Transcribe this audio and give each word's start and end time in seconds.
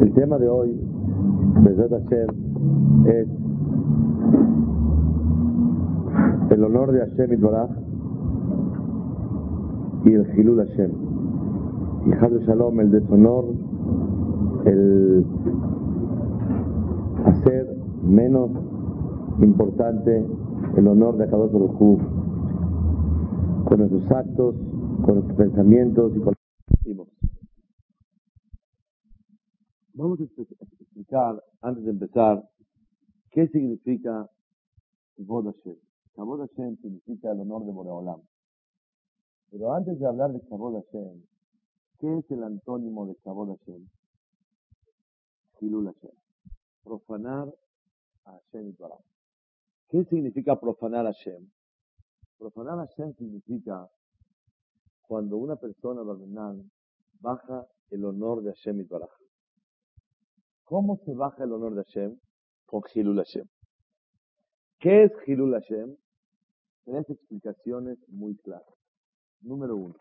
El 0.00 0.12
tema 0.12 0.36
de 0.38 0.48
hoy, 0.48 0.78
Besat 1.62 1.90
Hashem, 1.90 2.28
es 3.06 3.28
el 6.50 6.64
honor 6.64 6.92
de 6.92 7.00
Hashem 7.00 7.32
Itbaraj 7.32 7.70
y 10.04 10.12
el 10.12 10.26
Hilul 10.36 10.58
Hashem. 10.58 10.90
Y 12.06 12.12
Hadu 12.12 12.40
Shalom, 12.40 12.80
el 12.80 12.90
deshonor, 12.90 13.44
el 14.66 15.24
hacer 17.24 17.74
menos 18.02 18.50
importante 19.40 20.26
el 20.76 20.88
honor 20.88 21.16
de 21.16 21.28
Kadosh 21.28 21.52
Baruj 21.52 21.98
con 23.64 23.78
nuestros 23.78 24.10
actos, 24.10 24.54
con 25.06 25.14
nuestros 25.14 25.38
pensamientos 25.38 26.12
y 26.14 26.18
con 26.20 26.34
nuestros 26.34 27.31
Vamos 29.94 30.20
a 30.20 30.24
explicar, 30.24 31.44
antes 31.60 31.84
de 31.84 31.90
empezar, 31.90 32.48
qué 33.30 33.46
significa 33.48 34.26
Kavod 35.16 35.52
Hashem. 35.52 35.76
Hashem 36.16 36.76
significa 36.78 37.30
el 37.32 37.40
honor 37.40 37.66
de 37.66 37.72
Boreolam. 37.72 38.22
Pero 39.50 39.74
antes 39.74 39.98
de 39.98 40.06
hablar 40.06 40.32
de 40.32 40.40
Kavod 40.48 40.82
Hashem, 40.82 41.22
¿qué 41.98 42.18
es 42.18 42.30
el 42.30 42.42
antónimo 42.42 43.06
de 43.06 43.16
Kavod 43.16 43.58
Hashem? 43.58 43.86
Hilul 45.60 45.92
Hashem. 45.92 46.16
Profanar 46.84 47.54
a 48.24 48.32
Hashem 48.32 48.68
y 48.70 48.72
Torah. 48.72 48.98
¿Qué 49.90 50.04
significa 50.06 50.58
profanar 50.58 51.06
a 51.06 51.12
Hashem? 51.12 51.50
Profanar 52.38 52.78
a 52.78 52.86
Hashem 52.86 53.14
significa 53.16 53.90
cuando 55.02 55.36
una 55.36 55.56
persona, 55.56 56.02
baja 57.20 57.66
el 57.90 58.04
honor 58.06 58.42
de 58.42 58.52
Hashem 58.52 58.80
y 58.80 58.84
Torah. 58.86 59.10
¿Cómo 60.72 60.96
se 61.04 61.12
baja 61.12 61.44
el 61.44 61.52
honor 61.52 61.74
de 61.74 61.84
Hashem? 61.84 62.18
Con 62.64 62.80
Hilul 62.94 63.18
Hashem. 63.18 63.46
¿Qué 64.78 65.04
es 65.04 65.12
Hilul 65.26 65.52
Hashem? 65.52 65.94
Tres 66.86 67.10
explicaciones 67.10 67.98
muy 68.08 68.36
claras. 68.38 68.74
Número 69.42 69.76
uno. 69.76 69.94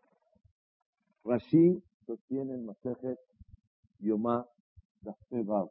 Rashi 1.25 1.83
sostiene 2.05 2.53
en 2.53 2.65
Masejet 2.67 3.19
Yomá 3.99 4.47
Dafevav. 5.01 5.69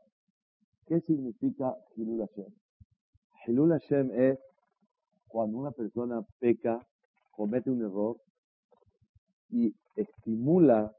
¿Qué 0.85 1.01
significa 1.01 1.75
Hilul 1.97 2.21
Hashem? 2.21 2.53
Hilul 3.47 3.71
Hashem 3.71 4.11
es 4.11 4.39
cuando 5.29 5.57
una 5.57 5.71
persona 5.71 6.21
peca, 6.41 6.87
comete 7.31 7.71
un 7.71 7.81
error 7.81 8.21
y 9.49 9.75
estimula 9.97 10.95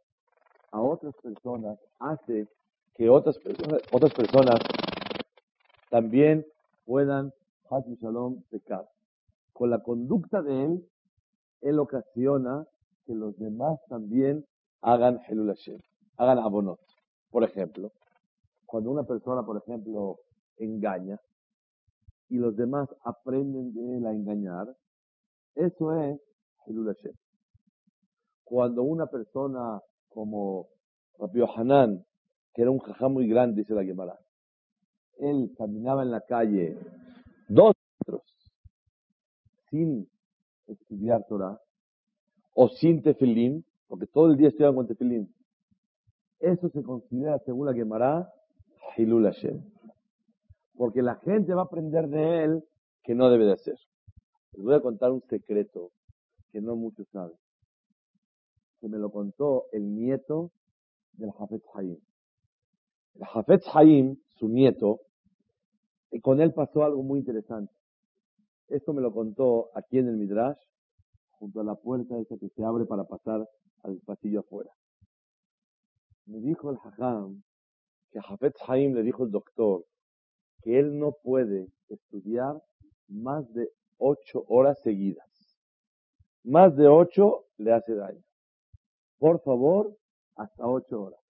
a 0.72 0.82
otras 0.82 1.14
personas, 1.22 1.78
hace 2.00 2.48
que 2.95 3.09
otras 3.09 3.38
personas, 3.39 4.59
también 5.89 6.45
puedan, 6.86 7.34
y 7.88 7.95
Shalom, 7.95 8.44
pecar. 8.50 8.88
Con 9.53 9.70
la 9.70 9.80
conducta 9.80 10.42
de 10.42 10.66
él, 10.66 10.89
él 11.62 11.80
ocasiona 11.80 12.66
que 13.06 13.14
los 13.14 13.38
demás 13.38 13.80
también 13.88 14.45
hagan 14.81 15.19
Helul 15.28 15.47
Hashem, 15.47 15.80
hagan 16.17 16.39
abonot. 16.39 16.80
Por 17.30 17.44
ejemplo, 17.44 17.92
cuando 18.66 18.92
una 18.92 19.03
persona, 19.03 19.44
por 19.44 19.58
ejemplo, 19.58 20.19
engaña 20.58 21.19
y 22.30 22.38
los 22.38 22.56
demás 22.56 22.89
aprenden 23.03 23.73
de 23.73 23.97
él 23.97 24.06
a 24.06 24.12
engañar, 24.12 24.75
eso 25.56 25.95
es 25.95 26.19
Helul 26.66 26.88
Hashem. 26.88 27.14
Cuando 28.44 28.84
una 28.84 29.06
persona 29.06 29.81
como 30.09 30.67
Rabbi 31.17 31.42
Hanan 31.56 32.06
que 32.54 32.62
era 32.62 32.72
un 32.72 32.80
jajá 32.80 33.08
muy 33.08 33.28
grande, 33.28 33.62
dice 33.62 33.74
la 33.74 33.84
Gemara. 33.84 34.20
Él 35.18 35.54
caminaba 35.58 36.04
en 36.04 36.12
la 36.12 36.22
calle 36.22 36.78
dos 37.48 37.76
metros 38.00 38.24
sin 39.70 40.10
estudiar 40.68 41.25
Torah 41.28 41.59
o 42.53 42.68
sin 42.70 43.02
tefilín, 43.02 43.66
porque 43.88 44.08
todo 44.08 44.31
el 44.31 44.38
día 44.38 44.50
estudiaba 44.50 44.75
con 44.75 44.88
tefilín. 44.88 45.34
Eso 46.40 46.70
se 46.70 46.84
considera, 46.84 47.40
según 47.46 47.68
la 47.68 47.74
Gemara, 47.74 48.34
Hilul 48.98 49.25
Hashem. 49.25 49.62
Porque 50.75 51.02
la 51.02 51.16
gente 51.16 51.54
va 51.54 51.62
a 51.62 51.66
aprender 51.66 52.08
de 52.08 52.44
él 52.44 52.64
que 53.04 53.14
no 53.16 53.30
debe 53.30 53.46
de 53.46 53.54
hacer. 53.54 53.78
Les 54.54 54.64
voy 54.64 54.75
a 54.75 54.81
contar 54.81 55.12
un 55.12 55.22
secreto 55.30 55.92
que 56.52 56.62
no 56.62 56.75
muchos 56.75 57.08
saben. 57.09 57.38
Que 58.80 58.90
me 58.90 58.98
lo 58.98 59.12
contó 59.12 59.68
el 59.72 59.94
nieto 59.94 60.52
del 61.14 61.31
Jafet 61.31 61.64
Hayim. 61.75 62.00
El 63.16 63.24
Hafetz 63.34 63.66
Haim, 63.74 64.18
su 64.38 64.48
nieto, 64.48 65.02
con 66.22 66.42
él 66.42 66.54
pasó 66.54 66.84
algo 66.84 67.04
muy 67.04 67.20
interesante. 67.20 67.74
Esto 68.68 68.94
me 68.94 69.02
lo 69.02 69.14
contó 69.14 69.70
aquí 69.76 69.98
en 69.98 70.08
el 70.08 70.18
Midrash, 70.18 70.60
junto 71.32 71.62
a 71.62 71.64
la 71.64 71.76
puerta 71.76 72.18
esa 72.20 72.38
que 72.38 72.50
se 72.50 72.64
abre 72.64 72.86
para 72.86 73.04
pasar 73.04 73.48
al 73.84 73.98
pasillo 74.06 74.42
afuera. 74.42 74.72
Me 76.26 76.40
dijo 76.40 76.70
el 76.70 76.78
Hajam 76.78 77.44
que 78.12 78.20
a 78.20 78.22
Hafetz 78.22 78.58
Haim 78.68 78.94
le 78.94 79.04
dijo 79.04 79.24
el 79.24 79.32
doctor 79.32 79.86
que 80.62 80.80
él 80.80 80.98
no 81.00 81.14
puede 81.24 81.68
estudiar 81.90 82.62
más 83.08 83.52
de 83.54 83.70
ocho 83.98 84.46
horas 84.48 84.80
seguidas. 84.82 85.28
Más 86.44 86.76
de 86.76 86.88
ocho 86.88 87.46
le 87.58 87.74
hace 87.74 87.96
daño. 87.96 88.24
Por 89.18 89.42
favor, 89.42 89.96
hasta 90.36 90.68
ocho 90.68 91.04
horas. 91.04 91.21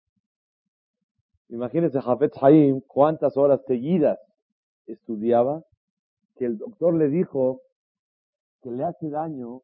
Imagínense 1.52 2.00
Jafet 2.00 2.32
Haim 2.42 2.80
cuántas 2.88 3.36
horas 3.36 3.60
seguidas 3.68 4.18
estudiaba, 4.86 5.62
que 6.38 6.46
el 6.46 6.58
doctor 6.58 6.94
le 6.94 7.10
dijo 7.10 7.60
que 8.62 8.72
le 8.72 8.86
hace 8.86 9.10
daño 9.10 9.62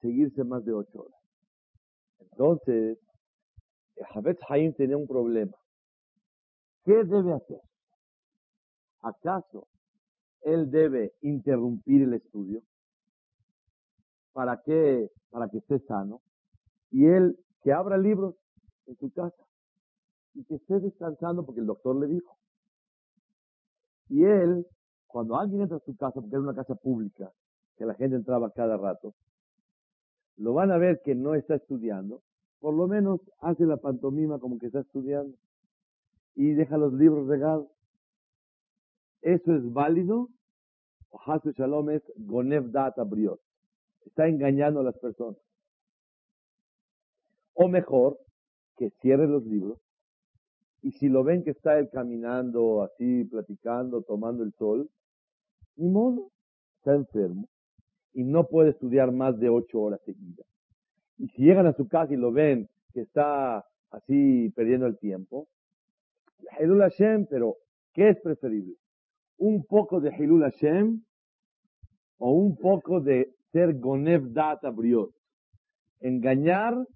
seguirse 0.00 0.42
más 0.42 0.64
de 0.64 0.72
ocho 0.72 1.02
horas. 1.02 1.20
Entonces, 2.18 2.98
Jafet 4.14 4.38
Haim 4.48 4.72
tenía 4.72 4.96
un 4.96 5.06
problema. 5.06 5.52
¿Qué 6.84 7.04
debe 7.04 7.34
hacer? 7.34 7.60
¿Acaso 9.02 9.68
él 10.40 10.70
debe 10.70 11.12
interrumpir 11.20 12.04
el 12.04 12.14
estudio? 12.14 12.62
¿Para? 14.32 14.62
Para 15.28 15.48
que 15.50 15.58
esté 15.58 15.78
sano. 15.80 16.22
Y 16.90 17.04
él 17.04 17.38
que 17.62 17.70
abra 17.70 17.98
libros 17.98 18.34
en 18.86 18.96
su 18.96 19.12
casa 19.12 19.44
y 20.34 20.44
que 20.44 20.56
esté 20.56 20.80
descansando 20.80 21.44
porque 21.44 21.60
el 21.60 21.66
doctor 21.66 21.96
le 21.96 22.06
dijo. 22.06 22.36
Y 24.08 24.24
él, 24.24 24.66
cuando 25.06 25.38
alguien 25.38 25.62
entra 25.62 25.76
a 25.76 25.80
su 25.80 25.96
casa, 25.96 26.20
porque 26.20 26.34
era 26.34 26.40
una 26.40 26.54
casa 26.54 26.74
pública, 26.74 27.32
que 27.76 27.84
la 27.84 27.94
gente 27.94 28.16
entraba 28.16 28.50
cada 28.50 28.76
rato, 28.76 29.14
lo 30.36 30.54
van 30.54 30.70
a 30.70 30.78
ver 30.78 31.00
que 31.02 31.14
no 31.14 31.34
está 31.34 31.54
estudiando, 31.54 32.22
por 32.60 32.74
lo 32.74 32.86
menos 32.88 33.20
hace 33.40 33.64
la 33.64 33.76
pantomima 33.76 34.38
como 34.38 34.58
que 34.58 34.66
está 34.66 34.80
estudiando 34.80 35.36
y 36.34 36.52
deja 36.52 36.76
los 36.76 36.92
libros 36.92 37.26
regados. 37.26 37.68
¿Eso 39.22 39.54
es 39.54 39.72
válido? 39.72 40.28
O 41.10 41.20
Hasu 41.20 41.52
Shalom 41.52 41.90
es 41.90 42.02
Gonev 42.16 42.70
Data 42.70 43.04
Briot. 43.04 43.40
Está 44.06 44.28
engañando 44.28 44.80
a 44.80 44.84
las 44.84 44.96
personas. 44.98 45.38
O 47.54 47.68
mejor, 47.68 48.18
que 48.76 48.90
cierre 49.02 49.26
los 49.26 49.44
libros 49.44 49.78
y 50.82 50.92
si 50.92 51.08
lo 51.08 51.24
ven 51.24 51.42
que 51.44 51.50
está 51.50 51.78
él 51.78 51.90
caminando 51.90 52.82
así, 52.82 53.24
platicando, 53.24 54.02
tomando 54.02 54.42
el 54.42 54.52
sol, 54.54 54.88
ni 55.76 55.88
modo, 55.88 56.30
está 56.78 56.94
enfermo 56.94 57.48
y 58.12 58.24
no 58.24 58.46
puede 58.46 58.70
estudiar 58.70 59.12
más 59.12 59.38
de 59.38 59.50
ocho 59.50 59.80
horas 59.80 60.00
seguidas. 60.04 60.46
Y 61.18 61.28
si 61.28 61.42
llegan 61.42 61.66
a 61.66 61.74
su 61.74 61.86
casa 61.86 62.14
y 62.14 62.16
lo 62.16 62.32
ven 62.32 62.68
que 62.92 63.02
está 63.02 63.64
así 63.90 64.50
perdiendo 64.56 64.86
el 64.86 64.98
tiempo, 64.98 65.48
Hilul 66.58 66.80
Hashem, 66.80 67.26
pero 67.26 67.56
¿qué 67.92 68.10
es 68.10 68.20
preferible? 68.20 68.74
¿Un 69.36 69.64
poco 69.64 70.00
de 70.00 70.14
Hilul 70.16 70.42
Hashem 70.42 71.02
o 72.18 72.32
un 72.32 72.56
poco 72.56 73.00
de 73.00 73.34
ser 73.52 73.78
Gonev 73.78 74.32
Data? 74.32 74.74
Engañar 76.00 76.86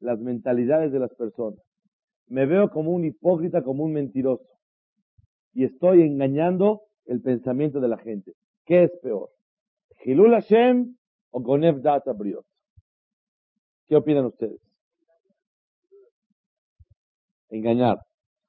las 0.00 0.18
mentalidades 0.18 0.92
de 0.92 0.98
las 0.98 1.14
personas 1.14 1.63
me 2.26 2.46
veo 2.46 2.70
como 2.70 2.90
un 2.92 3.04
hipócrita, 3.04 3.62
como 3.62 3.84
un 3.84 3.92
mentiroso. 3.92 4.48
Y 5.52 5.64
estoy 5.64 6.02
engañando 6.02 6.82
el 7.06 7.20
pensamiento 7.20 7.80
de 7.80 7.88
la 7.88 7.98
gente. 7.98 8.32
¿Qué 8.64 8.84
es 8.84 8.90
peor? 9.02 9.30
¿Hilul 10.04 10.32
Hashem 10.32 10.96
o 11.30 11.40
Gonev 11.40 11.80
Data 11.80 12.12
Briot? 12.12 12.44
¿Qué 13.86 13.96
opinan 13.96 14.26
ustedes? 14.26 14.60
Engañar. 17.50 17.98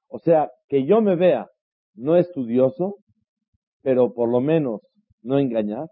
O 0.08 0.18
sea, 0.18 0.50
que 0.68 0.84
yo 0.84 1.00
me 1.00 1.16
vea 1.16 1.48
no 1.94 2.16
estudioso, 2.16 2.96
pero 3.82 4.12
por 4.12 4.30
lo 4.30 4.40
menos 4.40 4.80
no 5.22 5.38
engañar. 5.38 5.88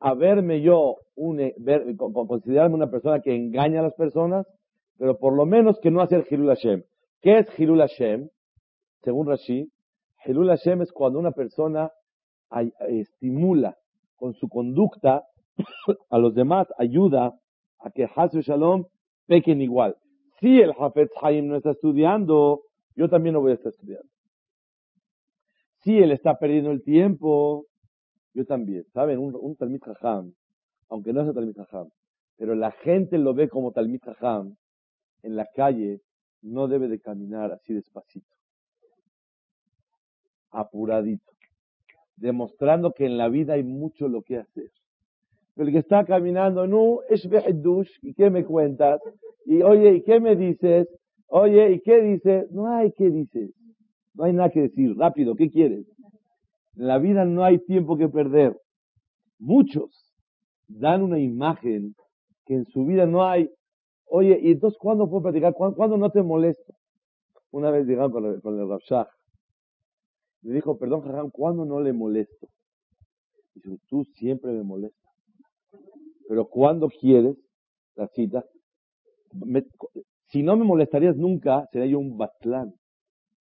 A 0.00 0.14
verme 0.14 0.60
yo, 0.60 0.96
un, 1.14 1.36
ver, 1.58 1.96
considerarme 1.96 2.74
una 2.74 2.90
persona 2.90 3.20
que 3.20 3.34
engaña 3.34 3.80
a 3.80 3.84
las 3.84 3.94
personas, 3.94 4.46
pero 4.98 5.18
por 5.18 5.34
lo 5.34 5.46
menos 5.46 5.78
que 5.80 5.90
no 5.90 6.00
hacer 6.00 6.26
Hilul 6.28 6.48
Hashem. 6.48 6.82
¿Qué 7.20 7.38
es 7.38 7.58
Hilul 7.58 7.80
Hashem? 7.80 8.28
Según 9.02 9.26
Rashi, 9.26 9.70
Hilul 10.24 10.48
Hashem 10.48 10.82
es 10.82 10.92
cuando 10.92 11.18
una 11.18 11.32
persona 11.32 11.90
estimula 12.88 13.76
con 14.16 14.34
su 14.34 14.48
conducta 14.48 15.24
a 16.10 16.18
los 16.18 16.34
demás, 16.34 16.68
ayuda 16.78 17.34
a 17.80 17.90
que 17.90 18.08
Hasbe 18.14 18.42
Shalom 18.42 18.84
pequen 19.26 19.60
igual. 19.60 19.96
Si 20.40 20.60
el 20.60 20.72
Hafetz 20.78 21.12
Haim 21.22 21.48
no 21.48 21.56
está 21.56 21.72
estudiando, 21.72 22.62
yo 22.96 23.08
también 23.08 23.34
no 23.34 23.40
voy 23.40 23.52
a 23.52 23.54
estar 23.54 23.72
estudiando. 23.72 24.08
Si 25.82 25.98
él 25.98 26.12
está 26.12 26.38
perdiendo 26.38 26.70
el 26.70 26.82
tiempo, 26.82 27.66
yo 28.32 28.44
también. 28.46 28.84
¿Saben? 28.92 29.18
Un, 29.18 29.36
un 29.38 29.56
Talmid 29.56 29.82
aunque 30.88 31.12
no 31.12 31.22
es 31.22 31.34
Talmid 31.34 31.56
Jajam, 31.56 31.88
pero 32.36 32.54
la 32.54 32.70
gente 32.70 33.18
lo 33.18 33.34
ve 33.34 33.48
como 33.48 33.72
Talmid 33.72 34.00
Jajam, 34.02 34.56
en 35.24 35.36
la 35.36 35.46
calle 35.46 36.00
no 36.42 36.68
debe 36.68 36.88
de 36.88 37.00
caminar 37.00 37.50
así 37.52 37.74
despacito, 37.74 38.34
apuradito, 40.50 41.32
demostrando 42.16 42.92
que 42.92 43.06
en 43.06 43.18
la 43.18 43.28
vida 43.28 43.54
hay 43.54 43.64
mucho 43.64 44.08
lo 44.08 44.22
que 44.22 44.38
hacer. 44.38 44.70
El 45.56 45.70
que 45.72 45.78
está 45.78 46.04
caminando, 46.04 46.66
no, 46.66 47.00
es 47.08 47.28
dush, 47.62 47.90
¿y 48.02 48.14
qué 48.14 48.28
me 48.28 48.44
cuentas? 48.44 49.00
Y 49.46 49.62
oye, 49.62 49.94
¿y 49.94 50.02
qué 50.02 50.20
me 50.20 50.36
dices? 50.36 50.88
Oye, 51.28 51.72
¿y 51.72 51.80
qué 51.80 52.00
dices? 52.02 52.50
No 52.50 52.68
hay 52.68 52.92
qué 52.92 53.10
dices. 53.10 53.50
No 54.14 54.24
hay 54.24 54.32
nada 54.32 54.50
que 54.50 54.62
decir. 54.62 54.96
Rápido, 54.96 55.34
¿qué 55.34 55.50
quieres? 55.50 55.86
En 56.76 56.86
la 56.86 56.98
vida 56.98 57.24
no 57.24 57.44
hay 57.44 57.58
tiempo 57.58 57.96
que 57.96 58.08
perder. 58.08 58.56
Muchos 59.38 60.12
dan 60.68 61.02
una 61.02 61.18
imagen 61.18 61.94
que 62.46 62.54
en 62.54 62.66
su 62.66 62.84
vida 62.84 63.06
no 63.06 63.24
hay. 63.24 63.50
Oye, 64.06 64.38
¿y 64.42 64.52
entonces 64.52 64.78
cuándo 64.78 65.08
puedo 65.08 65.22
platicar? 65.22 65.54
¿Cuándo, 65.54 65.96
no 65.96 66.10
te 66.10 66.22
molesto? 66.22 66.74
Una 67.50 67.70
vez 67.70 67.86
llegaron 67.86 68.12
con 68.12 68.24
el, 68.26 68.42
con 68.42 68.58
el 68.58 68.68
Rabshah. 68.68 69.08
Le 70.42 70.52
dijo, 70.52 70.78
perdón, 70.78 71.02
Jajam, 71.02 71.30
¿cuándo 71.30 71.64
no 71.64 71.80
le 71.80 71.92
molesto? 71.92 72.48
Dice, 73.54 73.78
tú 73.88 74.04
siempre 74.16 74.52
me 74.52 74.62
molestas. 74.62 75.12
Pero 76.28 76.46
cuando 76.46 76.88
quieres 76.88 77.36
la 77.94 78.08
cita, 78.08 78.44
si 80.28 80.42
no 80.42 80.56
me 80.56 80.64
molestarías 80.64 81.16
nunca, 81.16 81.66
sería 81.72 81.86
yo 81.86 81.98
un 81.98 82.16
batlán 82.16 82.74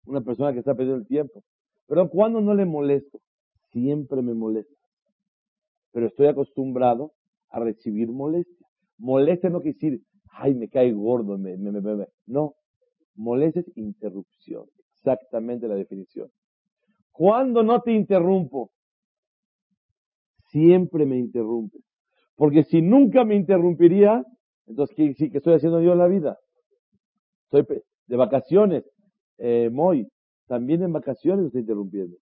una 0.05 0.21
persona 0.21 0.53
que 0.53 0.59
está 0.59 0.73
perdiendo 0.73 1.01
el 1.01 1.07
tiempo. 1.07 1.43
Pero 1.87 2.09
cuando 2.09 2.41
no 2.41 2.53
le 2.53 2.65
molesto, 2.65 3.19
siempre 3.71 4.21
me 4.21 4.33
molesta. 4.33 4.73
Pero 5.91 6.07
estoy 6.07 6.27
acostumbrado 6.27 7.13
a 7.49 7.59
recibir 7.59 8.09
molestia. 8.09 8.67
Molestia 8.97 9.49
no 9.49 9.61
quiere 9.61 9.77
decir, 9.79 10.01
ay, 10.33 10.53
me 10.55 10.69
cae 10.69 10.91
gordo, 10.91 11.37
me, 11.37 11.57
me, 11.57 11.71
me, 11.71 12.07
No, 12.25 12.55
molestia 13.15 13.61
es 13.61 13.77
interrupción. 13.77 14.65
Exactamente 14.95 15.67
la 15.67 15.75
definición. 15.75 16.29
Cuando 17.11 17.63
no 17.63 17.81
te 17.81 17.91
interrumpo, 17.91 18.71
siempre 20.49 21.05
me 21.05 21.17
interrumpes. 21.17 21.81
Porque 22.35 22.63
si 22.63 22.81
nunca 22.81 23.23
me 23.25 23.35
interrumpiría, 23.35 24.23
entonces, 24.65 24.95
¿qué, 24.95 25.13
qué 25.13 25.37
estoy 25.37 25.55
haciendo 25.55 25.81
yo 25.81 25.93
en 25.93 25.99
la 25.99 26.07
vida? 26.07 26.37
Estoy 27.51 27.81
de 28.07 28.15
vacaciones, 28.15 28.83
eh, 29.37 29.69
Moy, 29.71 30.07
también 30.47 30.83
en 30.83 30.93
vacaciones 30.93 31.47
estoy 31.47 31.61
interrumpiendo. 31.61 32.17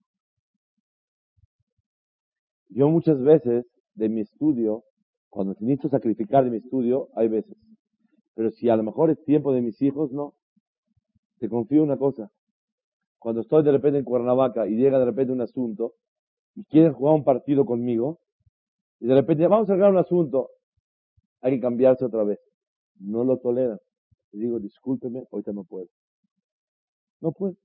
Yo 2.69 2.89
muchas 2.89 3.21
veces 3.21 3.65
de 3.95 4.09
mi 4.09 4.21
estudio, 4.21 4.83
cuando 5.29 5.55
necesito 5.59 5.89
sacrificar 5.89 6.43
de 6.43 6.51
mi 6.51 6.57
estudio, 6.57 7.09
hay 7.15 7.27
veces. 7.27 7.55
Pero 8.41 8.49
si 8.49 8.69
a 8.69 8.75
lo 8.75 8.81
mejor 8.81 9.11
es 9.11 9.23
tiempo 9.23 9.53
de 9.53 9.61
mis 9.61 9.79
hijos, 9.83 10.11
no. 10.11 10.33
Te 11.37 11.47
confío 11.47 11.83
una 11.83 11.95
cosa. 11.95 12.31
Cuando 13.19 13.41
estoy 13.41 13.61
de 13.61 13.71
repente 13.71 13.99
en 13.99 14.03
Cuernavaca 14.03 14.65
y 14.67 14.77
llega 14.77 14.97
de 14.97 15.05
repente 15.05 15.31
un 15.31 15.41
asunto 15.41 15.93
y 16.55 16.63
quieren 16.63 16.91
jugar 16.91 17.13
un 17.13 17.23
partido 17.23 17.67
conmigo, 17.67 18.19
y 18.99 19.05
de 19.05 19.13
repente 19.13 19.45
vamos 19.45 19.69
a 19.69 19.73
arreglar 19.73 19.91
un 19.91 19.99
asunto, 19.99 20.49
hay 21.41 21.51
que 21.51 21.59
cambiarse 21.59 22.03
otra 22.03 22.23
vez. 22.23 22.39
No 22.99 23.23
lo 23.23 23.37
toleran. 23.37 23.77
Y 24.31 24.39
digo, 24.39 24.59
discúlpeme, 24.59 25.27
ahorita 25.31 25.53
no 25.53 25.63
puedo. 25.63 25.89
No 27.19 27.33
puede. 27.33 27.57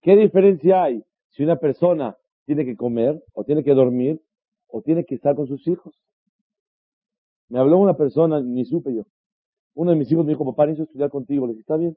¿Qué 0.00 0.16
diferencia 0.16 0.82
hay 0.82 1.04
si 1.30 1.44
una 1.44 1.60
persona 1.60 2.16
tiene 2.44 2.64
que 2.64 2.74
comer, 2.74 3.22
o 3.34 3.44
tiene 3.44 3.62
que 3.62 3.72
dormir, 3.72 4.20
o 4.66 4.82
tiene 4.82 5.04
que 5.04 5.14
estar 5.14 5.36
con 5.36 5.46
sus 5.46 5.64
hijos? 5.68 5.94
Me 7.48 7.60
habló 7.60 7.78
una 7.78 7.96
persona, 7.96 8.40
ni 8.40 8.64
supe 8.64 8.92
yo. 8.92 9.04
Uno 9.76 9.90
de 9.90 9.98
mis 9.98 10.10
hijos 10.10 10.24
me 10.24 10.32
dijo, 10.32 10.44
papá, 10.44 10.64
necesito 10.64 10.84
estudiar 10.84 11.10
contigo. 11.10 11.46
Le 11.46 11.52
dije, 11.52 11.60
está 11.60 11.76
bien. 11.76 11.96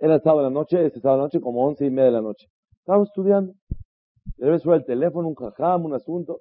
Era 0.00 0.16
el 0.16 0.22
sábado 0.22 0.40
de 0.40 0.44
la 0.44 0.50
noche, 0.50 0.84
ese 0.84 1.00
sábado 1.00 1.18
de 1.18 1.20
la 1.20 1.26
noche, 1.26 1.40
como 1.40 1.64
once 1.64 1.86
y 1.86 1.90
media 1.90 2.06
de 2.06 2.10
la 2.10 2.20
noche. 2.20 2.48
Estábamos 2.80 3.08
estudiando. 3.08 3.54
Debe 4.36 4.58
subir 4.58 4.78
el 4.78 4.84
teléfono, 4.84 5.28
un 5.28 5.36
jajam, 5.36 5.84
un 5.84 5.94
asunto. 5.94 6.40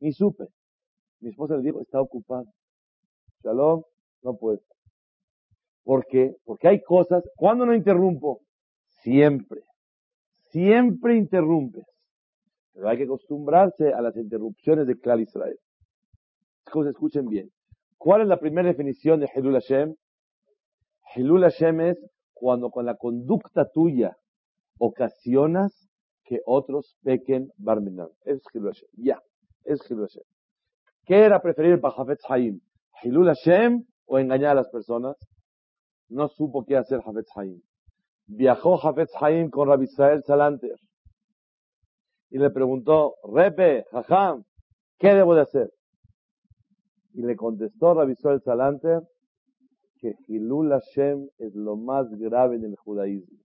Ni 0.00 0.12
supe. 0.12 0.46
Mi 1.20 1.28
esposa 1.28 1.56
le 1.56 1.62
dijo, 1.62 1.82
está 1.82 2.00
ocupado. 2.00 2.46
Shalom, 3.44 3.82
no 4.22 4.36
puede. 4.38 4.60
¿Por 5.84 6.06
qué? 6.06 6.34
Porque 6.44 6.68
hay 6.68 6.82
cosas, 6.82 7.22
cuando 7.36 7.66
no 7.66 7.74
interrumpo? 7.74 8.40
Siempre. 9.02 9.60
Siempre 10.50 11.16
interrumpes. 11.16 11.84
Pero 12.72 12.88
hay 12.88 12.96
que 12.96 13.04
acostumbrarse 13.04 13.92
a 13.92 14.00
las 14.00 14.16
interrupciones 14.16 14.86
de 14.86 14.98
Klal 14.98 15.20
Israel. 15.20 15.58
escuchen 16.88 17.26
bien. 17.26 17.50
¿Cuál 18.00 18.22
es 18.22 18.28
la 18.28 18.38
primera 18.38 18.66
definición 18.66 19.20
de 19.20 19.28
Hilul 19.34 19.52
Hashem? 19.52 19.94
Hilul 21.14 21.42
Hashem 21.42 21.80
es 21.82 21.98
cuando 22.32 22.70
con 22.70 22.86
la 22.86 22.96
conducta 22.96 23.70
tuya 23.70 24.16
ocasionas 24.78 25.88
que 26.24 26.40
otros 26.46 26.96
pequen 27.02 27.50
Barminan. 27.58 28.08
Es 28.24 28.40
Hilul 28.54 28.72
Hashem. 28.72 28.88
Ya. 28.94 29.20
Es 29.64 29.78
Hilul 29.90 30.06
Hashem. 30.06 30.22
¿Qué 31.04 31.18
era 31.18 31.42
preferir 31.42 31.78
para 31.78 31.94
Hafetz 31.94 32.22
Haim? 32.30 32.60
¿Hilul 33.02 33.26
Hashem 33.26 33.84
o 34.06 34.18
engañar 34.18 34.52
a 34.52 34.54
las 34.54 34.70
personas? 34.70 35.16
No 36.08 36.28
supo 36.28 36.64
qué 36.64 36.78
hacer 36.78 37.00
Hafetz 37.04 37.28
Haim 37.36 37.60
viajó 38.30 38.76
Jafetz 38.78 39.10
Haim 39.20 39.50
con 39.50 39.68
Rabbi 39.68 39.84
Israel 39.84 40.22
Salanter 40.24 40.76
y 42.30 42.38
le 42.38 42.50
preguntó, 42.50 43.16
Repe, 43.24 43.84
Jajam, 43.90 44.44
¿qué 44.98 45.14
debo 45.14 45.34
de 45.34 45.40
hacer? 45.42 45.70
Y 47.12 47.22
le 47.22 47.36
contestó 47.36 48.08
Israel 48.08 48.40
Salanter 48.42 49.00
que 49.98 50.14
Hilul 50.28 50.70
Hashem 50.70 51.28
es 51.38 51.54
lo 51.54 51.76
más 51.76 52.08
grave 52.10 52.56
en 52.56 52.64
el 52.64 52.76
judaísmo. 52.76 53.38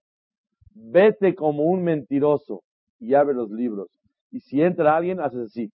Vete 0.74 1.36
como 1.36 1.64
un 1.64 1.84
mentiroso 1.84 2.62
y 3.00 3.14
abre 3.14 3.34
los 3.34 3.50
libros. 3.50 3.90
Y 4.32 4.40
si 4.40 4.62
entra 4.62 4.96
alguien, 4.96 5.20
haces 5.20 5.48
así. 5.48 5.72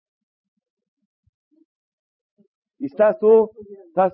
Y 2.78 2.86
estás 2.86 3.18
tú, 3.20 3.50
estás, 3.88 4.14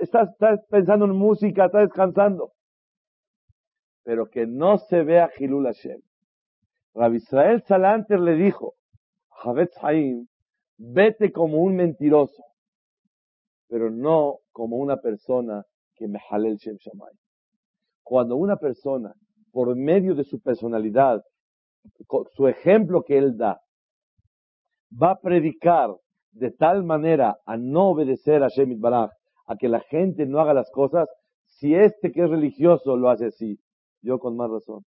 estás, 0.00 0.28
estás 0.30 0.60
pensando 0.68 1.04
en 1.06 1.12
música, 1.12 1.66
estás 1.66 1.82
descansando 1.82 2.52
pero 4.04 4.28
que 4.28 4.46
no 4.46 4.78
se 4.78 5.02
vea 5.02 5.30
Hilul 5.36 5.64
Hashem. 5.64 6.00
Rabbi 6.94 7.16
Israel 7.16 7.62
Salanter 7.66 8.20
le 8.20 8.34
dijo, 8.34 8.74
Javetz 9.30 9.76
Haim, 9.82 10.28
vete 10.76 11.32
como 11.32 11.58
un 11.58 11.74
mentiroso, 11.74 12.44
pero 13.74 13.90
no 13.90 14.36
como 14.52 14.76
una 14.76 14.98
persona 14.98 15.64
que 15.96 16.06
me 16.06 16.20
el 16.30 16.56
Shem 16.58 16.76
Shamay. 16.76 17.12
Cuando 18.04 18.36
una 18.36 18.54
persona, 18.56 19.12
por 19.50 19.74
medio 19.74 20.14
de 20.14 20.22
su 20.22 20.40
personalidad, 20.40 21.20
su 22.36 22.46
ejemplo 22.46 23.02
que 23.02 23.18
él 23.18 23.36
da, 23.36 23.60
va 24.92 25.10
a 25.10 25.18
predicar 25.20 25.90
de 26.30 26.52
tal 26.52 26.84
manera 26.84 27.36
a 27.44 27.56
no 27.56 27.88
obedecer 27.88 28.44
a 28.44 28.48
Shemit 28.48 28.78
Baraj, 28.78 29.10
a 29.48 29.56
que 29.56 29.68
la 29.68 29.80
gente 29.80 30.24
no 30.24 30.38
haga 30.38 30.54
las 30.54 30.70
cosas, 30.70 31.08
si 31.44 31.74
este 31.74 32.12
que 32.12 32.22
es 32.22 32.30
religioso 32.30 32.96
lo 32.96 33.10
hace 33.10 33.26
así, 33.26 33.58
yo 34.02 34.20
con 34.20 34.36
más 34.36 34.52
razón. 34.52 34.84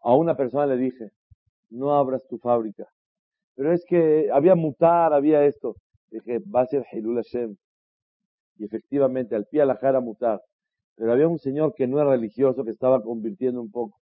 A 0.00 0.16
una 0.16 0.34
persona 0.34 0.66
le 0.66 0.78
dije, 0.78 1.10
no 1.70 1.94
abras 1.94 2.26
tu 2.28 2.38
fábrica. 2.38 2.86
Pero 3.54 3.72
es 3.72 3.84
que 3.88 4.30
había 4.32 4.56
mutar, 4.56 5.12
había 5.12 5.44
esto. 5.44 5.76
Dije, 6.10 6.40
va 6.52 6.62
a 6.62 6.66
ser 6.66 6.84
Hilul 6.90 7.22
Hashem. 7.22 7.56
Y 8.58 8.64
efectivamente, 8.64 9.34
al 9.34 9.46
pie 9.46 9.62
a 9.62 9.66
la 9.66 9.76
jara 9.76 10.00
mutar. 10.00 10.42
Pero 10.96 11.12
había 11.12 11.28
un 11.28 11.38
señor 11.38 11.74
que 11.74 11.86
no 11.86 12.00
era 12.00 12.10
religioso, 12.10 12.64
que 12.64 12.70
estaba 12.70 13.02
convirtiendo 13.02 13.60
un 13.60 13.70
poco. 13.70 13.98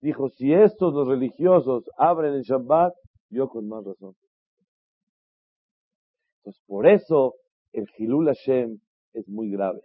Dijo, 0.00 0.28
si 0.30 0.52
estos 0.52 0.94
los 0.94 1.08
religiosos 1.08 1.84
abren 1.96 2.34
el 2.34 2.42
Shabbat, 2.42 2.94
yo 3.30 3.48
con 3.48 3.68
más 3.68 3.84
razón. 3.84 4.14
Entonces, 6.38 6.62
por 6.66 6.86
eso 6.86 7.34
el 7.72 7.86
Hilul 7.96 8.26
Hashem 8.26 8.78
es 9.12 9.28
muy 9.28 9.50
grave. 9.50 9.80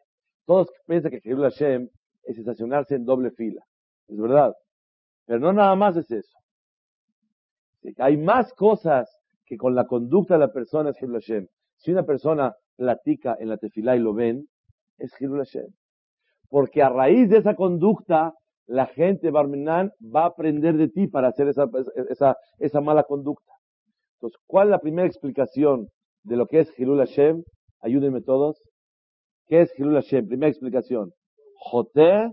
Todos 0.46 0.70
piensan 0.86 1.12
que 1.12 1.22
Hilul 1.24 1.44
Hashem 1.44 1.90
es 2.24 2.38
estacionarse 2.38 2.96
en 2.96 3.06
doble 3.06 3.32
fila. 3.32 3.62
Es 4.08 4.18
verdad. 4.18 4.54
Pero 5.26 5.40
no 5.40 5.54
nada 5.54 5.76
más 5.76 5.98
es 5.98 6.10
eso. 6.12 6.38
Hay 7.98 8.18
más 8.18 8.54
cosas 8.54 9.10
que 9.46 9.58
con 9.58 9.76
la 9.76 9.86
conducta 9.86 10.36
de 10.36 10.40
la 10.40 10.52
persona 10.52 10.92
es 10.92 10.98
Hashem. 10.98 11.48
Si 11.78 11.92
una 11.92 12.04
persona 12.04 12.56
platica 12.76 13.36
en 13.40 13.50
la 13.50 13.58
tefilá 13.58 13.96
y 13.96 14.00
lo 14.00 14.14
ven, 14.14 14.48
es 14.98 15.12
Hilul 15.20 15.40
Hashem. 15.40 15.68
Porque 16.50 16.82
a 16.82 16.90
raíz 16.90 17.30
de 17.30 17.38
esa 17.38 17.56
conducta, 17.56 18.34
la 18.68 18.88
gente 18.88 19.30
Barminan 19.32 19.92
va 20.04 20.24
a 20.24 20.28
aprender 20.28 20.76
de 20.78 20.88
ti 20.88 21.08
para 21.08 21.28
hacer 21.28 21.48
esa 21.50 22.82
mala 22.82 23.04
conducta. 23.04 23.52
Entonces, 24.16 24.40
¿cuál 24.48 24.68
es 24.68 24.72
la 24.72 24.80
primera 24.80 25.08
explicación 25.08 25.90
de 26.24 26.36
lo 26.36 26.48
que 26.48 26.62
es 26.62 26.80
Hilul 26.80 27.00
Hashem? 27.00 27.44
Ayúdenme 27.82 28.22
todos. 28.22 28.60
¿Qué 29.48 29.62
es 29.62 29.80
Hilul 29.80 29.96
Hashem? 29.96 30.28
Primera 30.28 30.50
explicación. 30.50 31.12
Joté 31.58 32.32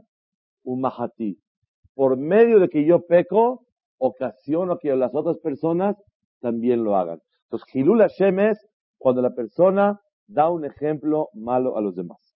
umahati. 0.64 1.38
Por 1.94 2.16
medio 2.16 2.58
de 2.60 2.68
que 2.68 2.86
yo 2.86 3.04
peco, 3.04 3.66
ocasiono 3.98 4.78
que 4.78 4.94
las 4.96 5.14
otras 5.14 5.38
personas 5.40 5.96
también 6.40 6.84
lo 6.84 6.96
hagan. 6.96 7.18
Entonces, 7.44 7.68
Hilul 7.74 8.00
Hashem 8.00 8.38
es 8.38 8.58
cuando 9.02 9.20
la 9.20 9.34
persona 9.34 10.00
da 10.28 10.48
un 10.48 10.64
ejemplo 10.64 11.28
malo 11.34 11.76
a 11.76 11.80
los 11.80 11.96
demás. 11.96 12.36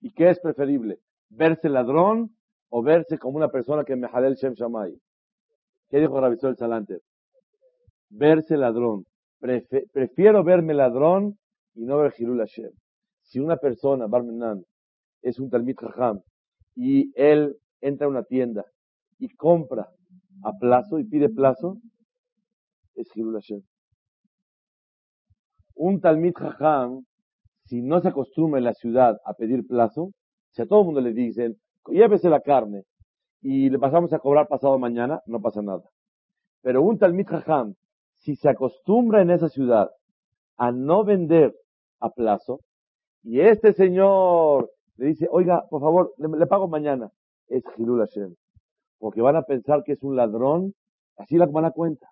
¿Y 0.00 0.12
qué 0.12 0.28
es 0.28 0.38
preferible? 0.38 0.98
¿Verse 1.30 1.70
ladrón 1.70 2.36
o 2.68 2.82
verse 2.82 3.18
como 3.18 3.38
una 3.38 3.48
persona 3.48 3.82
que 3.84 3.96
me 3.96 4.06
el 4.12 4.34
Shem 4.34 4.52
Shamay? 4.52 4.94
¿Qué 5.88 5.98
dijo 5.98 6.20
Rabisol 6.20 6.56
Salanter? 6.56 7.00
Verse 8.10 8.58
ladrón. 8.58 9.06
prefiero 9.40 10.44
verme 10.44 10.74
ladrón 10.74 11.38
y 11.74 11.86
no 11.86 11.96
ver 11.96 12.12
Hilul 12.16 12.40
Hashem. 12.40 12.72
Si 13.22 13.40
una 13.40 13.56
persona, 13.56 14.06
Barmenan, 14.06 14.62
es 15.22 15.40
un 15.40 15.48
Talmid 15.48 15.76
Jajam 15.78 16.20
y 16.74 17.10
él 17.14 17.56
entra 17.80 18.06
a 18.06 18.10
una 18.10 18.24
tienda 18.24 18.66
y 19.18 19.34
compra 19.34 19.88
a 20.42 20.52
plazo 20.58 20.98
y 20.98 21.04
pide 21.04 21.30
plazo, 21.30 21.78
es 22.94 23.08
Hilul 23.16 23.34
Hashem 23.34 23.62
un 25.80 25.98
Talmid 25.98 26.34
Jajam, 26.34 27.06
si 27.64 27.80
no 27.80 28.00
se 28.00 28.08
acostumbra 28.08 28.58
en 28.58 28.64
la 28.64 28.74
ciudad 28.74 29.18
a 29.24 29.32
pedir 29.32 29.66
plazo, 29.66 30.12
si 30.50 30.60
a 30.60 30.66
todo 30.66 30.80
el 30.80 30.86
mundo 30.86 31.00
le 31.00 31.14
dicen, 31.14 31.56
llévese 31.86 32.28
la 32.28 32.40
carne 32.40 32.84
y 33.40 33.70
le 33.70 33.78
pasamos 33.78 34.12
a 34.12 34.18
cobrar 34.18 34.46
pasado 34.46 34.78
mañana, 34.78 35.22
no 35.24 35.40
pasa 35.40 35.62
nada. 35.62 35.84
Pero 36.60 36.82
un 36.82 36.98
Talmid 36.98 37.26
Jajam, 37.26 37.74
si 38.18 38.36
se 38.36 38.50
acostumbra 38.50 39.22
en 39.22 39.30
esa 39.30 39.48
ciudad 39.48 39.90
a 40.58 40.70
no 40.70 41.02
vender 41.02 41.54
a 42.00 42.10
plazo, 42.10 42.60
y 43.22 43.40
este 43.40 43.72
señor 43.72 44.70
le 44.98 45.06
dice, 45.06 45.28
oiga, 45.30 45.64
por 45.70 45.80
favor, 45.80 46.12
le, 46.18 46.46
pago 46.46 46.68
mañana, 46.68 47.10
es 47.48 47.64
Hilul 47.78 48.00
Hashem. 48.00 48.34
Porque 48.98 49.22
van 49.22 49.36
a 49.36 49.44
pensar 49.44 49.82
que 49.82 49.92
es 49.92 50.02
un 50.02 50.14
ladrón, 50.14 50.74
así 51.16 51.38
la 51.38 51.46
Gemara 51.46 51.70
cuenta. 51.70 52.06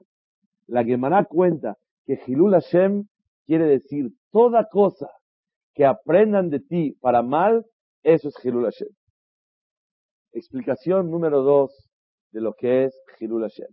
La 0.67 0.85
Gemara 0.85 1.27
cuenta 1.27 1.77
que 2.07 2.19
Hilul 2.27 2.53
Hashem 2.53 3.05
quiere 3.49 3.65
decir 3.65 4.11
toda 4.31 4.69
cosa 4.69 5.09
que 5.73 5.87
aprendan 5.87 6.51
de 6.51 6.61
ti 6.61 6.93
para 7.01 7.23
mal, 7.23 7.65
eso 8.03 8.29
es 8.29 8.35
Hilul 8.45 8.65
Hashem. 8.65 8.89
Explicación 10.33 11.11
número 11.11 11.43
dos 11.43 11.89
de 12.31 12.43
lo 12.43 12.53
que 12.53 12.85
es 12.85 13.03
Hilul 13.19 13.43
Hashem. 13.43 13.69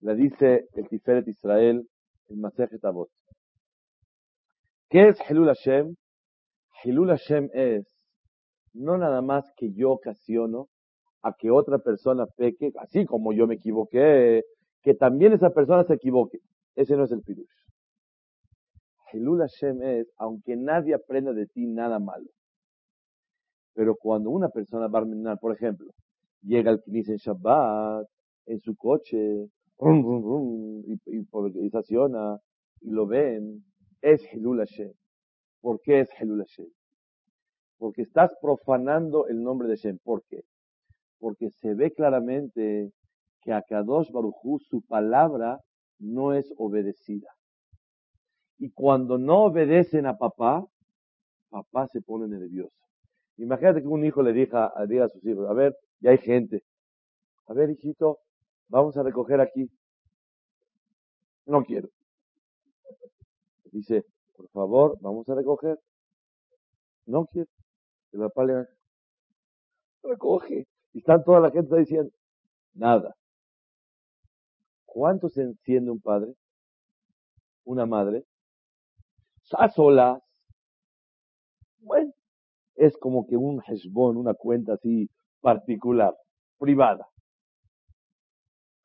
Le 0.00 0.14
dice 0.14 0.66
el 0.74 0.88
Tiferet 0.90 1.26
Israel, 1.26 1.88
el 2.28 2.36
Masejet 2.36 2.84
Avot. 2.84 3.08
¿Qué 4.90 5.08
es 5.08 5.18
Hilul 5.26 5.46
Hashem? 5.46 5.94
Hilul 6.84 7.08
Hashem 7.08 7.48
es 7.54 7.86
no 8.74 8.98
nada 8.98 9.22
más 9.22 9.50
que 9.56 9.72
yo 9.72 9.92
ocasiono 9.92 10.68
a 11.22 11.32
que 11.32 11.50
otra 11.50 11.78
persona 11.78 12.26
peque, 12.36 12.72
así 12.78 13.06
como 13.06 13.32
yo 13.32 13.46
me 13.46 13.54
equivoqué, 13.54 14.42
que 14.82 14.94
también 14.94 15.32
esa 15.32 15.48
persona 15.48 15.84
se 15.84 15.94
equivoque. 15.94 16.40
Ese 16.74 16.94
no 16.94 17.04
es 17.04 17.12
el 17.12 17.22
Pirush. 17.22 17.65
Hilul 19.12 19.40
Hashem 19.40 19.82
es, 19.82 20.12
aunque 20.16 20.56
nadie 20.56 20.94
aprenda 20.94 21.32
de 21.32 21.46
ti 21.46 21.66
nada 21.66 21.98
malo. 21.98 22.26
Pero 23.74 23.94
cuando 23.96 24.30
una 24.30 24.48
persona 24.48 24.88
va 24.88 25.00
a 25.32 25.36
por 25.36 25.52
ejemplo, 25.52 25.90
llega 26.42 26.70
al 26.70 26.82
Knis 26.82 27.08
en 27.08 27.16
Shabbat, 27.16 28.06
en 28.46 28.58
su 28.60 28.74
coche, 28.76 29.48
y, 29.78 30.92
y, 31.06 31.66
estaciona, 31.66 32.38
y 32.80 32.90
lo 32.90 33.06
ven, 33.06 33.64
es 34.00 34.22
Hilul 34.32 34.58
Hashem. 34.58 34.92
¿Por 35.60 35.80
qué 35.80 36.00
es 36.00 36.10
Hilul 36.20 36.40
Hashem? 36.40 36.68
Porque 37.78 38.02
estás 38.02 38.34
profanando 38.40 39.26
el 39.26 39.42
nombre 39.42 39.68
de 39.68 39.76
Hashem. 39.76 39.98
¿Por 40.02 40.22
qué? 40.24 40.44
Porque 41.18 41.50
se 41.50 41.74
ve 41.74 41.92
claramente 41.92 42.92
que 43.42 43.52
a 43.52 43.62
Kadosh 43.62 44.10
Baruchu 44.10 44.58
su 44.58 44.82
palabra 44.82 45.60
no 45.98 46.32
es 46.32 46.52
obedecida. 46.56 47.28
Y 48.58 48.70
cuando 48.70 49.18
no 49.18 49.44
obedecen 49.44 50.06
a 50.06 50.16
papá, 50.16 50.66
papá 51.50 51.86
se 51.88 52.00
pone 52.00 52.26
nervioso. 52.26 52.72
Imagínate 53.36 53.82
que 53.82 53.88
un 53.88 54.04
hijo 54.04 54.22
le 54.22 54.32
diga, 54.32 54.66
a 54.66 55.08
sus 55.08 55.24
hijos, 55.24 55.48
a 55.48 55.52
ver, 55.52 55.76
ya 56.00 56.10
hay 56.10 56.18
gente. 56.18 56.64
A 57.46 57.52
ver, 57.52 57.70
hijito, 57.70 58.18
vamos 58.68 58.96
a 58.96 59.02
recoger 59.02 59.40
aquí. 59.40 59.70
No 61.44 61.64
quiero. 61.64 61.88
Dice, 63.72 64.04
por 64.34 64.48
favor, 64.48 64.98
vamos 65.00 65.28
a 65.28 65.34
recoger. 65.34 65.78
No 67.04 67.26
quiero. 67.26 67.50
El 68.12 68.20
papá 68.20 68.44
le 68.44 68.66
recoge. 70.02 70.66
Y 70.94 70.98
están 70.98 71.22
toda 71.24 71.40
la 71.40 71.50
gente 71.50 71.76
diciendo, 71.76 72.10
nada. 72.72 73.14
¿Cuánto 74.86 75.28
se 75.28 75.42
enciende 75.42 75.90
un 75.90 76.00
padre? 76.00 76.34
Una 77.64 77.84
madre 77.84 78.24
a 79.52 79.68
solas, 79.68 80.22
bueno, 81.78 82.12
es 82.74 82.96
como 82.98 83.26
que 83.26 83.36
un 83.36 83.62
heshbon, 83.66 84.16
una 84.16 84.34
cuenta 84.34 84.74
así 84.74 85.08
particular, 85.40 86.14
privada. 86.58 87.06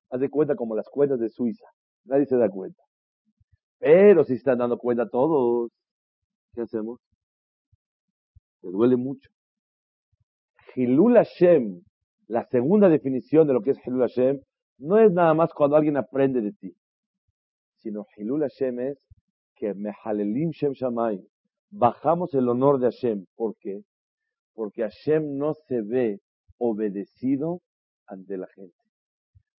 Haz 0.09 0.19
de 0.19 0.29
cuenta 0.29 0.55
como 0.55 0.75
las 0.75 0.87
cuentas 0.89 1.19
de 1.19 1.29
Suiza. 1.29 1.65
Nadie 2.05 2.25
se 2.25 2.37
da 2.37 2.49
cuenta. 2.49 2.81
Pero 3.79 4.23
si 4.23 4.33
están 4.33 4.59
dando 4.59 4.77
cuenta 4.77 5.09
todos, 5.09 5.71
¿qué 6.53 6.61
hacemos? 6.61 6.99
Te 8.61 8.69
duele 8.69 8.95
mucho. 8.95 9.29
Hilul 10.75 11.15
Hashem, 11.15 11.81
la 12.27 12.45
segunda 12.45 12.89
definición 12.89 13.47
de 13.47 13.53
lo 13.53 13.61
que 13.61 13.71
es 13.71 13.87
Hilul 13.87 14.01
Hashem, 14.01 14.39
no 14.77 14.99
es 14.99 15.11
nada 15.11 15.33
más 15.33 15.53
cuando 15.53 15.75
alguien 15.75 15.97
aprende 15.97 16.41
de 16.41 16.51
ti, 16.53 16.75
sino 17.77 18.05
Hilul 18.15 18.41
Hashem 18.41 18.79
es 18.79 18.99
que 19.61 19.75
Mehalelim 19.75 20.49
Shem 20.49 20.73
Shamay, 20.73 21.21
bajamos 21.69 22.33
el 22.33 22.49
honor 22.49 22.79
de 22.79 22.87
Hashem. 22.87 23.27
¿Por 23.35 23.55
qué? 23.59 23.83
Porque 24.55 24.81
Hashem 24.81 25.37
no 25.37 25.53
se 25.53 25.83
ve 25.83 26.19
obedecido 26.57 27.61
ante 28.07 28.37
la 28.37 28.47
gente. 28.47 28.75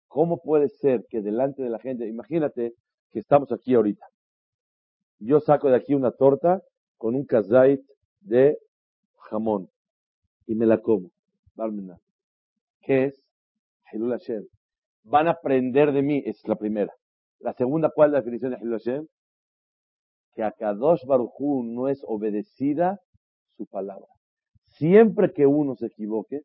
¿Cómo 0.09 0.43
puede 0.43 0.69
ser 0.69 1.07
que 1.09 1.23
delante 1.23 1.63
de 1.63 1.71
la 1.71 1.79
gente, 1.79 2.09
imagínate 2.09 2.75
que 3.13 3.21
estamos 3.21 3.53
aquí 3.53 3.75
ahorita, 3.75 4.05
yo 5.21 5.39
saco 5.39 5.71
de 5.71 5.77
aquí 5.77 5.95
una 5.95 6.11
torta 6.11 6.61
con 6.97 7.15
un 7.15 7.25
kazait 7.25 7.81
de 8.21 8.59
jamón 9.31 9.69
y 10.47 10.57
me 10.57 10.67
la 10.67 10.79
como. 10.79 11.11
¿Qué 12.81 13.05
es? 13.05 13.23
Hilul 13.93 14.11
Hashem. 14.11 14.45
Van 15.05 15.29
a 15.29 15.33
aprender 15.33 15.93
de 15.93 16.03
mí, 16.03 16.23
es 16.27 16.43
la 16.49 16.57
primera. 16.57 16.93
La 17.39 17.53
segunda, 17.53 17.91
¿cuál 17.95 18.11
es 18.11 18.13
la 18.15 18.19
definición 18.19 18.51
de 18.51 18.59
Hashem? 18.59 19.07
Que 20.35 20.43
a 20.43 20.53
Kadosh 20.53 21.05
Barujú 21.07 21.63
no 21.63 21.89
es 21.89 22.03
obedecida 22.07 22.99
su 23.57 23.67
palabra. 23.67 24.07
Siempre 24.67 25.33
que 25.33 25.47
uno 25.47 25.75
se 25.75 25.87
equivoque, 25.87 26.43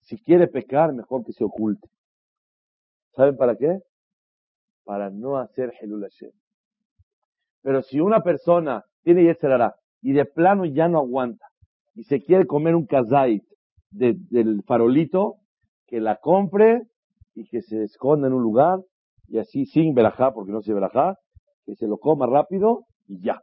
si 0.00 0.18
quiere 0.18 0.48
pecar, 0.48 0.92
mejor 0.92 1.24
que 1.24 1.32
se 1.32 1.44
oculte. 1.44 1.88
¿Saben 3.12 3.36
para 3.36 3.56
qué? 3.56 3.78
Para 4.84 5.10
no 5.10 5.38
hacer 5.38 5.72
Helul 5.80 6.02
Hashem. 6.02 6.32
Pero 7.62 7.82
si 7.82 8.00
una 8.00 8.22
persona 8.22 8.84
tiene 9.02 9.24
Yetzerara 9.24 9.76
y 10.02 10.12
de 10.12 10.24
plano 10.24 10.66
ya 10.66 10.88
no 10.88 10.98
aguanta 10.98 11.46
y 11.94 12.04
se 12.04 12.22
quiere 12.22 12.46
comer 12.46 12.74
un 12.74 12.86
kazait 12.86 13.42
del 13.90 14.62
farolito, 14.66 15.36
que 15.86 16.00
la 16.00 16.16
compre 16.16 16.82
y 17.34 17.46
que 17.46 17.62
se 17.62 17.84
esconda 17.84 18.26
en 18.26 18.34
un 18.34 18.42
lugar 18.42 18.80
y 19.28 19.38
así 19.38 19.64
sin 19.64 19.94
verajá, 19.94 20.32
porque 20.34 20.52
no 20.52 20.60
se 20.60 20.74
verajá, 20.74 21.16
que 21.64 21.76
se 21.76 21.86
lo 21.86 21.98
coma 21.98 22.26
rápido 22.26 22.84
y 23.06 23.20
ya. 23.20 23.40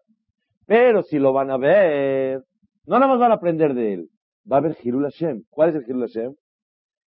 Pero 0.65 1.03
si 1.03 1.19
lo 1.19 1.33
van 1.33 1.51
a 1.51 1.57
ver, 1.57 2.43
no 2.85 2.99
nada 2.99 3.07
más 3.07 3.19
van 3.19 3.31
a 3.31 3.35
aprender 3.35 3.73
de 3.73 3.93
él, 3.93 4.09
va 4.49 4.57
a 4.57 4.59
haber 4.59 4.77
Hirul 4.81 5.03
Hashem. 5.03 5.43
¿Cuál 5.49 5.69
es 5.69 5.75
el 5.75 5.89
Hirul 5.89 6.07
Hashem? 6.07 6.33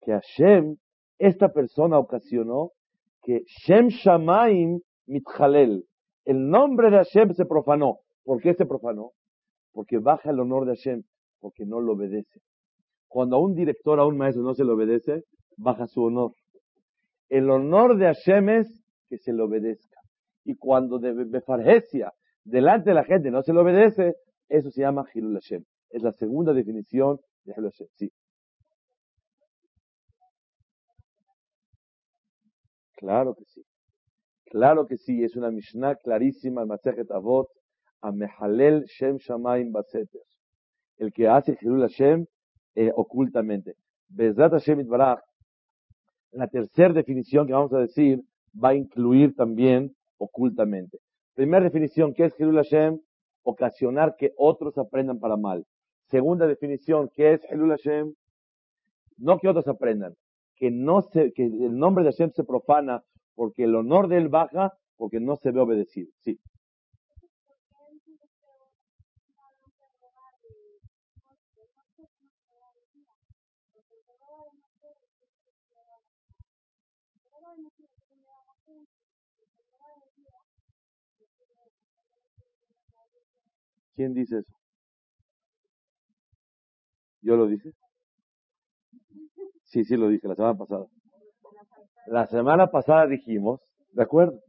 Que 0.01 0.11
Hashem, 0.11 0.75
esta 1.19 1.49
persona 1.49 1.99
ocasionó 1.99 2.71
que 3.21 3.43
Shem 3.45 3.87
Shamaim 3.87 4.79
Mitjalel, 5.07 5.85
el 6.25 6.49
nombre 6.49 6.89
de 6.89 6.97
Hashem 6.97 7.33
se 7.33 7.45
profanó. 7.45 7.99
¿Por 8.23 8.41
qué 8.41 8.53
se 8.53 8.65
profanó? 8.65 9.11
Porque 9.73 9.97
baja 9.99 10.31
el 10.31 10.39
honor 10.39 10.65
de 10.65 10.75
Hashem, 10.75 11.03
porque 11.39 11.65
no 11.65 11.79
lo 11.79 11.93
obedece. 11.93 12.39
Cuando 13.07 13.35
a 13.35 13.39
un 13.39 13.53
director, 13.53 13.99
a 13.99 14.05
un 14.05 14.17
maestro 14.17 14.43
no 14.43 14.53
se 14.53 14.63
le 14.63 14.71
obedece, 14.71 15.23
baja 15.57 15.87
su 15.87 16.03
honor. 16.03 16.31
El 17.29 17.49
honor 17.49 17.97
de 17.97 18.05
Hashem 18.05 18.49
es 18.49 18.83
que 19.09 19.17
se 19.17 19.33
le 19.33 19.43
obedezca. 19.43 19.99
Y 20.45 20.55
cuando 20.55 20.99
de 20.99 21.13
Befargesia 21.25 22.11
delante 22.43 22.89
de 22.89 22.95
la 22.95 23.03
gente 23.03 23.31
no 23.31 23.41
se 23.41 23.53
le 23.53 23.59
obedece, 23.59 24.15
eso 24.49 24.69
se 24.71 24.81
llama 24.81 25.05
Hilul 25.13 25.35
Hashem. 25.35 25.63
Es 25.89 26.01
la 26.03 26.11
segunda 26.13 26.53
definición 26.53 27.19
de 27.45 27.53
Hilul 27.53 27.71
Hashem, 27.71 27.87
sí. 27.95 28.11
Claro 32.95 33.35
que 33.35 33.43
sí. 33.45 33.61
Claro 34.45 34.85
que 34.87 34.97
sí, 34.97 35.23
es 35.23 35.35
una 35.35 35.51
Mishnah 35.51 35.95
clarísima, 35.95 36.61
el 36.61 36.67
Masejet 36.67 37.09
Avot, 37.11 37.47
a 38.01 38.11
Mehalel 38.11 38.85
Shem 38.85 39.17
Shamaim 39.17 39.71
Baseter. 39.71 40.21
El 40.97 41.11
que 41.11 41.27
hace 41.27 41.57
Hilul 41.59 41.81
Hashem 41.81 42.25
eh, 42.75 42.91
ocultamente. 42.95 43.75
Bezrat 44.09 44.51
Hashem 44.51 44.81
Itbarach, 44.81 45.21
la 46.31 46.47
tercera 46.47 46.93
definición 46.93 47.47
que 47.47 47.53
vamos 47.53 47.73
a 47.73 47.79
decir 47.79 48.21
va 48.63 48.69
a 48.69 48.75
incluir 48.75 49.35
también 49.35 49.95
ocultamente. 50.17 50.99
Primera 51.35 51.63
definición, 51.63 52.13
¿qué 52.13 52.25
es 52.25 52.39
Hilul 52.39 52.57
Hashem? 52.57 52.99
Ocasionar 53.43 54.15
que 54.15 54.33
otros 54.37 54.77
aprendan 54.77 55.19
para 55.19 55.35
mal. 55.35 55.65
Segunda 56.09 56.45
definición, 56.45 57.09
¿qué 57.13 57.33
es 57.33 57.41
Hilul 57.51 57.71
Hashem? 57.71 58.13
No 59.17 59.39
que 59.39 59.47
otros 59.47 59.67
aprendan, 59.67 60.15
que 60.55 60.69
no 60.69 61.01
se, 61.01 61.33
que 61.33 61.45
el 61.45 61.77
nombre 61.77 62.03
de 62.03 62.11
Hashem 62.11 62.31
se 62.31 62.43
profana 62.43 63.03
porque 63.35 63.63
el 63.63 63.75
honor 63.75 64.07
de 64.07 64.17
él 64.17 64.29
baja 64.29 64.73
porque 64.95 65.19
no 65.19 65.35
se 65.35 65.51
ve 65.51 65.59
obedecido. 65.59 66.11
Sí. 66.19 66.39
¿Quién 83.95 84.13
dice 84.13 84.39
eso? 84.39 84.53
¿Yo 87.21 87.37
lo 87.37 87.47
dije? 87.47 87.71
Sí, 89.63 89.83
sí 89.83 89.95
lo 89.95 90.09
dije 90.09 90.27
la 90.27 90.35
semana 90.35 90.57
pasada. 90.57 90.85
La 92.07 92.27
semana 92.27 92.67
pasada 92.67 93.07
dijimos, 93.07 93.61
¿de 93.91 94.03
acuerdo? 94.03 94.39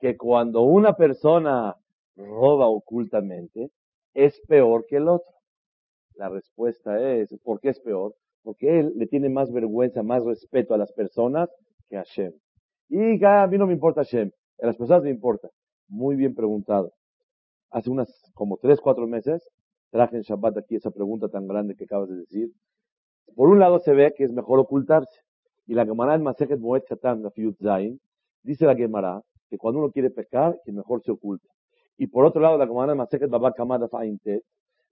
Que 0.00 0.16
cuando 0.16 0.62
una 0.62 0.94
persona 0.94 1.74
roba 2.16 2.68
ocultamente, 2.68 3.70
es 4.14 4.40
peor 4.46 4.86
que 4.86 4.96
el 4.96 5.08
otro. 5.08 5.34
La 6.14 6.28
respuesta 6.28 7.00
es, 7.12 7.34
¿por 7.42 7.60
qué 7.60 7.70
es 7.70 7.80
peor? 7.80 8.14
Porque 8.42 8.78
él 8.78 8.92
le 8.96 9.06
tiene 9.06 9.28
más 9.28 9.52
vergüenza, 9.52 10.02
más 10.02 10.24
respeto 10.24 10.74
a 10.74 10.78
las 10.78 10.92
personas 10.92 11.50
que 11.88 11.96
a 11.96 12.04
Hashem. 12.04 12.32
Y 12.88 13.24
a 13.24 13.46
mí 13.46 13.58
no 13.58 13.66
me 13.66 13.72
importa 13.72 14.02
Hashem, 14.02 14.30
a 14.62 14.66
las 14.66 14.76
personas 14.76 15.02
me 15.02 15.10
importa. 15.10 15.48
Muy 15.88 16.16
bien 16.16 16.34
preguntado. 16.34 16.92
Hace 17.74 17.90
unas 17.90 18.08
como 18.34 18.56
tres, 18.56 18.80
cuatro 18.80 19.08
meses 19.08 19.50
traje 19.90 20.16
en 20.16 20.22
Shabbat 20.22 20.58
aquí 20.58 20.76
esa 20.76 20.92
pregunta 20.92 21.28
tan 21.28 21.48
grande 21.48 21.74
que 21.74 21.84
acabas 21.84 22.08
de 22.08 22.18
decir. 22.18 22.52
Por 23.34 23.48
un 23.48 23.58
lado 23.58 23.80
se 23.80 23.92
ve 23.92 24.14
que 24.16 24.22
es 24.22 24.32
mejor 24.32 24.60
ocultarse. 24.60 25.20
Y 25.66 25.74
la 25.74 25.84
Gemara 25.84 26.14
en 26.14 26.22
Masejet 26.22 26.60
Moed 26.60 26.84
Katan, 26.88 27.24
Zain, 27.60 28.00
dice 28.44 28.64
la 28.64 28.76
Gemara 28.76 29.20
que 29.50 29.58
cuando 29.58 29.80
uno 29.80 29.90
quiere 29.90 30.10
pecar, 30.10 30.56
que 30.64 30.70
mejor 30.70 31.02
se 31.02 31.10
oculta. 31.10 31.48
Y 31.98 32.06
por 32.06 32.24
otro 32.24 32.40
lado, 32.40 32.58
la 32.58 32.68
Gemara 32.68 32.92
en 32.92 32.98
Masejet 32.98 33.28
Baba 33.28 33.52
Kamada 33.52 33.88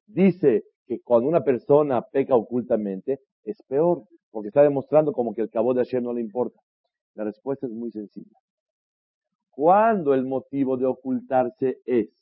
dice 0.07 0.65
que 0.85 1.01
cuando 1.03 1.29
una 1.29 1.45
persona 1.45 2.03
peca 2.03 2.35
ocultamente, 2.35 3.21
es 3.45 3.63
peor, 3.63 4.03
porque 4.33 4.49
está 4.49 4.63
demostrando 4.65 5.13
como 5.13 5.35
que 5.35 5.43
el 5.43 5.51
cabo 5.51 5.73
de 5.73 5.85
Hashem 5.85 6.03
no 6.03 6.13
le 6.13 6.21
importa. 6.21 6.59
La 7.15 7.23
respuesta 7.23 7.65
es 7.67 7.73
muy 7.73 7.93
sencilla. 7.93 8.37
Cuando 9.51 10.15
el 10.15 10.25
motivo 10.25 10.77
de 10.77 10.87
ocultarse 10.87 11.79
es 11.87 12.22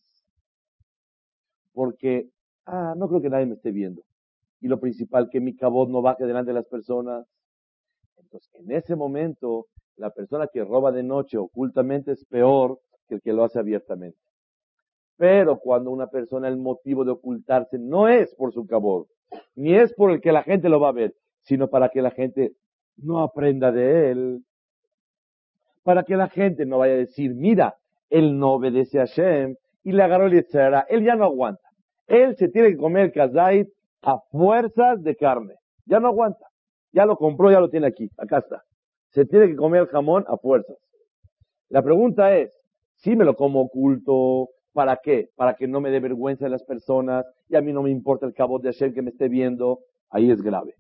porque, 1.73 2.29
ah, 2.67 2.95
no 2.97 3.09
creo 3.09 3.21
que 3.21 3.31
nadie 3.31 3.47
me 3.47 3.55
esté 3.55 3.71
viendo. 3.71 4.03
Y 4.61 4.69
lo 4.69 4.79
principal, 4.79 5.29
que 5.31 5.41
mi 5.41 5.57
cabot 5.57 5.89
no 5.89 6.03
baje 6.03 6.27
delante 6.27 6.51
de 6.51 6.55
las 6.55 6.67
personas. 6.67 7.27
Entonces, 8.17 8.51
en 8.55 8.71
ese 8.73 8.97
momento, 8.97 9.67
la 9.97 10.11
persona 10.11 10.49
que 10.53 10.65
roba 10.65 10.93
de 10.93 11.03
noche 11.03 11.39
ocultamente 11.39 12.13
es 12.13 12.25
peor 12.27 12.79
que 13.09 13.17
el 13.17 13.21
que 13.23 13.33
lo 13.33 13.45
hace 13.45 13.59
abiertamente. 13.59 14.19
Pero 15.17 15.59
cuando 15.59 15.91
una 15.91 16.07
persona 16.07 16.49
el 16.49 16.57
motivo 16.57 17.05
de 17.05 17.13
ocultarse 17.13 17.79
no 17.79 18.09
es 18.09 18.35
por 18.35 18.53
su 18.53 18.67
cabot, 18.67 19.09
ni 19.55 19.75
es 19.75 19.93
por 19.95 20.11
el 20.11 20.21
que 20.21 20.33
la 20.33 20.43
gente 20.43 20.69
lo 20.69 20.81
va 20.81 20.89
a 20.89 20.93
ver, 20.93 21.15
sino 21.43 21.69
para 21.69 21.91
que 21.91 22.03
la 22.03 22.11
gente 22.11 22.53
no 22.97 23.23
aprenda 23.23 23.71
de 23.73 24.11
él, 24.11 24.45
para 25.83 26.05
que 26.05 26.17
la 26.17 26.29
gente 26.29 26.67
no 26.67 26.79
vaya 26.79 26.95
a 26.95 26.99
decir, 26.99 27.35
mira, 27.35 27.77
él 28.09 28.39
no 28.39 28.53
obedece 28.53 28.99
a 28.99 29.07
Hashem 29.07 29.57
y 29.83 29.93
le 29.93 30.03
agarró 30.03 30.27
el 30.27 30.33
Yetzirah. 30.33 30.87
Él 30.89 31.05
ya 31.05 31.17
no 31.17 31.25
aguanta. 31.25 31.70
Él 32.11 32.37
se 32.37 32.49
tiene 32.49 32.71
que 32.71 32.77
comer 32.77 33.13
kazait 33.13 33.69
a 34.03 34.19
fuerzas 34.33 35.01
de 35.03 35.15
carne. 35.15 35.55
Ya 35.87 36.01
no 36.01 36.09
aguanta. 36.09 36.45
Ya 36.93 37.07
lo 37.07 37.17
compró, 37.17 37.53
ya 37.53 37.61
lo 37.61 37.71
tiene 37.71 37.87
aquí. 37.87 38.11
Acá 38.19 38.39
está. 38.39 38.65
Se 39.11 39.25
tiene 39.25 39.47
que 39.47 39.57
comer 39.57 39.87
jamón 39.87 40.25
a 40.27 40.37
fuerzas. 40.37 40.77
La 41.69 41.83
pregunta 41.83 42.37
es, 42.37 42.53
si 42.97 43.15
me 43.15 43.25
lo 43.25 43.37
como 43.37 43.61
oculto, 43.61 44.49
¿para 44.73 44.99
qué? 45.01 45.29
Para 45.37 45.55
que 45.55 45.69
no 45.69 45.81
me 45.81 45.91
dé 45.91 46.01
vergüenza 46.01 46.47
de 46.47 46.51
las 46.51 46.65
personas 46.65 47.25
y 47.49 47.55
a 47.55 47.61
mí 47.61 47.73
no 47.73 47.83
me 47.83 47.91
importa 47.91 48.27
el 48.27 48.35
cabo 48.35 48.59
de 48.59 48.73
Hashem 48.73 48.93
que 48.93 49.03
me 49.03 49.11
esté 49.11 49.29
viendo, 49.29 49.79
ahí 50.11 50.33
es 50.33 50.43
grave. 50.43 50.75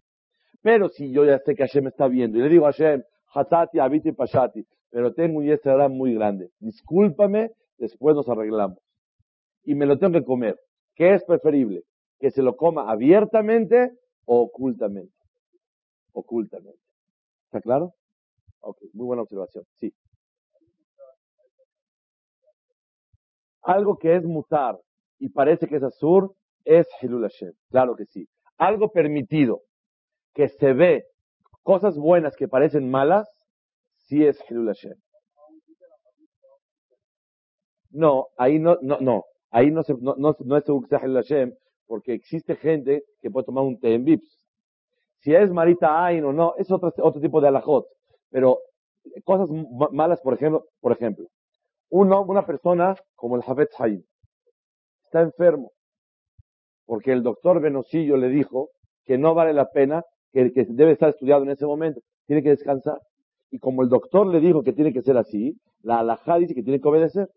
Pero 0.62 0.88
si 0.88 1.12
yo 1.12 1.24
ya 1.24 1.38
sé 1.38 1.54
que 1.54 1.62
Hashem 1.62 1.84
me 1.84 1.90
está 1.90 2.08
viendo 2.08 2.38
y 2.38 2.42
le 2.42 2.48
digo 2.48 2.66
a 2.66 2.72
Hashem, 2.72 3.04
Hatati, 3.32 3.78
Abiti, 3.78 4.10
Pashati, 4.10 4.66
pero 4.90 5.14
tengo 5.14 5.38
un 5.38 5.44
yesterá 5.44 5.88
muy 5.88 6.12
grande, 6.14 6.50
discúlpame, 6.58 7.52
después 7.78 8.16
nos 8.16 8.28
arreglamos. 8.28 8.78
Y 9.62 9.76
me 9.76 9.86
lo 9.86 9.96
tengo 9.96 10.18
que 10.18 10.24
comer. 10.24 10.58
¿Qué 11.00 11.14
es 11.14 11.24
preferible? 11.24 11.84
¿Que 12.18 12.30
se 12.30 12.42
lo 12.42 12.56
coma 12.56 12.90
abiertamente 12.90 13.90
o 14.26 14.42
ocultamente? 14.42 15.16
Ocultamente. 16.12 16.78
¿Está 17.46 17.62
claro? 17.62 17.94
Ok, 18.60 18.76
muy 18.92 19.06
buena 19.06 19.22
observación. 19.22 19.64
Sí. 19.76 19.94
Algo 23.62 23.96
que 23.96 24.14
es 24.14 24.24
mutar 24.24 24.78
y 25.18 25.30
parece 25.30 25.68
que 25.68 25.76
es 25.76 25.82
azur 25.82 26.34
es 26.66 26.86
Hilul 27.00 27.22
Hashem. 27.22 27.54
Claro 27.70 27.96
que 27.96 28.04
sí. 28.04 28.28
Algo 28.58 28.92
permitido 28.92 29.62
que 30.34 30.50
se 30.50 30.74
ve 30.74 31.06
cosas 31.62 31.96
buenas 31.96 32.36
que 32.36 32.46
parecen 32.46 32.90
malas, 32.90 33.26
sí 33.96 34.26
es 34.26 34.38
Hilul 34.50 34.66
Hashem. 34.66 34.98
No, 37.88 38.26
ahí 38.36 38.58
no, 38.58 38.76
no, 38.82 38.98
no. 39.00 39.24
Ahí 39.50 39.70
no, 39.70 39.82
se, 39.82 39.94
no, 39.94 40.14
no, 40.16 40.36
no 40.38 40.56
es 40.56 40.64
Hilul 40.68 40.86
Hashem, 40.88 41.54
porque 41.86 42.14
existe 42.14 42.56
gente 42.56 43.04
que 43.20 43.30
puede 43.30 43.46
tomar 43.46 43.64
un 43.64 43.78
té 43.78 43.94
en 43.94 44.04
Vips. 44.04 44.38
Si 45.18 45.34
es 45.34 45.50
Marita 45.50 46.04
Ain 46.04 46.24
o 46.24 46.32
no, 46.32 46.54
es 46.56 46.70
otro, 46.70 46.92
otro 46.98 47.20
tipo 47.20 47.40
de 47.40 47.48
alajot. 47.48 47.86
Pero 48.30 48.58
cosas 49.24 49.48
malas, 49.92 50.20
por 50.20 50.34
ejemplo, 50.34 50.64
por 50.80 50.92
ejemplo, 50.92 51.26
uno, 51.90 52.22
una 52.22 52.46
persona 52.46 52.94
como 53.16 53.36
el 53.36 53.42
Hafez 53.46 53.68
Haim 53.78 54.02
está 55.04 55.22
enfermo 55.22 55.72
porque 56.90 57.12
el 57.12 57.22
doctor 57.22 57.60
Venosillo 57.60 58.16
le 58.16 58.28
dijo 58.30 58.70
que 59.04 59.16
no 59.16 59.32
vale 59.32 59.52
la 59.52 59.70
pena, 59.70 60.02
que, 60.32 60.52
que 60.52 60.64
debe 60.64 60.90
estar 60.90 61.10
estudiado 61.10 61.44
en 61.44 61.50
ese 61.50 61.64
momento, 61.64 62.00
tiene 62.26 62.42
que 62.42 62.48
descansar. 62.48 62.98
Y 63.52 63.60
como 63.60 63.82
el 63.82 63.88
doctor 63.88 64.26
le 64.26 64.40
dijo 64.40 64.64
que 64.64 64.72
tiene 64.72 64.92
que 64.92 65.02
ser 65.02 65.16
así, 65.16 65.56
la 65.82 66.00
alajá 66.00 66.38
dice 66.38 66.52
que 66.52 66.64
tiene 66.64 66.80
que 66.80 66.88
obedecer. 66.88 67.28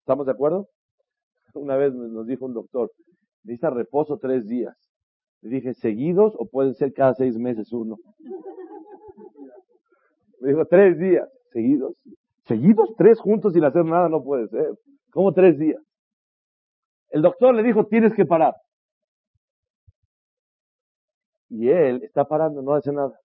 ¿Estamos 0.00 0.24
de 0.24 0.32
acuerdo? 0.32 0.68
Una 1.64 1.76
vez 1.76 1.94
nos 1.94 2.26
dijo 2.26 2.46
un 2.46 2.54
doctor, 2.54 2.90
necesita 3.42 3.70
reposo 3.70 4.18
tres 4.18 4.46
días. 4.46 4.76
Le 5.42 5.50
dije, 5.50 5.74
¿seguidos 5.74 6.34
o 6.38 6.46
pueden 6.46 6.74
ser 6.74 6.92
cada 6.92 7.14
seis 7.14 7.36
meses 7.36 7.72
uno? 7.72 7.96
Me 10.40 10.50
dijo, 10.50 10.66
tres 10.66 10.98
días. 10.98 11.28
¿Seguidos? 11.52 11.94
¿Seguidos? 12.46 12.94
Tres 12.96 13.20
juntos 13.20 13.52
sin 13.52 13.64
hacer 13.64 13.84
nada 13.84 14.08
no 14.08 14.22
puede 14.22 14.48
ser. 14.48 14.74
¿Cómo 15.10 15.32
tres 15.32 15.58
días? 15.58 15.80
El 17.10 17.22
doctor 17.22 17.54
le 17.54 17.62
dijo, 17.62 17.86
tienes 17.86 18.12
que 18.14 18.26
parar. 18.26 18.54
Y 21.48 21.68
él 21.68 22.02
está 22.02 22.24
parando, 22.24 22.62
no 22.62 22.74
hace 22.74 22.92
nada. 22.92 23.18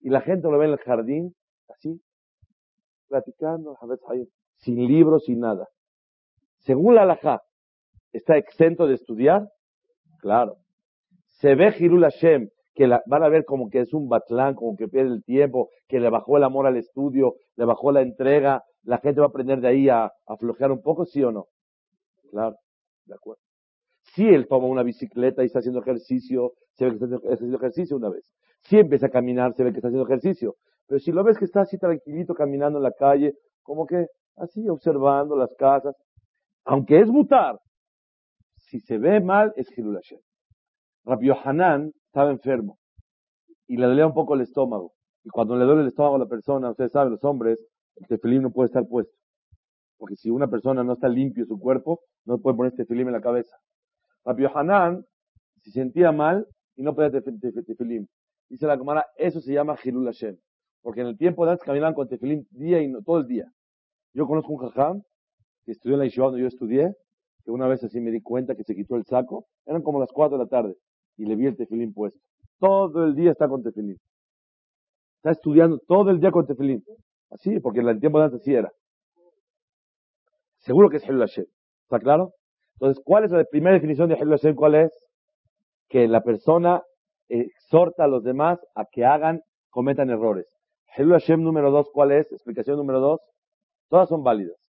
Y 0.00 0.10
la 0.10 0.20
gente 0.20 0.48
lo 0.48 0.58
ve 0.58 0.66
en 0.66 0.72
el 0.72 0.78
jardín, 0.78 1.34
así, 1.68 2.00
platicando, 3.08 3.76
sin 4.58 4.86
libros, 4.86 5.24
sin 5.24 5.40
nada. 5.40 5.66
Según 6.60 6.94
la 6.94 7.02
halajá, 7.02 7.42
¿está 8.12 8.36
exento 8.36 8.86
de 8.86 8.94
estudiar? 8.94 9.48
Claro. 10.20 10.56
Se 11.40 11.54
ve 11.54 11.74
Hirul 11.78 12.02
Hashem 12.02 12.48
que 12.76 12.86
van 13.06 13.22
a 13.22 13.28
ver 13.28 13.46
como 13.46 13.70
que 13.70 13.80
es 13.80 13.94
un 13.94 14.06
batlán, 14.06 14.54
como 14.54 14.76
que 14.76 14.86
pierde 14.86 15.14
el 15.14 15.24
tiempo, 15.24 15.70
que 15.88 15.98
le 15.98 16.10
bajó 16.10 16.36
el 16.36 16.44
amor 16.44 16.66
al 16.66 16.76
estudio, 16.76 17.36
le 17.56 17.64
bajó 17.64 17.90
la 17.90 18.02
entrega, 18.02 18.62
la 18.82 18.98
gente 18.98 19.20
va 19.20 19.26
a 19.26 19.30
aprender 19.30 19.60
de 19.60 19.68
ahí 19.68 19.88
a, 19.88 20.04
a 20.04 20.36
un 20.70 20.82
poco, 20.82 21.06
¿sí 21.06 21.24
o 21.24 21.32
no? 21.32 21.46
Claro, 22.30 22.56
de 23.06 23.14
acuerdo. 23.14 23.40
Si 24.14 24.28
él 24.28 24.46
toma 24.46 24.66
una 24.66 24.82
bicicleta 24.82 25.42
y 25.42 25.46
está 25.46 25.60
haciendo 25.60 25.80
ejercicio, 25.80 26.52
se 26.74 26.84
ve 26.84 26.98
que 26.98 27.04
está 27.04 27.16
haciendo 27.32 27.56
ejercicio 27.56 27.96
una 27.96 28.10
vez. 28.10 28.30
Si 28.64 28.76
empieza 28.76 29.06
a 29.06 29.10
caminar, 29.10 29.54
se 29.54 29.64
ve 29.64 29.70
que 29.70 29.78
está 29.78 29.88
haciendo 29.88 30.06
ejercicio. 30.06 30.54
Pero 30.86 30.98
si 31.00 31.12
lo 31.12 31.24
ves 31.24 31.38
que 31.38 31.46
está 31.46 31.62
así 31.62 31.78
tranquilito 31.78 32.34
caminando 32.34 32.78
en 32.78 32.84
la 32.84 32.92
calle, 32.92 33.32
como 33.62 33.86
que 33.86 34.06
así 34.36 34.68
observando 34.68 35.34
las 35.34 35.54
casas, 35.56 35.96
aunque 36.64 37.00
es 37.00 37.08
mutar, 37.08 37.58
si 38.66 38.80
se 38.80 38.98
ve 38.98 39.20
mal 39.20 39.52
es 39.56 39.66
Hirul 39.76 39.94
Hashem. 39.94 40.20
Rabbi 41.04 41.28
Yohanan 41.28 41.92
estaba 42.06 42.30
enfermo 42.30 42.78
y 43.66 43.76
le 43.76 43.86
dolía 43.86 44.06
un 44.06 44.14
poco 44.14 44.34
el 44.34 44.40
estómago. 44.42 44.92
Y 45.24 45.28
cuando 45.30 45.56
le 45.56 45.64
duele 45.64 45.82
el 45.82 45.88
estómago 45.88 46.16
a 46.16 46.18
la 46.20 46.26
persona, 46.26 46.70
ustedes 46.70 46.92
saben, 46.92 47.12
los 47.12 47.24
hombres, 47.24 47.64
el 47.96 48.06
tefilín 48.06 48.42
no 48.42 48.50
puede 48.50 48.66
estar 48.66 48.86
puesto. 48.86 49.16
Porque 49.98 50.16
si 50.16 50.30
una 50.30 50.48
persona 50.48 50.84
no 50.84 50.94
está 50.94 51.08
limpio 51.08 51.46
su 51.46 51.58
cuerpo, 51.58 52.00
no 52.24 52.38
puede 52.38 52.56
poner 52.56 52.72
tefilín 52.74 53.06
en 53.06 53.12
la 53.12 53.20
cabeza. 53.20 53.56
Rabbi 54.24 54.46
Hanan 54.52 55.04
se 55.62 55.70
sentía 55.70 56.12
mal 56.12 56.46
y 56.74 56.82
no 56.82 56.94
podía 56.94 57.10
tefilín. 57.10 58.08
Dice 58.48 58.66
la 58.66 58.76
cámara, 58.76 59.06
eso 59.16 59.40
se 59.40 59.52
llama 59.52 59.76
Hilul 59.82 60.06
Hashem. 60.06 60.36
Porque 60.82 61.00
en 61.00 61.08
el 61.08 61.16
tiempo 61.16 61.44
de 61.44 61.52
antes 61.52 61.64
caminaban 61.64 61.94
con 61.94 62.08
tefilín 62.08 62.46
día 62.50 62.80
y 62.82 62.92
todo 63.04 63.18
el 63.18 63.26
día. 63.26 63.46
Yo 64.12 64.26
conozco 64.26 64.52
un 64.52 64.58
jajam 64.58 65.02
que 65.64 65.72
estudió 65.72 65.94
en 65.94 66.00
la 66.00 66.04
Yeshiva 66.06 66.26
donde 66.26 66.42
yo 66.42 66.48
estudié, 66.48 66.94
que 67.46 67.52
una 67.52 67.68
vez 67.68 67.82
así 67.84 68.00
me 68.00 68.10
di 68.10 68.20
cuenta 68.20 68.56
que 68.56 68.64
se 68.64 68.74
quitó 68.74 68.96
el 68.96 69.04
saco, 69.04 69.46
eran 69.66 69.82
como 69.82 70.00
las 70.00 70.10
4 70.12 70.36
de 70.36 70.44
la 70.44 70.50
tarde, 70.50 70.74
y 71.16 71.26
le 71.26 71.36
vi 71.36 71.46
el 71.46 71.56
tefilín 71.56 71.94
puesto. 71.94 72.18
Todo 72.58 73.04
el 73.04 73.14
día 73.14 73.30
está 73.30 73.48
con 73.48 73.62
tefilín. 73.62 73.98
Está 75.18 75.30
estudiando 75.30 75.78
todo 75.86 76.10
el 76.10 76.18
día 76.18 76.32
con 76.32 76.44
tefilín. 76.44 76.82
Así, 77.30 77.60
porque 77.60 77.80
en 77.80 77.88
el 77.88 78.00
tiempo 78.00 78.18
de 78.18 78.24
antes 78.24 78.42
sí 78.42 78.52
era. 78.52 78.72
Seguro 80.58 80.90
que 80.90 80.96
es 80.96 81.04
Hilul 81.04 81.20
Hashem. 81.20 81.46
¿Está 81.84 82.00
claro? 82.00 82.32
Entonces, 82.74 83.00
¿cuál 83.04 83.24
es 83.24 83.30
la 83.30 83.44
primera 83.44 83.74
definición 83.74 84.08
de 84.08 84.16
Hilul 84.16 84.38
Hashem? 84.38 84.56
¿Cuál 84.56 84.74
es? 84.74 84.92
Que 85.88 86.08
la 86.08 86.22
persona 86.22 86.82
exhorta 87.28 88.04
a 88.04 88.08
los 88.08 88.24
demás 88.24 88.58
a 88.74 88.86
que 88.86 89.04
hagan, 89.04 89.40
cometan 89.70 90.10
errores. 90.10 90.48
Hilul 90.96 91.12
Hashem 91.12 91.44
número 91.44 91.70
dos, 91.70 91.88
¿cuál 91.92 92.10
es? 92.10 92.30
Explicación 92.32 92.76
número 92.76 92.98
dos. 92.98 93.20
Todas 93.88 94.08
son 94.08 94.24
válidas. 94.24 94.65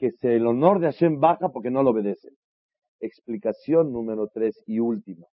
Que 0.00 0.14
el 0.22 0.46
honor 0.46 0.80
de 0.80 0.86
Hashem 0.86 1.20
baja 1.20 1.50
porque 1.50 1.70
no 1.70 1.82
lo 1.82 1.90
obedecen. 1.90 2.34
Explicación 3.00 3.92
número 3.92 4.28
tres 4.32 4.62
y 4.66 4.80
última. 4.80 5.26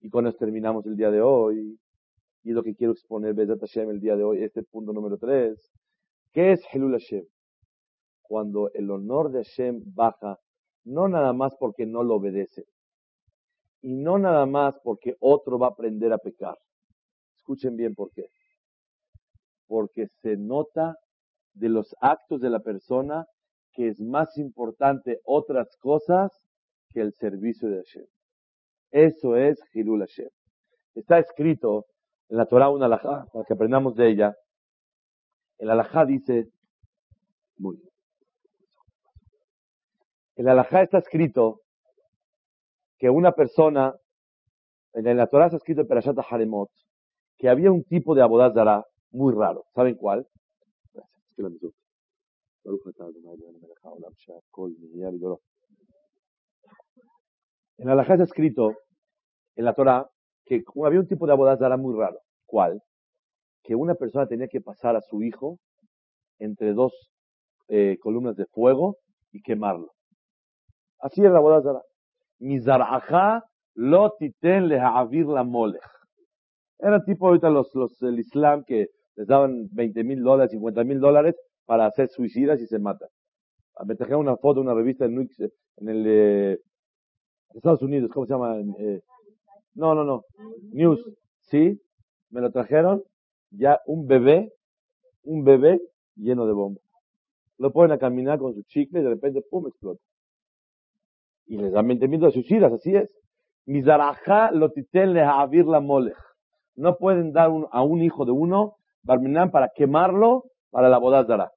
Y 0.00 0.08
con 0.08 0.26
esto 0.26 0.38
terminamos 0.38 0.86
el 0.86 0.96
día 0.96 1.10
de 1.10 1.20
hoy. 1.20 1.78
Y 2.42 2.52
lo 2.52 2.62
que 2.62 2.74
quiero 2.74 2.94
exponer, 2.94 3.34
Bezat 3.34 3.60
Hashem, 3.60 3.90
el 3.90 4.00
día 4.00 4.16
de 4.16 4.24
hoy, 4.24 4.42
este 4.42 4.62
punto 4.62 4.94
número 4.94 5.18
tres. 5.18 5.70
¿Qué 6.32 6.52
es 6.52 6.62
Hilul 6.72 6.92
Hashem? 6.92 7.26
Cuando 8.22 8.70
el 8.72 8.90
honor 8.90 9.30
de 9.30 9.44
Hashem 9.44 9.82
baja, 9.94 10.38
no 10.84 11.06
nada 11.06 11.34
más 11.34 11.54
porque 11.60 11.84
no 11.84 12.02
lo 12.02 12.14
obedece, 12.14 12.64
y 13.82 13.94
no 13.94 14.18
nada 14.18 14.46
más 14.46 14.78
porque 14.82 15.16
otro 15.20 15.58
va 15.58 15.66
a 15.66 15.70
aprender 15.70 16.14
a 16.14 16.18
pecar. 16.18 16.56
Escuchen 17.36 17.76
bien 17.76 17.94
por 17.94 18.10
qué. 18.12 18.28
Porque 19.66 20.06
se 20.22 20.38
nota 20.38 20.96
de 21.52 21.68
los 21.68 21.94
actos 22.00 22.40
de 22.40 22.48
la 22.48 22.60
persona 22.60 23.26
que 23.74 23.88
es 23.88 24.00
más 24.00 24.38
importante 24.38 25.20
otras 25.24 25.76
cosas 25.78 26.32
que 26.90 27.00
el 27.00 27.12
servicio 27.14 27.68
de 27.68 27.78
Hashem. 27.78 28.06
Eso 28.90 29.36
es 29.36 29.60
Hilul 29.72 30.00
Hashem. 30.00 30.28
Está 30.94 31.18
escrito 31.18 31.86
en 32.28 32.38
la 32.38 32.46
Torah 32.46 32.70
una 32.70 32.86
alajá, 32.86 33.26
para 33.32 33.44
que 33.44 33.52
aprendamos 33.52 33.96
de 33.96 34.08
ella. 34.08 34.36
El 35.58 35.70
alajá 35.70 36.04
dice, 36.04 36.48
muy 37.56 37.76
bien. 37.76 37.90
El 40.36 40.48
alajá 40.48 40.82
está 40.82 40.98
escrito 40.98 41.60
que 42.98 43.10
una 43.10 43.32
persona, 43.32 43.94
en 44.92 45.16
la 45.16 45.26
Torah 45.26 45.46
está 45.46 45.56
escrito 45.56 45.82
en 45.82 45.88
Perashat 45.88 46.16
Haremot, 46.30 46.70
que 47.36 47.48
había 47.48 47.70
un 47.72 47.84
tipo 47.84 48.14
de 48.14 48.22
abodazara 48.22 48.84
muy 49.10 49.34
raro. 49.34 49.64
¿Saben 49.74 49.96
cuál? 49.96 50.26
En 57.76 57.86
la 57.86 58.02
está 58.02 58.22
escrito 58.22 58.74
en 59.56 59.64
la 59.64 59.74
Torah 59.74 60.08
que 60.46 60.62
había 60.84 61.00
un 61.00 61.06
tipo 61.06 61.26
de 61.26 61.32
abodazara 61.32 61.76
muy 61.76 61.94
raro. 61.98 62.18
¿Cuál? 62.46 62.80
Que 63.62 63.74
una 63.74 63.94
persona 63.94 64.26
tenía 64.26 64.48
que 64.48 64.60
pasar 64.60 64.96
a 64.96 65.00
su 65.00 65.22
hijo 65.22 65.58
entre 66.38 66.72
dos 66.72 66.92
eh, 67.68 67.98
columnas 68.00 68.36
de 68.36 68.46
fuego 68.46 68.96
y 69.32 69.42
quemarlo. 69.42 69.92
Así 71.00 71.20
era 71.20 71.30
la 71.30 71.38
abodazara. 71.38 71.82
Mizaraja 72.38 73.44
lo 73.74 74.14
titen 74.18 74.68
lehavir 74.68 75.26
la 75.26 75.44
molech. 75.44 75.82
Era 76.78 77.02
tipo 77.04 77.26
ahorita 77.28 77.50
los, 77.50 77.74
los 77.74 77.98
del 77.98 78.18
Islam 78.18 78.64
que 78.66 78.88
les 79.16 79.26
daban 79.26 79.68
20 79.72 80.04
mil 80.04 80.22
dólares, 80.22 80.52
50 80.52 80.84
mil 80.84 81.00
dólares 81.00 81.36
para 81.66 81.86
hacer 81.86 82.08
suicidas 82.08 82.60
y 82.60 82.66
se 82.66 82.78
matan. 82.78 83.08
Me 83.84 83.96
trajeron 83.96 84.20
una 84.20 84.36
foto, 84.36 84.60
una 84.60 84.74
revista 84.74 85.04
en, 85.04 85.28
en 85.76 85.88
el 85.88 86.04
eh, 86.06 86.60
Estados 87.54 87.82
Unidos, 87.82 88.10
¿cómo 88.12 88.26
se 88.26 88.32
llama? 88.32 88.56
Eh, 88.78 89.00
no, 89.74 89.94
no, 89.94 90.04
no. 90.04 90.24
News. 90.72 91.00
Sí, 91.42 91.80
me 92.30 92.40
lo 92.40 92.50
trajeron. 92.50 93.02
Ya 93.50 93.80
un 93.86 94.06
bebé, 94.06 94.52
un 95.22 95.44
bebé 95.44 95.80
lleno 96.16 96.46
de 96.46 96.52
bombas. 96.52 96.82
Lo 97.58 97.72
ponen 97.72 97.92
a 97.92 97.98
caminar 97.98 98.38
con 98.38 98.54
su 98.54 98.62
chicle 98.64 99.00
y 99.00 99.02
de 99.02 99.10
repente, 99.10 99.42
¡pum!, 99.48 99.66
explota. 99.68 100.00
Y 101.46 101.56
les 101.56 101.72
dan 101.72 101.86
20 101.86 102.08
mil 102.08 102.20
de 102.20 102.30
suicidas, 102.32 102.72
así 102.72 102.94
es. 102.96 103.08
Mizaraja 103.66 104.50
lo 104.50 104.72
avir 105.40 105.66
la 105.66 105.80
molech. 105.80 106.16
No 106.74 106.96
pueden 106.96 107.32
dar 107.32 107.50
a 107.70 107.82
un 107.82 108.02
hijo 108.02 108.24
de 108.24 108.32
uno, 108.32 108.76
Barminan, 109.02 109.50
para 109.50 109.70
quemarlo 109.74 110.44
para 110.74 110.88
la 110.88 110.98
boda 110.98 111.52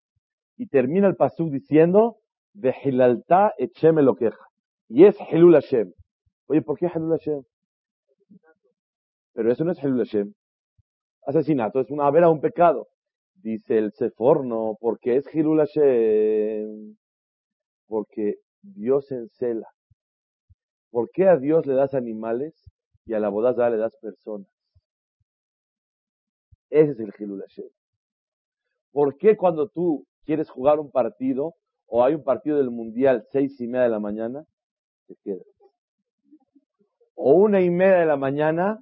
Y 0.57 0.67
termina 0.67 1.07
el 1.07 1.15
pasuk 1.15 1.49
diciendo, 1.49 2.17
Vehilalta 2.53 3.51
echeme 3.57 4.03
lo 4.03 4.13
queja. 4.13 4.45
Y 4.89 5.05
es 5.05 5.17
Hilul 5.31 5.55
Hashem. 5.55 5.91
Oye, 6.45 6.61
¿por 6.61 6.77
qué 6.77 6.85
Hilul 6.93 7.17
Hashem? 7.17 7.41
Pero 9.33 9.51
eso 9.51 9.63
no 9.63 9.71
es 9.71 9.79
Hilul 9.83 10.05
Hashem. 10.05 10.33
Asesinato 11.25 11.79
es 11.79 11.89
una 11.89 12.11
vera, 12.11 12.29
un 12.29 12.41
pecado. 12.41 12.89
Dice 13.33 13.79
el 13.79 13.91
Seforno, 13.93 14.77
porque 14.79 15.15
es 15.15 15.25
Hilul 15.33 15.61
Hashem. 15.61 16.95
Porque 17.87 18.35
Dios 18.61 19.11
encela. 19.11 19.67
¿Por 20.91 21.09
qué 21.09 21.27
a 21.27 21.37
Dios 21.37 21.65
le 21.65 21.73
das 21.73 21.95
animales 21.95 22.53
y 23.07 23.15
a 23.15 23.19
la 23.19 23.29
boda 23.29 23.67
le 23.71 23.77
das 23.77 23.97
personas? 23.97 24.47
Ese 26.69 26.91
es 26.91 26.99
el 26.99 27.11
Hilul 27.17 27.41
Hashem. 27.41 27.67
¿Por 28.97 29.15
qué 29.15 29.37
cuando 29.37 29.67
tú 29.67 30.07
quieres 30.25 30.49
jugar 30.49 30.79
un 30.79 30.89
partido 30.89 31.53
o 31.85 32.03
hay 32.03 32.15
un 32.15 32.23
partido 32.23 32.57
del 32.57 32.71
mundial 32.71 33.27
seis 33.31 33.61
y 33.61 33.67
media 33.67 33.83
de 33.83 33.89
la 33.91 33.99
mañana, 33.99 34.43
te 35.05 35.15
quedas? 35.23 35.45
O 37.13 37.33
una 37.33 37.61
y 37.61 37.69
media 37.69 37.99
de 37.99 38.07
la 38.07 38.17
mañana, 38.17 38.79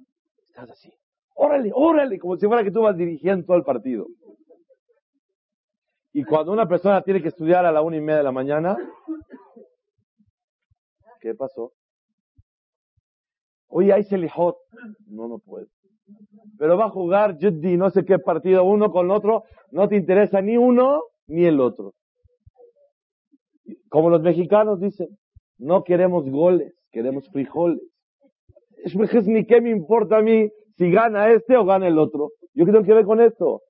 estás 0.48 0.70
así. 0.70 0.90
Órale, 1.34 1.70
órale, 1.74 2.18
como 2.18 2.38
si 2.38 2.46
fuera 2.46 2.64
que 2.64 2.70
tú 2.70 2.80
vas 2.80 2.96
dirigiendo 2.96 3.44
todo 3.44 3.58
el 3.58 3.64
partido. 3.64 4.06
Y 6.14 6.24
cuando 6.24 6.50
una 6.50 6.66
persona 6.66 7.02
tiene 7.02 7.20
que 7.20 7.28
estudiar 7.28 7.66
a 7.66 7.70
la 7.70 7.82
una 7.82 7.98
y 7.98 8.00
media 8.00 8.16
de 8.16 8.24
la 8.24 8.32
mañana, 8.32 8.74
¿qué 11.20 11.34
pasó? 11.34 11.74
Oye, 13.68 13.92
hay 13.92 14.02
Selihot. 14.04 14.56
No, 15.08 15.28
no 15.28 15.38
puede. 15.40 15.66
Pero 16.58 16.76
va 16.76 16.86
a 16.86 16.90
jugar 16.90 17.36
Juddi, 17.40 17.76
no 17.76 17.90
sé 17.90 18.04
qué 18.04 18.18
partido, 18.18 18.64
uno 18.64 18.90
con 18.90 19.10
otro. 19.10 19.44
No 19.70 19.88
te 19.88 19.96
interesa 19.96 20.40
ni 20.40 20.56
uno 20.56 21.02
ni 21.26 21.44
el 21.44 21.60
otro. 21.60 21.92
Como 23.88 24.10
los 24.10 24.22
mexicanos 24.22 24.80
dicen, 24.80 25.08
no 25.58 25.82
queremos 25.82 26.28
goles, 26.28 26.72
queremos 26.90 27.28
frijoles. 27.30 27.80
Es 28.84 29.26
ni 29.26 29.44
qué 29.44 29.60
me 29.60 29.70
importa 29.70 30.18
a 30.18 30.22
mí 30.22 30.48
si 30.76 30.90
gana 30.90 31.32
este 31.32 31.56
o 31.56 31.64
gana 31.64 31.88
el 31.88 31.98
otro. 31.98 32.30
Yo 32.54 32.64
qué 32.64 32.72
tengo 32.72 32.84
que 32.84 32.94
ver 32.94 33.04
con 33.04 33.20
esto. 33.20 33.62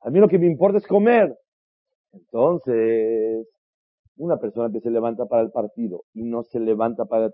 A 0.00 0.10
mí 0.10 0.18
lo 0.18 0.28
que 0.28 0.38
me 0.38 0.46
importa 0.46 0.78
es 0.78 0.86
comer. 0.86 1.34
Entonces, 2.12 3.46
una 4.16 4.38
persona 4.38 4.72
que 4.72 4.80
se 4.80 4.90
levanta 4.90 5.26
para 5.26 5.42
el 5.42 5.50
partido 5.50 6.02
y 6.14 6.22
no 6.22 6.42
se 6.42 6.60
levanta 6.60 7.04
para 7.04 7.26
el 7.26 7.32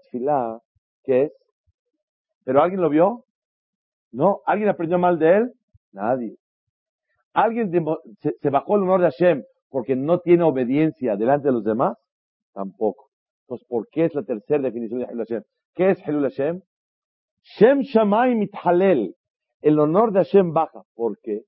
¿qué 1.04 1.22
es? 1.24 1.32
¿Pero 2.44 2.62
alguien 2.62 2.80
lo 2.80 2.90
vio? 2.90 3.23
¿No? 4.14 4.42
¿Alguien 4.46 4.68
aprendió 4.68 4.96
mal 4.96 5.18
de 5.18 5.38
él? 5.38 5.52
Nadie. 5.90 6.36
¿Alguien 7.32 7.72
se, 8.20 8.50
bajó 8.50 8.76
el 8.76 8.82
honor 8.82 9.00
de 9.00 9.10
Hashem 9.10 9.42
porque 9.70 9.96
no 9.96 10.20
tiene 10.20 10.44
obediencia 10.44 11.16
delante 11.16 11.48
de 11.48 11.54
los 11.54 11.64
demás? 11.64 11.98
Tampoco. 12.52 13.10
Entonces, 13.42 13.66
¿por 13.66 13.88
qué 13.88 14.04
es 14.04 14.14
la 14.14 14.22
tercera 14.22 14.62
definición 14.62 15.00
de 15.00 15.06
Hashem? 15.06 15.42
¿Qué 15.74 15.90
es 15.90 16.06
Helul 16.06 16.22
Hashem? 16.22 16.62
Shem 17.42 17.80
Shamay 17.80 18.36
Mithalel. 18.36 19.16
El 19.60 19.80
honor 19.80 20.12
de 20.12 20.20
Hashem 20.20 20.52
baja. 20.52 20.84
¿Por 20.94 21.18
qué? 21.18 21.42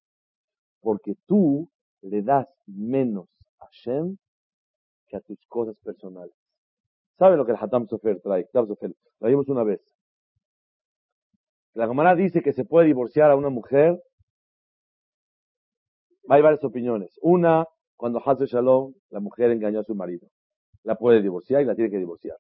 Porque 0.80 1.14
tú 1.26 1.70
le 2.02 2.22
das 2.22 2.48
menos 2.66 3.28
a 3.60 3.66
Hashem 3.66 4.16
que 5.06 5.16
a 5.18 5.20
tus 5.20 5.38
cosas 5.46 5.76
personales. 5.84 6.34
¿Sabe 7.16 7.36
lo 7.36 7.46
que 7.46 7.52
el 7.52 7.58
Hatam 7.60 7.86
Sofer 7.86 8.20
trae? 8.20 8.42
Hatam 8.42 8.66
Sofer, 8.66 8.90
lo 9.20 9.28
vimos 9.28 9.48
una 9.48 9.62
vez. 9.62 9.80
La 11.76 11.86
Gemara 11.86 12.14
dice 12.14 12.40
que 12.40 12.54
se 12.54 12.64
puede 12.64 12.86
divorciar 12.86 13.30
a 13.30 13.36
una 13.36 13.50
mujer. 13.50 14.00
Hay 16.30 16.40
varias 16.40 16.64
opiniones. 16.64 17.18
Una, 17.20 17.66
cuando 17.96 18.18
Hazel 18.24 18.46
Shalom, 18.46 18.94
la 19.10 19.20
mujer 19.20 19.50
engañó 19.50 19.80
a 19.80 19.84
su 19.84 19.94
marido. 19.94 20.26
La 20.84 20.94
puede 20.94 21.20
divorciar 21.20 21.60
y 21.60 21.66
la 21.66 21.74
tiene 21.74 21.90
que 21.90 21.98
divorciar. 21.98 22.38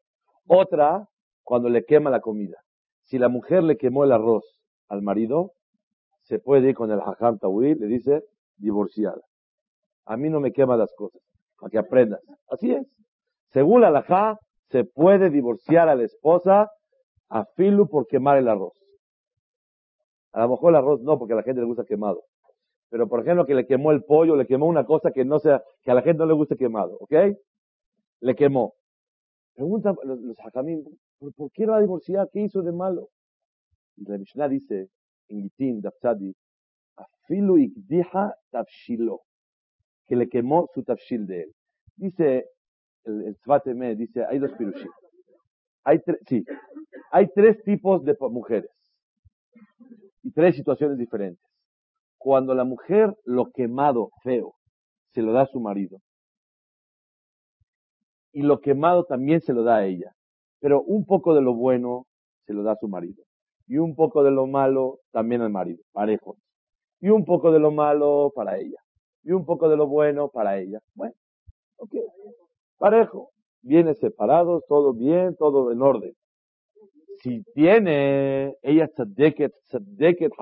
Otra, 0.48 1.06
cuando 1.42 1.68
le 1.68 1.84
quema 1.84 2.08
la 2.08 2.20
comida. 2.20 2.56
Si 3.02 3.18
la 3.18 3.28
mujer 3.28 3.62
le 3.62 3.76
quemó 3.76 4.04
el 4.04 4.12
arroz 4.12 4.58
al 4.88 5.02
marido, 5.02 5.52
se 6.22 6.38
puede 6.38 6.70
ir 6.70 6.74
con 6.74 6.90
el 6.90 7.00
hajam 7.00 7.38
tawil, 7.38 7.78
le 7.78 7.88
dice, 7.88 8.22
divorciada. 8.56 9.20
A 10.06 10.16
mí 10.16 10.30
no 10.30 10.40
me 10.40 10.52
quema 10.52 10.78
las 10.78 10.94
cosas, 10.96 11.20
para 11.60 11.70
que 11.70 11.78
aprendas. 11.78 12.22
Así 12.48 12.72
es. 12.72 12.86
Según 13.52 13.82
la 13.82 13.88
halajá, 13.88 14.38
se 14.70 14.84
puede 14.84 15.28
divorciar 15.28 15.90
a 15.90 15.94
la 15.94 16.04
esposa 16.04 16.70
a 17.28 17.44
filu 17.54 17.86
por 17.86 18.06
quemar 18.06 18.38
el 18.38 18.48
arroz. 18.48 18.85
A 20.36 20.42
lo 20.42 20.50
mejor 20.50 20.70
el 20.70 20.76
arroz 20.76 21.00
no, 21.00 21.18
porque 21.18 21.32
a 21.32 21.36
la 21.36 21.42
gente 21.42 21.62
le 21.62 21.66
gusta 21.66 21.86
quemado. 21.86 22.24
Pero 22.90 23.08
por 23.08 23.20
ejemplo, 23.20 23.46
que 23.46 23.54
le 23.54 23.66
quemó 23.66 23.90
el 23.90 24.04
pollo, 24.04 24.36
le 24.36 24.46
quemó 24.46 24.66
una 24.66 24.84
cosa 24.84 25.10
que 25.10 25.24
no 25.24 25.38
sea, 25.38 25.64
que 25.82 25.90
a 25.90 25.94
la 25.94 26.02
gente 26.02 26.18
no 26.18 26.26
le 26.26 26.34
guste 26.34 26.56
quemado, 26.56 26.98
¿ok? 27.00 27.12
Le 28.20 28.34
quemó. 28.36 28.74
Pregunta 29.54 29.94
los, 30.04 30.20
los 30.20 30.36
¿por, 31.34 31.50
qué 31.52 31.64
la 31.64 31.80
divorciada? 31.80 32.28
¿Qué 32.30 32.40
hizo 32.40 32.60
de 32.60 32.70
malo? 32.70 33.08
Y 33.96 34.04
la 34.04 34.18
Mishnah 34.18 34.48
dice, 34.48 34.90
en 35.28 35.40
Gitín, 35.40 35.80
Dafzadi, 35.80 36.34
afilu 36.96 37.56
ikdiha 37.56 38.34
tafshilo, 38.50 39.22
que 40.06 40.16
le 40.16 40.28
quemó 40.28 40.68
su 40.74 40.82
tafshil 40.82 41.26
de 41.26 41.44
él. 41.44 41.52
Dice 41.96 42.50
el, 43.04 43.22
el 43.24 43.96
dice, 43.96 44.22
hay 44.26 44.38
dos 44.38 44.52
pirushim. 44.52 44.90
Hay 45.84 45.98
sí, 46.26 46.44
hay 47.10 47.26
tres 47.34 47.62
tipos 47.64 48.04
de 48.04 48.14
mujeres 48.20 48.70
y 50.26 50.32
tres 50.32 50.56
situaciones 50.56 50.98
diferentes. 50.98 51.46
Cuando 52.18 52.52
la 52.52 52.64
mujer 52.64 53.16
lo 53.24 53.52
quemado 53.52 54.10
feo 54.24 54.54
se 55.12 55.22
lo 55.22 55.32
da 55.32 55.42
a 55.42 55.46
su 55.46 55.60
marido 55.60 56.00
y 58.32 58.42
lo 58.42 58.60
quemado 58.60 59.04
también 59.04 59.40
se 59.40 59.52
lo 59.52 59.62
da 59.62 59.76
a 59.76 59.86
ella, 59.86 60.12
pero 60.58 60.82
un 60.82 61.06
poco 61.06 61.32
de 61.32 61.42
lo 61.42 61.54
bueno 61.54 62.06
se 62.44 62.54
lo 62.54 62.64
da 62.64 62.72
a 62.72 62.76
su 62.76 62.88
marido 62.88 63.22
y 63.68 63.78
un 63.78 63.94
poco 63.94 64.24
de 64.24 64.32
lo 64.32 64.48
malo 64.48 64.98
también 65.12 65.42
al 65.42 65.50
marido, 65.50 65.82
parejo. 65.92 66.36
Y 67.00 67.10
un 67.10 67.24
poco 67.24 67.52
de 67.52 67.60
lo 67.60 67.70
malo 67.70 68.32
para 68.34 68.58
ella 68.58 68.80
y 69.22 69.30
un 69.30 69.44
poco 69.44 69.68
de 69.68 69.76
lo 69.76 69.86
bueno 69.86 70.28
para 70.28 70.58
ella. 70.58 70.80
Bueno, 70.94 71.14
ok, 71.76 71.94
parejo. 72.78 73.30
Viene 73.62 73.94
separados, 73.94 74.64
todo 74.66 74.92
bien, 74.92 75.36
todo 75.36 75.70
en 75.70 75.82
orden. 75.82 76.14
Si 77.22 77.42
tiene 77.54 78.56
ella 78.62 78.88
tzadeket, 78.88 79.52
tzadeket 79.64 80.32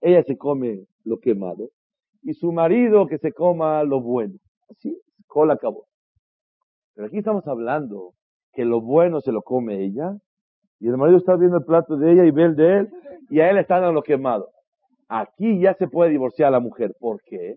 ella 0.00 0.22
se 0.22 0.36
come 0.36 0.86
lo 1.04 1.18
quemado 1.18 1.68
y 2.22 2.34
su 2.34 2.52
marido 2.52 3.06
que 3.06 3.18
se 3.18 3.32
coma 3.32 3.82
lo 3.84 4.00
bueno. 4.00 4.34
Así, 4.68 4.96
cola 5.26 5.54
acabó. 5.54 5.86
Pero 6.94 7.06
aquí 7.06 7.18
estamos 7.18 7.46
hablando 7.46 8.14
que 8.52 8.64
lo 8.64 8.80
bueno 8.80 9.20
se 9.20 9.32
lo 9.32 9.42
come 9.42 9.82
ella 9.82 10.16
y 10.80 10.88
el 10.88 10.96
marido 10.96 11.18
está 11.18 11.36
viendo 11.36 11.58
el 11.58 11.64
plato 11.64 11.96
de 11.96 12.12
ella 12.12 12.24
y 12.24 12.30
ve 12.30 12.44
el 12.44 12.56
de 12.56 12.78
él 12.78 12.90
y 13.30 13.40
a 13.40 13.50
él 13.50 13.58
está 13.58 13.76
dando 13.76 13.92
lo 13.92 14.02
quemado. 14.02 14.48
Aquí 15.08 15.60
ya 15.60 15.74
se 15.74 15.88
puede 15.88 16.10
divorciar 16.10 16.48
a 16.48 16.52
la 16.52 16.60
mujer. 16.60 16.94
¿Por 16.98 17.20
qué? 17.22 17.56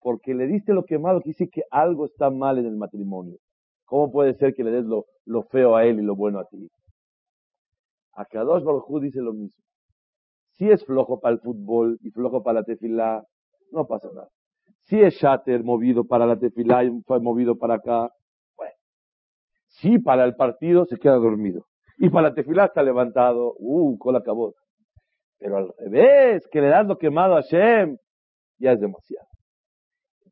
Porque 0.00 0.34
le 0.34 0.46
diste 0.46 0.72
lo 0.72 0.84
quemado, 0.84 1.20
que 1.20 1.30
dice 1.30 1.48
que 1.48 1.62
algo 1.70 2.06
está 2.06 2.30
mal 2.30 2.58
en 2.58 2.66
el 2.66 2.76
matrimonio. 2.76 3.36
¿Cómo 3.84 4.10
puede 4.10 4.34
ser 4.34 4.54
que 4.54 4.64
le 4.64 4.70
des 4.70 4.84
lo, 4.84 5.06
lo 5.24 5.44
feo 5.44 5.76
a 5.76 5.84
él 5.84 6.00
y 6.00 6.02
lo 6.02 6.14
bueno 6.14 6.40
a 6.40 6.44
ti? 6.44 6.68
A 8.18 8.24
Kadosh 8.24 8.64
Baruj 8.64 9.00
dice 9.00 9.20
lo 9.20 9.32
mismo. 9.32 9.62
Si 10.54 10.68
es 10.68 10.84
flojo 10.84 11.20
para 11.20 11.34
el 11.34 11.40
fútbol 11.40 11.98
y 12.02 12.10
flojo 12.10 12.42
para 12.42 12.60
la 12.60 12.64
tefilá, 12.64 13.22
no 13.70 13.86
pasa 13.86 14.08
nada. 14.12 14.28
Si 14.86 15.00
es 15.00 15.14
shatter 15.14 15.62
movido 15.62 16.04
para 16.04 16.26
la 16.26 16.36
tefilá 16.36 16.82
y 16.82 16.90
fue 17.06 17.20
movido 17.20 17.56
para 17.56 17.74
acá, 17.74 18.10
bueno. 18.56 18.74
Si 19.68 20.00
para 20.00 20.24
el 20.24 20.34
partido 20.34 20.84
se 20.86 20.96
queda 20.96 21.14
dormido. 21.14 21.66
Y 21.98 22.10
para 22.10 22.30
la 22.30 22.34
tefilá 22.34 22.64
está 22.64 22.82
levantado, 22.82 23.54
uh, 23.56 23.96
con 23.98 24.14
la 24.14 24.22
cabota. 24.22 24.58
Pero 25.38 25.58
al 25.58 25.72
revés, 25.78 26.44
que 26.50 26.60
le 26.60 26.68
das 26.68 26.88
lo 26.88 26.98
quemado 26.98 27.36
a 27.36 27.42
Shem, 27.42 27.96
ya 28.58 28.72
es 28.72 28.80
demasiado. 28.80 29.28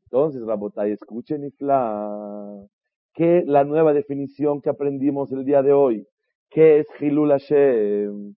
Entonces, 0.06 0.42
Rabotay, 0.44 0.90
escuchen 0.90 1.44
Ifla 1.44 2.66
que 3.14 3.44
la 3.46 3.62
nueva 3.62 3.92
definición 3.92 4.60
que 4.60 4.70
aprendimos 4.70 5.30
el 5.30 5.44
día 5.44 5.62
de 5.62 5.72
hoy. 5.72 6.04
¿Qué 6.50 6.78
es 6.80 6.86
Hilul 7.00 7.30
Hashem? 7.30 8.34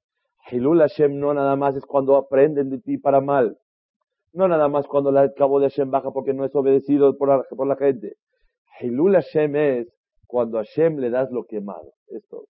Hilul 0.52 0.80
Hashem 0.80 1.20
no 1.20 1.34
nada 1.34 1.56
más 1.56 1.76
es 1.76 1.86
cuando 1.86 2.16
aprenden 2.16 2.70
de 2.70 2.80
ti 2.80 2.98
para 2.98 3.22
mal. 3.22 3.58
No 4.34 4.48
nada 4.48 4.68
más 4.68 4.88
cuando 4.88 5.10
el 5.10 5.34
cabo 5.34 5.60
de 5.60 5.70
Hashem 5.70 5.90
baja 5.92 6.12
porque 6.12 6.34
no 6.34 6.46
es 6.46 6.56
obedecido 6.56 7.18
por 7.18 7.30
la, 7.30 7.44
por 7.56 7.68
la 7.68 7.76
gente. 7.76 8.16
Hilul 8.80 9.14
Hashem 9.14 9.56
es 9.56 9.88
cuando 10.28 10.58
a 10.58 10.64
Hashem 10.64 10.98
le 10.98 11.10
das 11.10 11.32
lo 11.32 11.46
quemado. 11.46 11.94
Esto. 12.08 12.46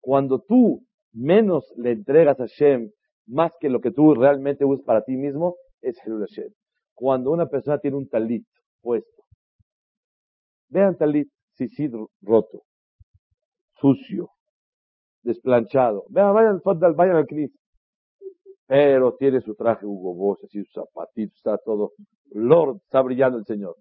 Cuando 0.00 0.40
tú 0.40 0.84
menos 1.12 1.72
le 1.76 1.92
entregas 1.92 2.40
a 2.40 2.44
Hashem 2.44 2.90
más 3.26 3.52
que 3.60 3.68
lo 3.68 3.80
que 3.80 3.92
tú 3.92 4.14
realmente 4.14 4.64
usas 4.64 4.84
para 4.84 5.04
ti 5.04 5.16
mismo, 5.16 5.56
es 5.80 5.96
Hilul 6.04 6.26
Hashem. 6.26 6.52
Cuando 6.94 7.30
una 7.30 7.46
persona 7.46 7.78
tiene 7.78 7.96
un 7.96 8.08
talit 8.08 8.46
puesto 8.80 9.22
Vean 10.72 10.96
talit, 10.96 11.28
sisid 11.56 11.92
roto, 12.22 12.62
sucio, 13.82 14.30
desplanchado. 15.22 16.04
Vean, 16.08 16.32
vayan, 16.32 16.96
vayan 16.96 17.16
al 17.16 17.26
Cris. 17.26 17.50
Pero 18.66 19.16
tiene 19.16 19.40
su 19.40 19.54
traje 19.54 19.84
Hugo 19.84 20.14
Boss, 20.14 20.44
así 20.44 20.64
sus 20.64 20.72
zapatitos, 20.72 21.36
está 21.36 21.58
todo. 21.58 21.92
Lord, 22.30 22.76
está 22.84 23.02
brillando 23.02 23.38
el 23.38 23.44
Señor. 23.44 23.76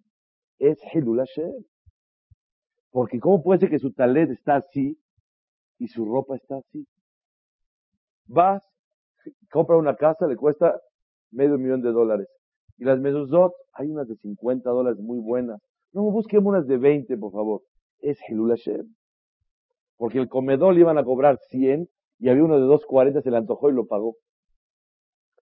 Es 0.59 0.77
Hilul. 0.93 1.23
Porque 2.89 3.19
¿cómo 3.19 3.41
puede 3.41 3.61
ser 3.61 3.69
que 3.69 3.79
su 3.79 3.93
talet 3.93 4.31
está 4.31 4.57
así 4.57 4.99
y 5.77 5.87
su 5.87 6.03
ropa 6.03 6.35
está 6.35 6.57
así? 6.57 6.85
Vas, 8.25 8.61
compra 9.49 9.77
una 9.77 9.95
casa, 9.95 10.27
le 10.27 10.35
cuesta 10.35 10.81
medio 11.31 11.57
millón 11.57 11.81
de 11.81 11.91
dólares. 11.91 12.27
Y 12.77 12.83
las 12.83 12.99
mezuzot, 12.99 13.53
hay 13.73 13.87
unas 13.87 14.07
de 14.07 14.17
50 14.17 14.69
dólares 14.69 14.99
muy 14.99 15.19
buenas. 15.19 15.61
No, 15.93 16.03
busquemos 16.03 16.51
unas 16.51 16.67
de 16.67 16.77
20, 16.77 17.17
por 17.17 17.31
favor. 17.31 17.61
Es 17.99 18.19
Hilul 18.27 18.49
Hashem. 18.49 18.93
Porque 20.01 20.17
el 20.17 20.29
comedor 20.29 20.73
le 20.73 20.79
iban 20.79 20.97
a 20.97 21.03
cobrar 21.03 21.37
100 21.51 21.87
y 22.17 22.29
había 22.29 22.43
uno 22.43 22.55
de 22.55 22.65
240, 22.65 23.21
se 23.21 23.29
le 23.29 23.37
antojó 23.37 23.69
y 23.69 23.73
lo 23.73 23.85
pagó. 23.85 24.15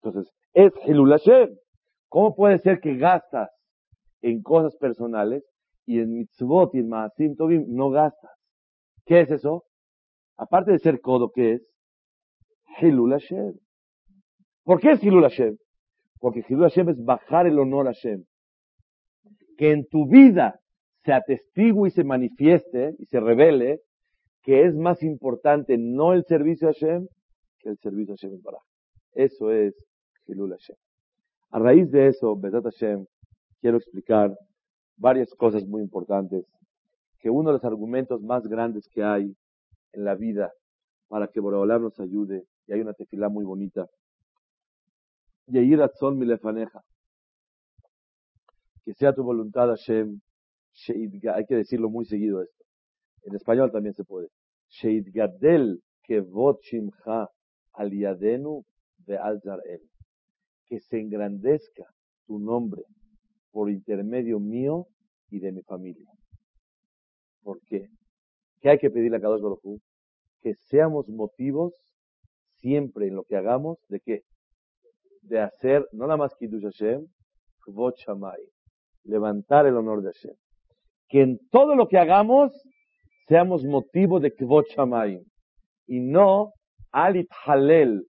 Entonces, 0.01 0.33
es 0.53 0.71
Hilul 0.87 1.11
Hashem. 1.11 1.57
¿Cómo 2.07 2.33
puede 2.33 2.59
ser 2.59 2.79
que 2.79 2.95
gastas 2.95 3.49
en 4.21 4.41
cosas 4.41 4.73
personales 4.77 5.43
y 5.85 5.99
en 5.99 6.13
mitzvot 6.13 6.73
y 6.73 6.79
en 6.79 6.87
maasim 6.87 7.35
tovim 7.35 7.65
no 7.67 7.89
gastas? 7.89 8.31
¿Qué 9.05 9.19
es 9.19 9.29
eso? 9.29 9.65
Aparte 10.37 10.71
de 10.71 10.79
ser 10.79 11.01
codo, 11.01 11.31
¿qué 11.35 11.55
es? 11.55 11.67
Hilul 12.79 13.11
Hashem. 13.11 13.55
¿Por 14.63 14.79
qué 14.79 14.91
es 14.91 15.03
Hilul 15.03 15.23
Hashem? 15.23 15.57
Porque 16.21 16.45
Hilul 16.47 16.69
Hashem 16.69 16.87
es 16.91 17.03
bajar 17.03 17.45
el 17.45 17.59
honor 17.59 17.89
a 17.89 17.91
Hashem 17.91 18.23
que 19.57 19.73
en 19.73 19.85
tu 19.87 20.07
vida 20.07 20.61
se 21.03 21.11
atestigue 21.11 21.87
y 21.87 21.91
se 21.91 22.05
manifieste 22.05 22.95
y 22.99 23.05
se 23.07 23.19
revele 23.19 23.81
que 24.45 24.63
es 24.63 24.75
más 24.75 25.01
importante 25.01 25.75
no 25.77 26.13
el 26.13 26.23
servicio 26.25 26.69
a 26.69 26.73
Hashem 26.73 27.08
que 27.60 27.69
el 27.69 27.77
servicio 27.79 28.13
a 28.13 28.17
Hashem 28.17 28.41
para. 28.43 28.60
Eso 29.13 29.51
es 29.51 29.73
Hilul 30.27 30.51
Hashem. 30.51 30.75
A 31.49 31.60
raíz 31.60 31.89
de 31.91 32.08
eso, 32.08 32.36
Bezat 32.36 32.63
Hashem, 32.63 33.05
quiero 33.60 33.77
explicar 33.77 34.38
varias 34.97 35.34
cosas 35.34 35.65
muy 35.65 35.81
importantes. 35.81 36.45
Que 37.19 37.29
uno 37.31 37.49
de 37.49 37.53
los 37.53 37.65
argumentos 37.65 38.21
más 38.21 38.47
grandes 38.47 38.88
que 38.88 39.03
hay 39.03 39.36
en 39.93 40.03
la 40.03 40.13
vida 40.13 40.53
para 41.08 41.27
que 41.27 41.39
Boreolam 41.39 41.84
nos 41.84 41.99
ayude, 41.99 42.45
y 42.67 42.73
hay 42.73 42.81
una 42.81 42.93
tefilá 42.93 43.29
muy 43.29 43.45
bonita, 43.45 43.88
Yeir 45.47 45.81
Atzon 45.81 46.17
Milefaneja, 46.17 46.84
que 48.84 48.93
sea 48.93 49.13
tu 49.13 49.23
voluntad, 49.23 49.69
Hashem, 49.69 50.19
hay 51.34 51.45
que 51.45 51.55
decirlo 51.55 51.89
muy 51.89 52.05
seguido 52.05 52.43
esto. 52.43 52.64
En 53.25 53.35
español 53.35 53.71
también 53.71 53.93
se 53.95 54.03
puede. 54.03 54.29
Sheidgadel 54.69 55.81
kevot 56.03 56.61
shimcha 56.61 57.27
aliadenu 57.73 58.63
de 59.05 59.15
el. 59.15 59.81
Que 60.65 60.79
se 60.79 60.99
engrandezca 60.99 61.85
tu 62.25 62.39
nombre 62.39 62.83
por 63.51 63.69
intermedio 63.69 64.39
mío 64.39 64.88
y 65.29 65.39
de 65.39 65.51
mi 65.51 65.61
familia. 65.61 66.09
¿Por 67.43 67.59
qué? 67.67 67.88
¿Qué 68.61 68.69
hay 68.69 68.77
que 68.79 68.89
pedirle 68.89 69.17
a 69.17 69.21
Kadosh 69.21 69.41
Baruj 69.41 69.79
Que 70.41 70.55
seamos 70.55 71.07
motivos 71.07 71.73
siempre 72.59 73.07
en 73.07 73.15
lo 73.15 73.23
que 73.23 73.35
hagamos 73.35 73.77
de 73.89 73.99
qué? 73.99 74.21
De 75.21 75.39
hacer 75.39 75.88
no 75.91 76.05
nada 76.05 76.17
más 76.17 76.35
Kiddush 76.35 76.63
Hashem, 76.63 77.07
Kvot 77.63 77.97
Shamay 77.97 78.41
levantar 79.05 79.65
el 79.65 79.77
honor 79.77 80.01
de 80.01 80.11
Hashem. 80.11 80.35
Que 81.07 81.21
en 81.21 81.39
todo 81.49 81.75
lo 81.75 81.88
que 81.88 81.97
hagamos 81.97 82.51
seamos 83.27 83.63
motivo 83.63 84.19
de 84.19 84.31
Kvot 84.31 84.67
Shamayim 84.75 85.23
y 85.88 85.99
no 85.99 86.53
Alit 86.91 87.29
Halel 87.45 88.05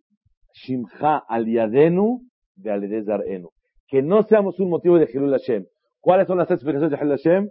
Shimcha 0.52 1.22
Aliadenu 1.28 2.20
de 2.56 2.70
Enu. 3.26 3.50
Que 3.88 4.02
no 4.02 4.22
seamos 4.22 4.58
un 4.58 4.70
motivo 4.70 4.98
de 4.98 5.08
Hilul 5.12 5.32
Hashem. 5.32 5.64
¿Cuáles 6.00 6.26
son 6.26 6.38
las 6.38 6.50
explicaciones 6.50 6.90
de 6.90 7.04
Hilul 7.04 7.18
Hashem? 7.18 7.48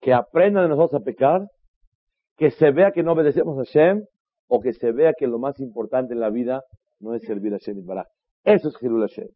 Que 0.00 0.12
aprendan 0.12 0.64
de 0.64 0.68
nosotros 0.68 1.00
a 1.00 1.04
pecar, 1.04 1.48
que 2.36 2.50
se 2.50 2.70
vea 2.70 2.92
que 2.92 3.02
no 3.02 3.12
obedecemos 3.12 3.58
a 3.58 3.64
Hashem, 3.64 4.04
o 4.46 4.60
que 4.60 4.72
se 4.72 4.92
vea 4.92 5.12
que 5.18 5.26
lo 5.26 5.38
más 5.38 5.58
importante 5.60 6.14
en 6.14 6.20
la 6.20 6.30
vida 6.30 6.62
no 7.00 7.14
es 7.14 7.22
servir 7.22 7.52
a 7.52 7.58
Hashem 7.58 7.84
Baraj. 7.84 8.06
Eso 8.44 8.68
es 8.68 8.74
Hilul 8.80 9.02
Hashem. 9.02 9.28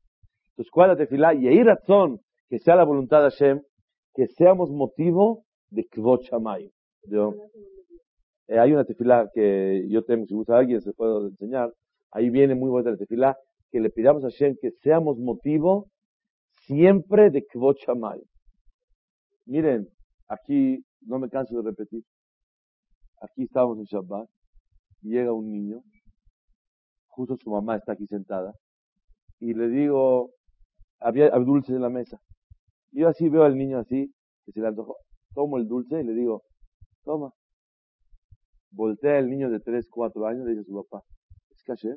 Entonces, 0.50 0.70
¿cuál 0.70 0.98
es 0.98 1.10
la? 1.12 1.34
Y 1.34 1.48
ahí 1.48 1.62
razón 1.62 2.20
que 2.48 2.58
sea 2.58 2.76
la 2.76 2.84
voluntad 2.84 3.18
de 3.22 3.30
Hashem, 3.30 3.62
que 4.14 4.26
seamos 4.26 4.70
motivo 4.70 5.44
de 5.70 5.84
Kvot 5.86 6.22
Shamayim. 6.22 6.70
Eh, 7.10 8.58
hay 8.58 8.72
una 8.72 8.84
tefilá 8.84 9.30
que 9.32 9.86
yo 9.88 10.04
tengo, 10.04 10.26
si 10.26 10.34
gusta 10.34 10.58
alguien 10.58 10.80
se 10.80 10.92
puede 10.92 11.28
enseñar, 11.28 11.72
ahí 12.10 12.30
viene 12.30 12.54
muy 12.54 12.70
buena 12.70 12.90
la 12.90 12.96
tefilá, 12.96 13.36
que 13.70 13.80
le 13.80 13.90
pidamos 13.90 14.24
a 14.24 14.28
Hashem 14.28 14.56
que 14.60 14.70
seamos 14.82 15.18
motivo 15.18 15.88
siempre 16.66 17.30
de 17.30 17.44
Kvot. 17.46 17.78
Miren, 19.46 19.88
aquí 20.28 20.84
no 21.00 21.18
me 21.18 21.28
canso 21.28 21.56
de 21.56 21.70
repetir. 21.70 22.04
Aquí 23.20 23.44
estamos 23.44 23.78
en 23.78 23.84
Shabbat, 23.84 24.28
llega 25.00 25.32
un 25.32 25.50
niño, 25.50 25.82
justo 27.06 27.36
su 27.36 27.50
mamá 27.50 27.76
está 27.76 27.92
aquí 27.92 28.06
sentada, 28.06 28.52
y 29.38 29.54
le 29.54 29.68
digo, 29.68 30.30
había, 30.98 31.30
dulces 31.30 31.76
en 31.76 31.82
la 31.82 31.88
mesa. 31.88 32.20
Yo 32.90 33.08
así 33.08 33.28
veo 33.28 33.44
al 33.44 33.56
niño 33.56 33.78
así, 33.78 34.12
que 34.44 34.52
se 34.52 34.60
le 34.60 34.68
antojó, 34.68 34.96
tomo 35.34 35.56
el 35.56 35.68
dulce 35.68 36.00
y 36.00 36.04
le 36.04 36.14
digo, 36.14 36.42
toma. 37.04 37.32
Voltea 38.70 39.18
el 39.18 39.28
niño 39.28 39.50
de 39.50 39.60
3, 39.60 39.86
4 39.90 40.26
años 40.26 40.46
y 40.46 40.50
dice 40.50 40.60
a 40.62 40.64
su 40.64 40.84
papá, 40.84 41.04
¿es 41.50 41.62
caché? 41.62 41.94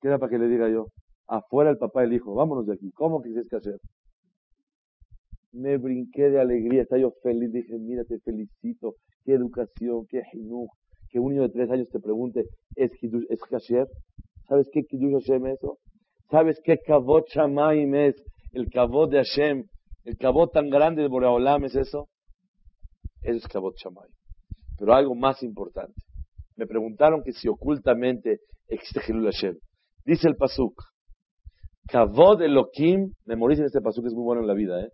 Queda 0.00 0.18
para 0.18 0.30
que 0.30 0.38
le 0.38 0.48
diga 0.48 0.68
yo, 0.68 0.86
afuera 1.26 1.70
el 1.70 1.78
papá 1.78 2.02
y 2.02 2.06
el 2.06 2.12
hijo, 2.14 2.34
vámonos 2.34 2.66
de 2.66 2.74
aquí, 2.74 2.90
¿cómo 2.92 3.22
que 3.22 3.30
es 3.30 3.48
caché? 3.48 3.76
Me 5.52 5.78
brinqué 5.78 6.30
de 6.30 6.40
alegría, 6.40 6.82
estaba 6.82 7.00
yo 7.00 7.12
feliz, 7.22 7.52
dije, 7.52 7.78
mira, 7.78 8.04
te 8.04 8.18
felicito, 8.20 8.94
qué 9.24 9.32
educación, 9.32 10.06
qué 10.08 10.22
jinuj, 10.30 10.70
que 11.10 11.18
un 11.18 11.30
niño 11.32 11.42
de 11.42 11.50
tres 11.50 11.70
años 11.70 11.88
te 11.90 12.00
pregunte, 12.00 12.44
¿es, 12.76 12.92
es 13.28 13.40
kasher? 13.42 13.88
¿Sabes 14.48 14.68
qué 14.72 14.84
Kiddush 14.84 15.26
Hashem 15.26 15.46
es 15.46 15.58
eso? 15.58 15.78
¿Sabes 16.30 16.60
qué 16.64 16.78
Kavod 16.78 17.24
Shamaim 17.26 17.94
es? 17.94 18.16
El 18.52 18.70
Kavod 18.70 19.10
de 19.10 19.18
Hashem, 19.18 19.64
el 20.04 20.16
Kavod 20.16 20.50
tan 20.50 20.70
grande 20.70 21.02
de 21.02 21.08
Boreolam 21.08 21.64
es 21.64 21.74
eso. 21.76 22.08
Eso 23.22 23.36
es 23.36 23.46
Kavod 23.48 23.74
Shamaim. 23.76 24.12
Pero 24.78 24.94
algo 24.94 25.14
más 25.14 25.42
importante. 25.42 26.00
Me 26.56 26.66
preguntaron 26.66 27.22
que 27.22 27.32
si 27.32 27.48
ocultamente 27.48 28.40
existe 28.68 29.00
Hashem. 29.00 29.58
Dice 30.04 30.28
el 30.28 30.36
Pasuk, 30.36 30.82
Kavod 31.88 32.40
Elohim, 32.42 33.12
memoricen 33.26 33.66
este 33.66 33.80
Pasuk, 33.80 34.06
es 34.06 34.14
muy 34.14 34.24
bueno 34.24 34.42
en 34.42 34.46
la 34.46 34.54
vida, 34.54 34.80
¿eh? 34.80 34.90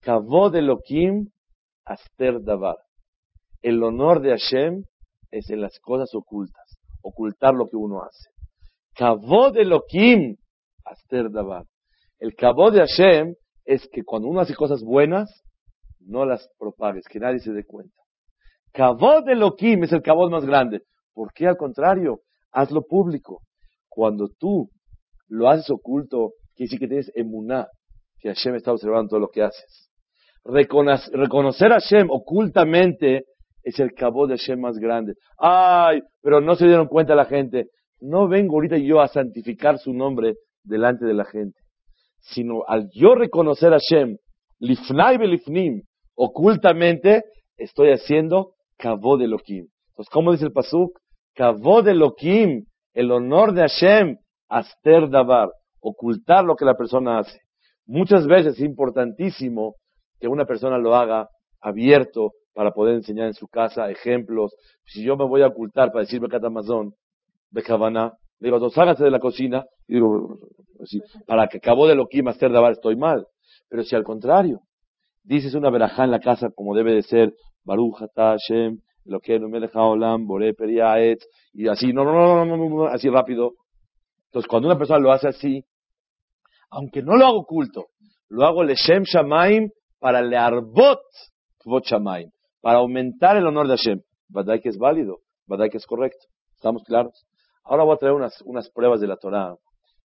Kavod 0.00 0.54
Elohim 0.56 1.28
Aster 1.84 2.42
Davar. 2.42 2.76
El 3.62 3.82
honor 3.82 4.20
de 4.20 4.30
Hashem 4.30 4.84
es 5.30 5.50
en 5.50 5.60
las 5.60 5.78
cosas 5.80 6.14
ocultas, 6.14 6.78
ocultar 7.02 7.54
lo 7.54 7.68
que 7.68 7.76
uno 7.76 8.02
hace. 8.02 8.30
Kavod 8.94 9.56
Elohim 9.56 10.36
Aster 10.84 11.30
Davar. 11.30 11.64
El 12.18 12.34
Kavod 12.34 12.72
de 12.72 12.80
Hashem 12.80 13.34
es 13.70 13.88
que 13.92 14.02
cuando 14.02 14.26
uno 14.26 14.40
hace 14.40 14.54
cosas 14.54 14.82
buenas, 14.82 15.44
no 16.00 16.24
las 16.24 16.48
propagues, 16.58 17.06
que 17.06 17.20
nadie 17.20 17.38
se 17.38 17.52
dé 17.52 17.64
cuenta. 17.64 17.94
Kavod 18.72 19.28
Elohim 19.28 19.84
es 19.84 19.92
el 19.92 20.02
Kavod 20.02 20.28
más 20.28 20.44
grande. 20.44 20.82
¿Por 21.14 21.32
qué 21.32 21.46
al 21.46 21.56
contrario? 21.56 22.20
Hazlo 22.50 22.82
público. 22.82 23.42
Cuando 23.88 24.28
tú 24.28 24.70
lo 25.28 25.48
haces 25.48 25.70
oculto, 25.70 26.32
quiere 26.56 26.66
decir 26.66 26.78
que 26.80 26.88
tienes 26.88 27.12
emuná, 27.14 27.68
que 28.18 28.30
Hashem 28.30 28.56
está 28.56 28.72
observando 28.72 29.10
todo 29.10 29.20
lo 29.20 29.28
que 29.28 29.42
haces. 29.42 29.88
Reconocer 30.44 31.72
a 31.72 31.80
Hashem 31.80 32.08
ocultamente 32.10 33.26
es 33.62 33.78
el 33.78 33.92
cabo 33.92 34.26
de 34.26 34.36
Hashem 34.36 34.58
más 34.58 34.78
grande. 34.78 35.14
Ay, 35.38 36.00
pero 36.22 36.40
no 36.40 36.56
se 36.56 36.66
dieron 36.66 36.88
cuenta 36.88 37.14
la 37.14 37.26
gente. 37.26 37.66
No 38.00 38.26
vengo 38.26 38.54
ahorita 38.54 38.78
yo 38.78 39.00
a 39.00 39.06
santificar 39.06 39.78
su 39.78 39.92
nombre 39.92 40.34
delante 40.64 41.04
de 41.04 41.14
la 41.14 41.24
gente, 41.24 41.59
sino 42.20 42.62
al 42.66 42.88
yo 42.92 43.14
reconocer 43.14 43.72
a 43.72 43.78
Hashem, 43.78 44.16
lifnai 44.58 45.18
belifnim, 45.18 45.82
ocultamente, 46.14 47.24
estoy 47.56 47.92
haciendo 47.92 48.52
cabo 48.76 49.16
de 49.16 49.24
Elohim. 49.24 49.66
Entonces, 49.90 50.10
¿cómo 50.12 50.32
dice 50.32 50.44
el 50.44 50.52
pasuk? 50.52 50.98
Cabo 51.34 51.82
de 51.82 51.92
Elohim, 51.92 52.64
el 52.94 53.10
honor 53.10 53.52
de 53.52 53.62
Hashem, 53.62 54.16
aster 54.48 55.08
davar, 55.08 55.50
ocultar 55.80 56.44
lo 56.44 56.56
que 56.56 56.64
la 56.64 56.76
persona 56.76 57.18
hace. 57.18 57.40
Muchas 57.86 58.26
veces 58.26 58.54
es 58.54 58.60
importantísimo 58.60 59.74
que 60.18 60.28
una 60.28 60.44
persona 60.44 60.78
lo 60.78 60.94
haga 60.94 61.28
abierto 61.60 62.32
para 62.52 62.72
poder 62.72 62.96
enseñar 62.96 63.26
en 63.26 63.34
su 63.34 63.48
casa 63.48 63.90
ejemplos. 63.90 64.54
Si 64.84 65.02
yo 65.02 65.16
me 65.16 65.26
voy 65.26 65.42
a 65.42 65.48
ocultar 65.48 65.92
para 65.92 66.04
decirme 66.04 66.28
Amazon, 66.42 66.92
de 67.50 67.62
Cabana, 67.62 68.12
le 68.40 68.50
digo, 68.50 68.70
hágase 68.74 69.04
de 69.04 69.10
la 69.10 69.20
cocina, 69.20 69.64
y 69.86 69.94
digo, 69.94 70.38
para 71.26 71.46
que 71.46 71.58
acabó 71.58 71.86
de 71.86 71.94
lo 71.94 72.06
que 72.06 72.22
hacer 72.26 72.50
dabar 72.50 72.72
estoy 72.72 72.96
mal. 72.96 73.26
Pero 73.68 73.84
si 73.84 73.94
al 73.94 74.02
contrario, 74.02 74.60
dices 75.22 75.54
una 75.54 75.70
verajá 75.70 76.04
en 76.04 76.10
la 76.10 76.20
casa 76.20 76.50
como 76.54 76.74
debe 76.74 76.94
de 76.94 77.02
ser, 77.02 77.34
Baruch 77.64 77.96
Hashem, 78.16 78.80
lo 79.04 79.20
que 79.20 79.38
no 79.38 79.48
me 79.48 79.60
deja 79.60 79.82
Olam, 79.82 80.26
Boré 80.26 80.54
Periaet, 80.54 81.20
y 81.52 81.68
así, 81.68 81.92
no, 81.92 82.04
no, 82.04 82.44
no, 82.44 82.56
no, 82.56 82.86
así 82.86 83.08
rápido. 83.10 83.52
Entonces, 84.26 84.48
cuando 84.48 84.68
una 84.68 84.78
persona 84.78 85.00
lo 85.00 85.12
hace 85.12 85.28
así, 85.28 85.64
aunque 86.70 87.02
no 87.02 87.16
lo 87.16 87.26
hago 87.26 87.40
oculto, 87.40 87.88
lo 88.28 88.46
hago 88.46 88.62
Leshem 88.62 89.02
Shamaim 89.02 89.70
para 89.98 90.22
le 90.22 90.36
arbot 90.36 91.00
Shamaim, 91.84 92.30
para 92.62 92.78
aumentar 92.78 93.36
el 93.36 93.46
honor 93.46 93.68
de 93.68 93.76
Hashem. 93.76 94.00
¿Verdad 94.28 94.60
que 94.62 94.68
es 94.70 94.78
válido? 94.78 95.18
¿Verdad 95.46 95.66
que 95.70 95.76
es 95.78 95.86
correcto? 95.86 96.26
¿Estamos 96.54 96.82
claros? 96.84 97.26
Ahora 97.70 97.84
voy 97.84 97.94
a 97.94 97.98
traer 97.98 98.14
unas, 98.14 98.42
unas 98.42 98.68
pruebas 98.68 99.00
de 99.00 99.06
la 99.06 99.16
Torah 99.16 99.54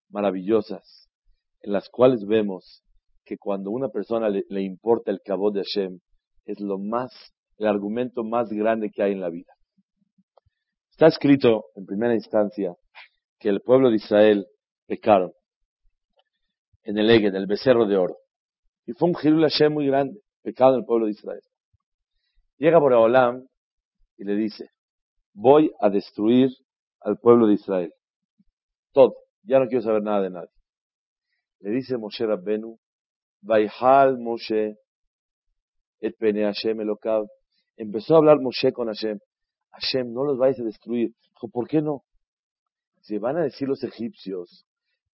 maravillosas, 0.10 1.10
en 1.62 1.74
las 1.74 1.90
cuales 1.90 2.24
vemos 2.24 2.84
que 3.26 3.40
cuando 3.40 3.72
una 3.72 3.90
persona 3.90 4.30
le, 4.30 4.62
importa 4.62 5.10
el 5.10 5.20
cabo 5.26 5.50
de 5.50 5.64
Hashem, 5.64 6.00
es 6.46 6.60
lo 6.60 6.78
más, 6.78 7.12
el 7.58 7.66
argumento 7.66 8.24
más 8.24 8.52
grande 8.52 8.92
que 8.92 9.02
hay 9.02 9.14
en 9.14 9.20
la 9.20 9.32
vida. 9.32 9.52
Está 10.92 11.08
escrito 11.08 11.64
en 11.74 11.88
primera 11.88 12.14
instancia 12.14 12.76
que 13.40 13.50
el 13.50 13.62
pueblo 13.62 13.90
de 13.90 13.96
Israel 13.96 14.46
pecaron 14.86 15.32
en 16.84 17.00
el 17.00 17.10
Ege, 17.10 17.30
en 17.30 17.36
el 17.36 17.48
becerro 17.48 17.88
de 17.88 17.98
oro. 17.98 18.18
Y 18.86 18.94
fue 18.94 19.10
un 19.10 19.16
Hilul 19.20 19.42
Hashem 19.42 19.74
muy 19.74 19.88
grande, 19.88 20.20
pecado 20.44 20.76
en 20.76 20.82
el 20.82 20.86
pueblo 20.86 21.08
de 21.08 21.14
Israel. 21.14 21.42
Llega 22.60 22.78
Boreolam 22.78 23.48
y 24.18 24.24
le 24.24 24.36
dice, 24.36 24.70
voy 25.34 25.72
a 25.80 25.90
destruir 25.90 26.52
al 27.06 27.18
pueblo 27.18 27.48
de 27.48 27.54
Israel. 27.54 27.94
Todo. 28.92 29.16
Ya 29.44 29.60
no 29.60 29.68
quiero 29.68 29.84
saber 29.84 30.02
nada 30.02 30.22
de 30.22 30.32
nadie. 30.32 30.50
Le 31.60 31.70
dice 31.70 31.98
Moshe 31.98 32.26
Rabbenu, 32.26 32.80
Vaihal 33.42 34.18
Moshe, 34.18 34.76
et 36.02 36.18
pene 36.18 36.44
Hashem 36.44 36.82
Elokav. 36.82 37.28
Empezó 37.78 38.16
a 38.16 38.18
hablar 38.18 38.40
Moshe 38.40 38.72
con 38.74 38.88
Hashem. 38.88 39.20
Hashem, 39.72 40.12
no 40.12 40.24
los 40.24 40.38
vais 40.40 40.60
a 40.60 40.64
destruir. 40.64 41.12
Dijo, 41.34 41.48
¿por 41.50 41.68
qué 41.68 41.82
no? 41.82 42.02
Se 43.02 43.20
van 43.20 43.38
a 43.38 43.44
decir 43.44 43.68
los 43.68 43.84
egipcios 43.84 44.66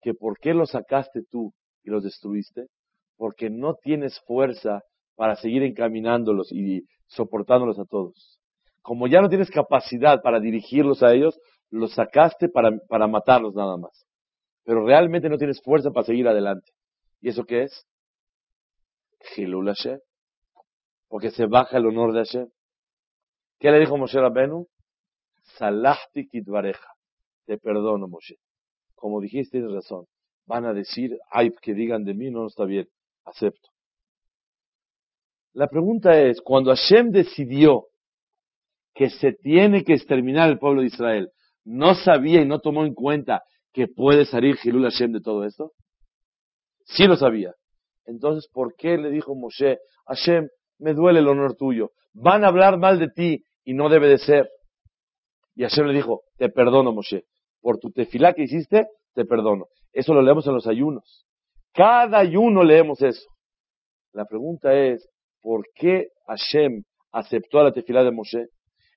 que 0.01 0.13
por 0.13 0.39
qué 0.39 0.53
los 0.53 0.71
sacaste 0.71 1.23
tú 1.29 1.53
y 1.83 1.89
los 1.89 2.03
destruiste, 2.03 2.67
porque 3.17 3.49
no 3.49 3.75
tienes 3.75 4.19
fuerza 4.25 4.81
para 5.15 5.35
seguir 5.35 5.63
encaminándolos 5.63 6.51
y 6.51 6.85
soportándolos 7.07 7.77
a 7.79 7.85
todos. 7.85 8.39
Como 8.81 9.07
ya 9.07 9.21
no 9.21 9.29
tienes 9.29 9.51
capacidad 9.51 10.21
para 10.21 10.39
dirigirlos 10.39 11.03
a 11.03 11.13
ellos, 11.13 11.37
los 11.71 11.93
sacaste 11.93 12.49
para, 12.49 12.77
para 12.87 13.07
matarlos 13.07 13.55
nada 13.55 13.77
más. 13.77 14.05
Pero 14.63 14.85
realmente 14.85 15.29
no 15.29 15.37
tienes 15.37 15.61
fuerza 15.63 15.91
para 15.91 16.05
seguir 16.05 16.27
adelante. 16.27 16.71
¿Y 17.21 17.29
eso 17.29 17.45
qué 17.45 17.63
es? 17.63 17.87
Gilul 19.33 19.67
Hashem. 19.67 19.99
Porque 21.07 21.31
se 21.31 21.45
baja 21.45 21.77
el 21.77 21.87
honor 21.87 22.13
de 22.13 22.19
Hashem. 22.19 22.49
¿Qué 23.59 23.71
le 23.71 23.79
dijo 23.79 23.97
Moshe 23.97 24.19
Rabbenu? 24.19 24.67
Salahti 25.57 26.27
kitvareja. 26.27 26.93
Te 27.45 27.57
perdono, 27.57 28.07
Moshe. 28.07 28.35
Como 28.95 29.19
dijiste, 29.19 29.57
tienes 29.57 29.73
razón. 29.73 30.05
Van 30.45 30.65
a 30.65 30.73
decir, 30.73 31.17
ay, 31.31 31.51
que 31.61 31.73
digan 31.73 32.03
de 32.03 32.13
mí, 32.13 32.29
no 32.29 32.47
está 32.47 32.65
bien. 32.65 32.87
Acepto. 33.25 33.69
La 35.53 35.67
pregunta 35.67 36.19
es, 36.19 36.41
cuando 36.41 36.71
Hashem 36.71 37.11
decidió 37.11 37.87
que 38.93 39.09
se 39.09 39.33
tiene 39.33 39.83
que 39.83 39.93
exterminar 39.93 40.49
el 40.49 40.59
pueblo 40.59 40.81
de 40.81 40.87
Israel, 40.87 41.31
¿no 41.63 41.95
sabía 41.95 42.41
y 42.41 42.45
no 42.45 42.59
tomó 42.59 42.85
en 42.85 42.93
cuenta 42.93 43.43
que 43.73 43.87
puede 43.87 44.25
salir 44.25 44.57
Gilul 44.57 44.83
Hashem 44.83 45.11
de 45.11 45.21
todo 45.21 45.45
esto? 45.45 45.71
Sí 46.85 47.05
lo 47.05 47.15
sabía. 47.15 47.53
Entonces, 48.05 48.49
¿por 48.51 48.75
qué 48.75 48.97
le 48.97 49.09
dijo 49.09 49.35
Moshe, 49.35 49.79
Hashem, 50.07 50.47
me 50.79 50.93
duele 50.93 51.19
el 51.19 51.27
honor 51.27 51.55
tuyo? 51.55 51.91
Van 52.13 52.43
a 52.43 52.47
hablar 52.47 52.77
mal 52.77 52.99
de 52.99 53.09
ti 53.09 53.45
y 53.63 53.73
no 53.73 53.89
debe 53.89 54.07
de 54.07 54.17
ser. 54.17 54.49
Y 55.55 55.63
Hashem 55.63 55.85
le 55.85 55.93
dijo, 55.93 56.21
te 56.37 56.49
perdono, 56.49 56.91
Moshe. 56.91 57.25
Por 57.61 57.77
tu 57.77 57.91
tefilá 57.91 58.33
que 58.33 58.43
hiciste, 58.43 58.87
te 59.13 59.25
perdono. 59.25 59.67
Eso 59.93 60.13
lo 60.13 60.21
leemos 60.21 60.47
en 60.47 60.53
los 60.53 60.67
ayunos. 60.67 61.25
Cada 61.73 62.19
ayuno 62.19 62.63
leemos 62.63 63.01
eso. 63.01 63.29
La 64.13 64.25
pregunta 64.25 64.73
es, 64.73 65.07
¿por 65.41 65.65
qué 65.75 66.07
Hashem 66.27 66.83
aceptó 67.11 67.59
a 67.59 67.65
la 67.65 67.71
tefilá 67.71 68.03
de 68.03 68.11
Moshe? 68.11 68.47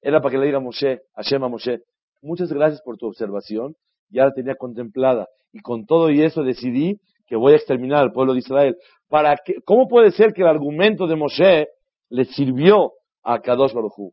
Era 0.00 0.20
para 0.20 0.32
que 0.32 0.38
le 0.38 0.46
diga 0.46 0.58
a 0.58 0.60
Moshe, 0.60 1.00
Hashem 1.14 1.42
a 1.44 1.48
Moshe, 1.48 1.80
muchas 2.24 2.52
gracias 2.52 2.82
por 2.82 2.96
tu 2.96 3.06
observación, 3.06 3.76
ya 4.08 4.24
la 4.24 4.32
tenía 4.32 4.56
contemplada. 4.56 5.28
Y 5.52 5.60
con 5.60 5.86
todo 5.86 6.10
y 6.10 6.22
eso 6.22 6.42
decidí 6.42 7.00
que 7.26 7.36
voy 7.36 7.52
a 7.52 7.56
exterminar 7.56 8.00
al 8.00 8.12
pueblo 8.12 8.32
de 8.32 8.40
Israel. 8.40 8.76
Para 9.08 9.36
que, 9.36 9.62
¿Cómo 9.64 9.86
puede 9.88 10.10
ser 10.10 10.32
que 10.32 10.42
el 10.42 10.48
argumento 10.48 11.06
de 11.06 11.16
Moshe 11.16 11.68
le 12.08 12.24
sirvió 12.24 12.92
a 13.22 13.40
Kadosh 13.40 13.72
Baruj 13.72 14.12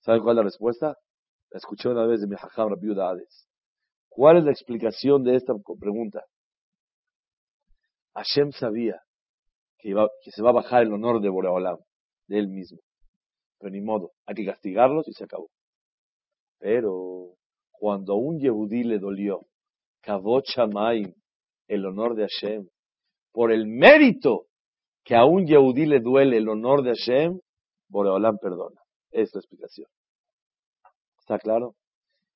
¿Saben 0.00 0.22
cuál 0.22 0.34
es 0.34 0.36
la 0.36 0.42
respuesta? 0.42 0.96
La 1.50 1.58
escuché 1.58 1.88
una 1.88 2.06
vez 2.06 2.20
de 2.20 2.26
mi 2.26 2.34
hajam 2.34 2.68
Rabbi 2.68 2.94
¿Cuál 4.08 4.38
es 4.38 4.44
la 4.44 4.50
explicación 4.50 5.24
de 5.24 5.36
esta 5.36 5.54
pregunta? 5.80 6.24
Hashem 8.14 8.52
sabía 8.52 9.00
que, 9.78 9.94
que 10.22 10.30
se 10.30 10.42
va 10.42 10.50
a 10.50 10.54
bajar 10.54 10.82
el 10.82 10.92
honor 10.92 11.20
de 11.20 11.28
Boreolam, 11.28 11.78
de 12.28 12.38
él 12.38 12.48
mismo. 12.48 12.78
Pero 13.58 13.70
ni 13.70 13.80
modo, 13.80 14.12
hay 14.26 14.34
que 14.34 14.44
castigarlos 14.44 15.08
y 15.08 15.12
se 15.12 15.24
acabó. 15.24 15.48
Pero 16.58 17.34
cuando 17.84 18.14
a 18.14 18.16
un 18.16 18.40
Yehudí 18.40 18.82
le 18.82 18.98
dolió, 18.98 19.42
Kavot 20.00 20.46
el 21.68 21.84
honor 21.84 22.14
de 22.14 22.26
Hashem, 22.26 22.66
por 23.30 23.52
el 23.52 23.66
mérito 23.66 24.46
que 25.04 25.14
a 25.14 25.26
un 25.26 25.46
Yehudí 25.46 25.84
le 25.84 26.00
duele 26.00 26.38
el 26.38 26.48
honor 26.48 26.82
de 26.82 26.94
Hashem, 26.94 27.38
Boreolam 27.90 28.38
perdona. 28.38 28.80
Es 29.10 29.34
la 29.34 29.40
explicación. 29.40 29.86
¿Está 31.18 31.38
claro? 31.38 31.74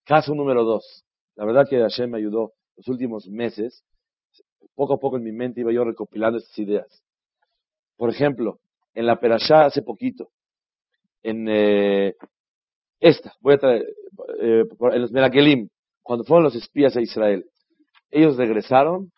Caso 0.05 0.35
número 0.35 0.65
dos. 0.65 1.07
La 1.35 1.47
verdad 1.47 1.65
que 1.67 1.79
Hashem 1.79 2.11
me 2.11 2.19
ayudó 2.19 2.53
los 2.77 2.87
últimos 2.87 3.27
meses. 3.27 3.83
Poco 4.75 4.97
a 4.97 4.99
poco 4.99 5.17
en 5.17 5.23
mi 5.23 5.33
mente 5.33 5.63
iba 5.63 5.73
yo 5.73 5.83
recopilando 5.83 6.37
estas 6.37 6.59
ideas. 6.59 7.03
Por 7.97 8.11
ejemplo, 8.11 8.61
en 8.93 9.07
la 9.07 9.19
Perashá 9.19 9.65
hace 9.65 9.81
poquito, 9.81 10.29
en 11.23 11.49
eh, 11.49 12.17
esta, 13.01 13.33
voy 13.41 13.55
a 13.55 13.59
traer, 13.59 13.87
eh, 14.41 14.65
en 14.93 15.03
los 15.03 15.13
Merakelim, 15.13 15.69
cuando 16.03 16.25
fueron 16.25 16.45
los 16.45 16.55
espías 16.55 16.97
a 16.97 17.01
Israel, 17.01 17.45
ellos 18.11 18.37
regresaron 18.37 19.11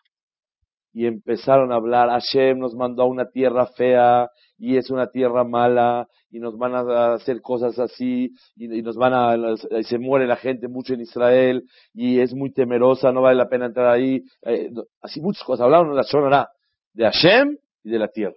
y 0.93 1.05
empezaron 1.05 1.71
a 1.71 1.75
hablar, 1.75 2.09
Hashem 2.09 2.59
nos 2.59 2.75
mandó 2.75 3.03
a 3.03 3.07
una 3.07 3.29
tierra 3.29 3.65
fea 3.65 4.29
y 4.57 4.75
es 4.75 4.89
una 4.89 5.07
tierra 5.07 5.43
mala 5.43 6.07
y 6.29 6.39
nos 6.39 6.57
van 6.57 6.75
a 6.75 7.13
hacer 7.13 7.41
cosas 7.41 7.79
así 7.79 8.31
y, 8.57 8.67
nos 8.81 8.97
van 8.97 9.13
a, 9.13 9.55
se 9.83 9.97
muere 9.97 10.27
la 10.27 10.35
gente 10.35 10.67
mucho 10.67 10.93
en 10.93 11.01
Israel 11.01 11.63
y 11.93 12.19
es 12.19 12.33
muy 12.33 12.51
temerosa, 12.51 13.11
no 13.11 13.21
vale 13.21 13.37
la 13.37 13.47
pena 13.47 13.67
entrar 13.67 13.87
ahí, 13.87 14.21
eh, 14.43 14.69
así 15.01 15.21
muchas 15.21 15.43
cosas, 15.43 15.63
hablaron 15.63 15.91
en 15.91 15.95
la 15.95 16.03
zona 16.03 16.49
de 16.93 17.05
Hashem 17.05 17.57
y 17.83 17.89
de 17.89 17.99
la 17.99 18.09
tierra. 18.09 18.35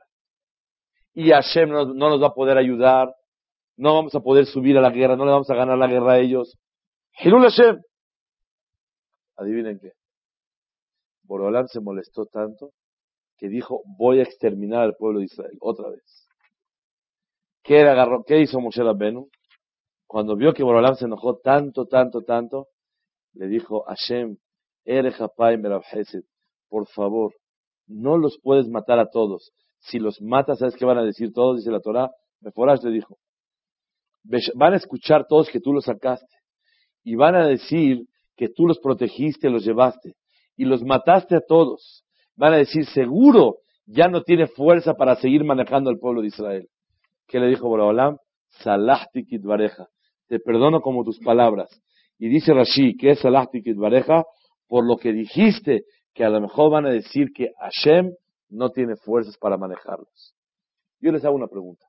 Y 1.12 1.30
Hashem 1.30 1.70
no 1.70 1.94
nos 1.94 2.22
va 2.22 2.28
a 2.28 2.34
poder 2.34 2.56
ayudar, 2.56 3.14
no 3.76 3.94
vamos 3.94 4.14
a 4.14 4.20
poder 4.20 4.46
subir 4.46 4.78
a 4.78 4.80
la 4.80 4.90
guerra, 4.90 5.16
no 5.16 5.24
le 5.24 5.32
vamos 5.32 5.50
a 5.50 5.54
ganar 5.54 5.78
la 5.78 5.86
guerra 5.86 6.14
a 6.14 6.18
ellos. 6.18 6.58
Hilul 7.18 7.42
Hashem. 7.42 7.80
Adivinen 9.36 9.78
qué. 9.78 9.92
Borolam 11.24 11.66
se 11.68 11.80
molestó 11.80 12.26
tanto 12.26 12.72
que 13.36 13.48
dijo, 13.48 13.82
voy 13.98 14.20
a 14.20 14.22
exterminar 14.22 14.82
al 14.82 14.96
pueblo 14.96 15.18
de 15.18 15.26
Israel 15.26 15.56
otra 15.60 15.90
vez. 15.90 16.28
¿Qué, 17.62 17.80
agarró, 17.80 18.22
qué 18.24 18.40
hizo 18.40 18.60
Moshe 18.60 18.82
Rabbenu? 18.82 19.28
Cuando 20.06 20.36
vio 20.36 20.52
que 20.52 20.62
Borolam 20.62 20.94
se 20.94 21.06
enojó 21.06 21.38
tanto, 21.38 21.86
tanto, 21.86 22.22
tanto, 22.22 22.68
le 23.32 23.48
dijo, 23.48 23.84
Hashem, 23.84 24.36
por 26.68 26.86
favor, 26.88 27.34
no 27.86 28.18
los 28.18 28.38
puedes 28.40 28.68
matar 28.68 28.98
a 28.98 29.10
todos. 29.10 29.52
Si 29.80 29.98
los 29.98 30.20
matas, 30.20 30.58
¿sabes 30.58 30.76
qué 30.76 30.84
van 30.84 30.98
a 30.98 31.04
decir 31.04 31.32
todos? 31.32 31.56
Dice 31.56 31.70
la 31.70 31.80
Torah. 31.80 32.10
Meforash 32.40 32.82
le 32.82 32.90
dijo, 32.90 33.18
van 34.54 34.72
a 34.72 34.76
escuchar 34.76 35.26
todos 35.28 35.48
que 35.50 35.60
tú 35.60 35.72
los 35.72 35.84
sacaste. 35.84 36.36
Y 37.02 37.14
van 37.16 37.34
a 37.34 37.46
decir 37.46 38.06
que 38.36 38.48
tú 38.48 38.66
los 38.66 38.78
protegiste, 38.78 39.50
los 39.50 39.64
llevaste 39.64 40.14
y 40.56 40.64
los 40.64 40.82
mataste 40.82 41.36
a 41.36 41.40
todos. 41.46 42.04
Van 42.36 42.54
a 42.54 42.56
decir, 42.56 42.86
seguro 42.86 43.58
ya 43.86 44.08
no 44.08 44.22
tiene 44.22 44.46
fuerza 44.46 44.94
para 44.94 45.16
seguir 45.16 45.44
manejando 45.44 45.90
al 45.90 45.98
pueblo 45.98 46.22
de 46.22 46.28
Israel. 46.28 46.68
¿Qué 47.26 47.38
le 47.38 47.48
dijo 47.48 47.68
Boraholam? 47.68 48.16
Salahti 48.48 49.24
kitvareja. 49.24 49.88
Te 50.26 50.40
perdono 50.40 50.80
como 50.80 51.04
tus 51.04 51.18
palabras. 51.18 51.68
Y 52.18 52.28
dice 52.28 52.54
Rashi, 52.54 52.96
¿qué 52.96 53.10
es 53.10 53.20
Salahti 53.20 53.62
kitvareja? 53.62 54.24
Por 54.66 54.86
lo 54.86 54.96
que 54.96 55.12
dijiste, 55.12 55.84
que 56.14 56.24
a 56.24 56.30
lo 56.30 56.40
mejor 56.40 56.70
van 56.70 56.86
a 56.86 56.90
decir 56.90 57.32
que 57.34 57.52
Hashem 57.58 58.12
no 58.48 58.70
tiene 58.70 58.96
fuerzas 58.96 59.36
para 59.36 59.58
manejarlos. 59.58 60.34
Yo 61.00 61.10
les 61.12 61.24
hago 61.24 61.34
una 61.34 61.48
pregunta. 61.48 61.84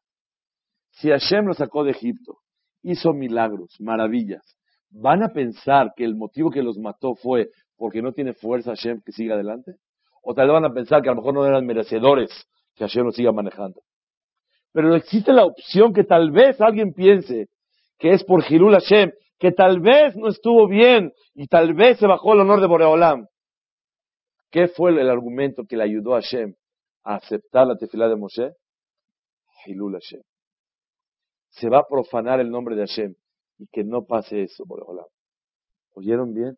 Si 0.96 1.10
Hashem 1.10 1.46
los 1.46 1.58
sacó 1.58 1.84
de 1.84 1.92
Egipto, 1.92 2.38
hizo 2.82 3.14
milagros, 3.14 3.76
maravillas, 3.80 4.44
¿van 4.90 5.24
a 5.24 5.30
pensar 5.30 5.92
que 5.96 6.06
el 6.06 6.16
motivo 6.16 6.52
que 6.52 6.64
los 6.64 6.78
mató 6.78 7.16
fue 7.16 7.50
porque 7.76 8.02
no 8.02 8.14
tiene 8.14 8.34
fuerza 8.34 8.72
Hashem 8.72 9.02
que 9.06 9.12
siga 9.12 9.36
adelante? 9.36 9.74
O 10.24 10.34
tal 10.34 10.48
vez 10.48 10.54
van 10.54 10.66
a 10.66 10.74
pensar 10.74 11.02
que 11.02 11.10
a 11.10 11.12
lo 11.12 11.18
mejor 11.18 11.34
no 11.34 11.46
eran 11.46 11.66
merecedores 11.66 12.30
que 12.76 12.86
Hashem 12.86 13.06
los 13.06 13.16
siga 13.16 13.34
manejando. 13.34 13.82
Pero 14.72 14.96
existe 14.96 15.34
la 15.34 15.46
opción 15.46 15.94
que 15.94 16.06
tal 16.06 16.32
vez 16.32 16.60
alguien 16.62 16.94
piense 16.94 17.48
que 18.00 18.12
es 18.12 18.24
por 18.24 18.44
Hilul 18.50 18.74
Hashem, 18.74 19.12
que 19.38 19.52
tal 19.52 19.82
vez 19.82 20.16
no 20.16 20.30
estuvo 20.30 20.68
bien 20.68 21.12
y 21.34 21.48
tal 21.48 21.74
vez 21.74 22.00
se 22.00 22.08
bajó 22.08 22.34
el 22.34 22.42
honor 22.42 22.62
de 22.62 22.68
Boreolam. 22.68 23.28
¿Qué 24.50 24.70
fue 24.70 24.92
el 24.92 25.10
argumento 25.10 25.64
que 25.68 25.76
le 25.76 25.84
ayudó 25.84 26.16
a 26.16 26.22
Hashem 26.22 26.56
a 27.04 27.16
aceptar 27.16 27.68
la 27.68 27.78
tefilá 27.78 28.08
de 28.08 28.16
Moshe? 28.16 28.52
Hilul 29.66 29.94
Hashem. 29.94 30.22
Se 31.56 31.70
va 31.70 31.80
a 31.80 31.88
profanar 31.88 32.40
el 32.40 32.50
nombre 32.50 32.76
de 32.76 32.86
Hashem 32.86 33.16
y 33.58 33.68
que 33.68 33.84
no 33.84 34.06
pase 34.06 34.44
eso, 34.44 34.64
Boreolam. 34.66 35.06
¿Oyeron 35.94 36.34
bien? 36.34 36.58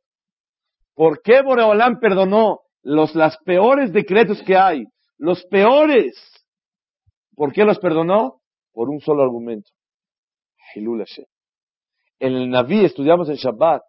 ¿Por 0.95 1.21
qué 1.21 1.41
Boreolán 1.43 1.99
perdonó 1.99 2.61
los 2.81 3.13
las 3.13 3.37
peores 3.43 3.93
decretos 3.93 4.41
que 4.43 4.55
hay? 4.55 4.85
Los 5.17 5.45
peores. 5.45 6.15
¿Por 7.35 7.53
qué 7.53 7.63
los 7.63 7.77
perdonó? 7.79 8.41
Por 8.73 8.89
un 8.89 8.99
solo 8.99 9.23
argumento. 9.23 9.69
Hilul 10.73 10.99
Hashem. 10.99 11.25
En 12.19 12.33
el 12.33 12.49
Naví 12.49 12.83
estudiamos 12.83 13.29
en 13.29 13.35
Shabbat 13.35 13.83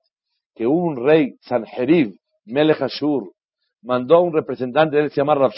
que 0.55 0.67
un 0.67 0.97
rey, 0.97 1.37
Sanjerib, 1.41 2.19
Melech 2.45 2.83
Ashur, 2.83 3.33
mandó 3.81 4.17
a 4.17 4.21
un 4.21 4.35
representante 4.35 4.97
de 4.97 5.05
él, 5.05 5.11
se 5.11 5.21
llama. 5.23 5.51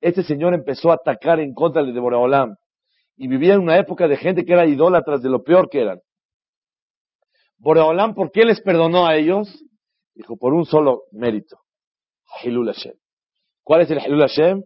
Este 0.00 0.22
señor 0.22 0.54
empezó 0.54 0.92
a 0.92 0.94
atacar 0.94 1.40
en 1.40 1.54
contra 1.54 1.82
de 1.82 1.98
Boreolam 1.98 2.54
y 3.16 3.28
vivía 3.28 3.54
en 3.54 3.60
una 3.60 3.78
época 3.78 4.08
de 4.08 4.16
gente 4.16 4.44
que 4.44 4.52
era 4.52 4.66
idólatras 4.66 5.22
de 5.22 5.30
lo 5.30 5.42
peor 5.42 5.68
que 5.70 5.80
eran. 5.80 6.00
Boreolam, 7.58 8.14
¿por 8.14 8.30
qué 8.30 8.44
les 8.44 8.60
perdonó 8.60 9.06
a 9.06 9.16
ellos? 9.16 9.64
Dijo, 10.14 10.36
por 10.36 10.52
un 10.52 10.66
solo 10.66 11.04
mérito. 11.12 11.58
Hilul 12.42 12.66
Hashem. 12.66 12.94
¿Cuál 13.62 13.82
es 13.82 13.90
el 13.90 13.98
Hilul 13.98 14.20
Hashem? 14.20 14.62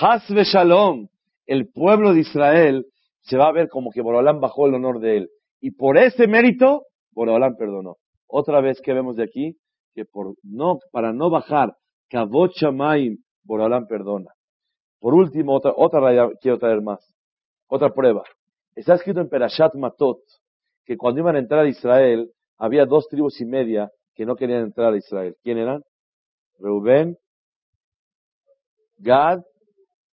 Hasbe 0.00 0.44
Shalom. 0.44 1.08
El 1.46 1.68
pueblo 1.70 2.12
de 2.12 2.20
Israel 2.20 2.86
se 3.22 3.36
va 3.36 3.48
a 3.48 3.52
ver 3.52 3.68
como 3.68 3.90
que 3.90 4.02
Borolam 4.02 4.40
bajó 4.40 4.66
el 4.66 4.74
honor 4.74 5.00
de 5.00 5.18
él. 5.18 5.30
Y 5.60 5.72
por 5.72 5.98
ese 5.98 6.26
mérito, 6.26 6.84
Borolam 7.12 7.56
perdonó. 7.56 7.96
Otra 8.28 8.60
vez 8.60 8.80
que 8.80 8.92
vemos 8.92 9.16
de 9.16 9.24
aquí, 9.24 9.56
que 9.94 10.04
por 10.04 10.34
no, 10.42 10.78
para 10.92 11.12
no 11.12 11.30
bajar, 11.30 11.74
Kavot 12.10 12.52
Shamaim, 12.52 13.18
Borolam 13.42 13.86
perdona. 13.86 14.30
Por 15.00 15.14
último, 15.14 15.54
otra, 15.54 15.72
otra 15.74 16.30
quiero 16.40 16.58
traer 16.58 16.82
más. 16.82 17.00
Otra 17.68 17.92
prueba. 17.92 18.24
Está 18.74 18.94
escrito 18.94 19.20
en 19.20 19.28
Perashat 19.28 19.74
Matot 19.74 20.20
que 20.84 20.96
cuando 20.96 21.20
iban 21.20 21.36
a 21.36 21.38
entrar 21.38 21.66
a 21.66 21.68
Israel, 21.68 22.32
había 22.56 22.86
dos 22.86 23.08
tribus 23.08 23.40
y 23.40 23.44
media 23.44 23.90
que 24.14 24.24
no 24.24 24.36
querían 24.36 24.62
entrar 24.62 24.94
a 24.94 24.96
Israel. 24.96 25.36
¿Quién 25.42 25.58
eran? 25.58 25.82
Reuben, 26.58 27.18
Gad 28.98 29.42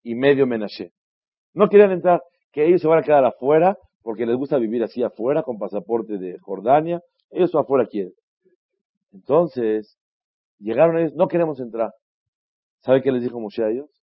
y 0.01 0.15
medio 0.15 0.47
Menashe. 0.47 0.91
No 1.53 1.67
querían 1.67 1.91
entrar, 1.91 2.21
que 2.51 2.65
ellos 2.65 2.81
se 2.81 2.87
van 2.87 2.99
a 2.99 3.03
quedar 3.03 3.25
afuera 3.25 3.77
porque 4.01 4.25
les 4.25 4.35
gusta 4.37 4.57
vivir 4.57 4.81
así 4.83 5.03
afuera 5.03 5.43
con 5.43 5.59
pasaporte 5.59 6.17
de 6.17 6.39
Jordania. 6.39 7.01
Ellos 7.29 7.53
afuera 7.53 7.85
quieren. 7.85 8.13
Entonces, 9.13 9.97
llegaron 10.57 10.97
ellos, 10.97 11.13
no 11.15 11.27
queremos 11.27 11.59
entrar. 11.59 11.93
¿Sabe 12.79 13.01
qué 13.01 13.11
les 13.11 13.23
dijo 13.23 13.39
Moshe 13.39 13.63
a 13.63 13.69
ellos? 13.69 14.00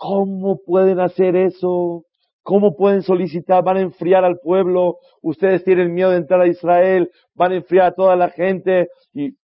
¿Cómo 0.00 0.62
pueden 0.64 0.98
hacer 0.98 1.36
eso? 1.36 2.06
¿Cómo 2.42 2.74
pueden 2.74 3.02
solicitar? 3.02 3.62
Van 3.62 3.76
a 3.76 3.82
enfriar 3.82 4.24
al 4.24 4.38
pueblo. 4.38 4.96
Ustedes 5.20 5.62
tienen 5.62 5.92
miedo 5.92 6.08
de 6.08 6.16
entrar 6.16 6.40
a 6.40 6.46
Israel. 6.46 7.10
Van 7.34 7.52
a 7.52 7.56
enfriar 7.56 7.84
a 7.88 7.94
toda 7.94 8.16
la 8.16 8.30
gente. 8.30 8.88
Y 9.12 9.36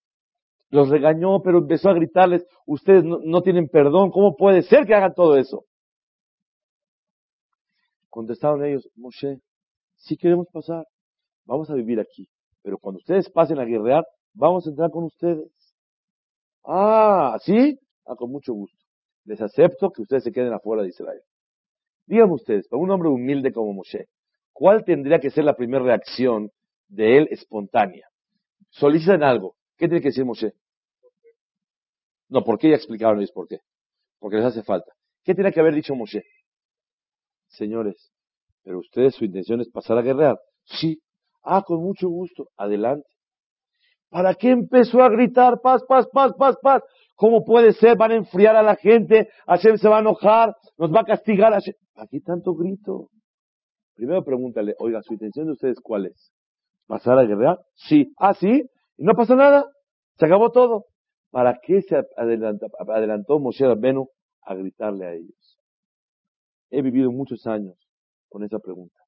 los 0.71 0.89
regañó, 0.89 1.43
pero 1.43 1.59
empezó 1.59 1.91
a 1.91 1.95
gritarles, 1.95 2.47
ustedes 2.65 3.05
no, 3.05 3.43
tienen 3.43 3.69
perdón. 3.69 4.11
¿Cómo 4.11 4.35
puede 4.35 4.63
ser 4.63 4.87
que 4.87 4.95
hagan 4.95 5.13
todo 5.13 5.37
eso? 5.37 5.67
Contestaron 8.09 8.65
ellos, 8.65 8.89
Moshe, 8.97 9.41
si 9.97 10.17
queremos 10.17 10.47
pasar. 10.51 10.87
Vamos 11.45 11.69
a 11.69 11.75
vivir 11.75 12.01
aquí. 12.01 12.31
Pero 12.63 12.79
cuando 12.79 12.97
ustedes 12.97 13.29
pasen 13.29 13.59
a 13.59 13.65
guerrear, 13.67 14.07
vamos 14.33 14.67
a 14.67 14.71
entrar 14.71 14.91
con 14.91 15.05
ustedes. 15.05 15.53
Ah, 16.65 17.37
¿sí? 17.43 17.79
Ah, 18.07 18.17
con 18.17 18.31
mucho 18.33 18.55
gusto. 18.55 18.86
Les 19.27 19.41
acepto 19.41 19.91
que 19.91 20.03
ustedes 20.03 20.25
se 20.25 20.33
queden 20.33 20.53
afuera 20.53 20.83
de 20.83 20.89
Israel. 20.89 21.21
Díganme 22.07 22.35
ustedes, 22.35 22.67
para 22.69 22.83
un 22.83 22.91
hombre 22.91 23.11
humilde 23.11 23.53
como 23.53 23.73
Moshe, 23.73 24.07
¿cuál 24.53 24.85
tendría 24.85 25.21
que 25.21 25.31
ser 25.31 25.45
la 25.45 25.57
primera 25.57 25.85
reacción 25.85 26.51
de 26.89 27.19
él 27.19 27.29
espontánea. 27.31 28.09
Solicitan 28.71 29.23
algo. 29.23 29.57
¿Qué 29.77 29.89
tiene 29.89 30.01
que 30.01 30.09
decir 30.09 30.25
Moshe? 30.25 30.53
No, 32.29 32.43
¿por 32.43 32.59
qué 32.59 32.71
ya 32.71 32.77
explicaron 32.77 33.19
ellos 33.19 33.33
por 33.33 33.47
qué? 33.47 33.59
Porque 34.19 34.37
les 34.37 34.47
hace 34.47 34.63
falta. 34.63 34.93
¿Qué 35.25 35.35
tiene 35.35 35.53
que 35.53 35.61
haber 35.61 35.75
dicho 35.75 35.95
Moshe? 35.95 36.25
Señores, 37.49 38.13
pero 38.63 38.79
ustedes 38.79 39.15
su 39.15 39.25
intención 39.25 39.61
es 39.61 39.69
pasar 39.69 39.99
a 39.99 40.03
guerrear. 40.03 40.39
Sí. 40.65 41.01
Ah, 41.43 41.63
con 41.65 41.81
mucho 41.83 42.09
gusto. 42.09 42.49
Adelante. 42.57 43.09
¿Para 44.09 44.35
qué 44.35 44.51
empezó 44.51 45.03
a 45.03 45.09
gritar 45.09 45.61
paz, 45.61 45.83
paz, 45.89 46.07
paz, 46.13 46.33
paz, 46.37 46.57
paz? 46.61 46.83
¿Cómo 47.17 47.45
puede 47.45 47.73
ser? 47.73 47.97
Van 47.97 48.13
a 48.13 48.17
enfriar 48.17 48.57
a 48.57 48.63
la 48.63 48.77
gente, 48.77 49.29
Hashem 49.47 49.79
se 49.79 49.89
va 49.89 49.97
a 49.97 50.01
enojar, 50.01 50.55
nos 50.77 50.93
va 50.95 51.01
a 51.01 51.05
castigar. 51.05 51.53
Hashem. 51.53 51.75
¿Para 51.95 52.07
qué 52.09 52.21
tanto 52.21 52.55
grito? 52.55 53.09
Primero 53.95 54.23
pregúntale, 54.23 54.75
oiga, 54.79 55.01
¿su 55.03 55.15
intención 55.15 55.47
de 55.47 55.53
ustedes 55.53 55.81
cuál 55.83 56.07
es? 56.07 56.31
¿Pasar 56.87 57.19
a 57.19 57.25
guerrear? 57.25 57.59
Sí. 57.75 58.13
Ah, 58.19 58.35
sí. 58.35 58.69
Y 58.99 59.05
no 59.05 59.15
pasa 59.15 59.35
nada. 59.35 59.65
Se 60.19 60.27
acabó 60.27 60.51
todo. 60.53 60.85
¿Para 61.31 61.59
qué 61.63 61.81
se 61.83 61.97
adelantó, 62.17 62.67
adelantó 62.89 63.39
Moshe 63.39 63.67
Rabbenu 63.67 64.09
a 64.43 64.55
gritarle 64.55 65.07
a 65.07 65.15
ellos? 65.15 65.59
He 66.71 66.83
vivido 66.83 67.11
muchos 67.11 67.47
años 67.47 67.77
con 68.29 68.45
esa 68.45 68.59
pregunta. 68.59 68.99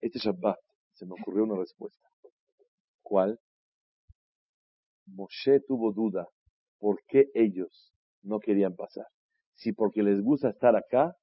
Este 0.00 0.20
Shabbat 0.20 0.58
se 0.92 1.06
me 1.06 1.12
ocurrió 1.20 1.44
una 1.44 1.58
respuesta. 1.58 2.06
¿Cuál? 3.02 3.38
Moshe 5.06 5.60
tuvo 5.66 5.92
duda 5.92 6.26
por 6.84 7.00
qué 7.08 7.30
ellos 7.32 7.94
no 8.22 8.40
querían 8.40 8.74
pasar. 8.76 9.06
Si 9.54 9.72
porque 9.72 10.02
les 10.02 10.20
gusta 10.20 10.50
estar 10.50 10.76
acá 10.76 11.14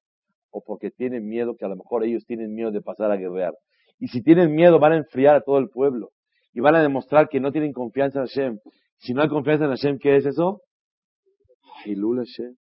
o 0.50 0.60
porque 0.60 0.90
tienen 0.90 1.28
miedo, 1.28 1.54
que 1.54 1.64
a 1.64 1.68
lo 1.68 1.76
mejor 1.76 2.02
ellos 2.02 2.24
tienen 2.26 2.52
miedo 2.52 2.72
de 2.72 2.82
pasar 2.82 3.12
a 3.12 3.16
guerrear. 3.16 3.54
Y 4.00 4.08
si 4.08 4.24
tienen 4.24 4.56
miedo 4.56 4.80
van 4.80 4.94
a 4.94 4.96
enfriar 4.96 5.36
a 5.36 5.40
todo 5.40 5.58
el 5.58 5.68
pueblo 5.68 6.10
y 6.52 6.58
van 6.58 6.74
a 6.74 6.82
demostrar 6.82 7.28
que 7.28 7.38
no 7.38 7.52
tienen 7.52 7.72
confianza 7.72 8.18
en 8.18 8.26
Hashem. 8.26 8.58
Si 8.96 9.14
no 9.14 9.22
hay 9.22 9.28
confianza 9.28 9.66
en 9.66 9.70
Hashem, 9.70 9.98
¿qué 10.00 10.16
es 10.16 10.26
eso? 10.26 10.62
Hilul 11.84 12.18
Hashem. 12.18 12.56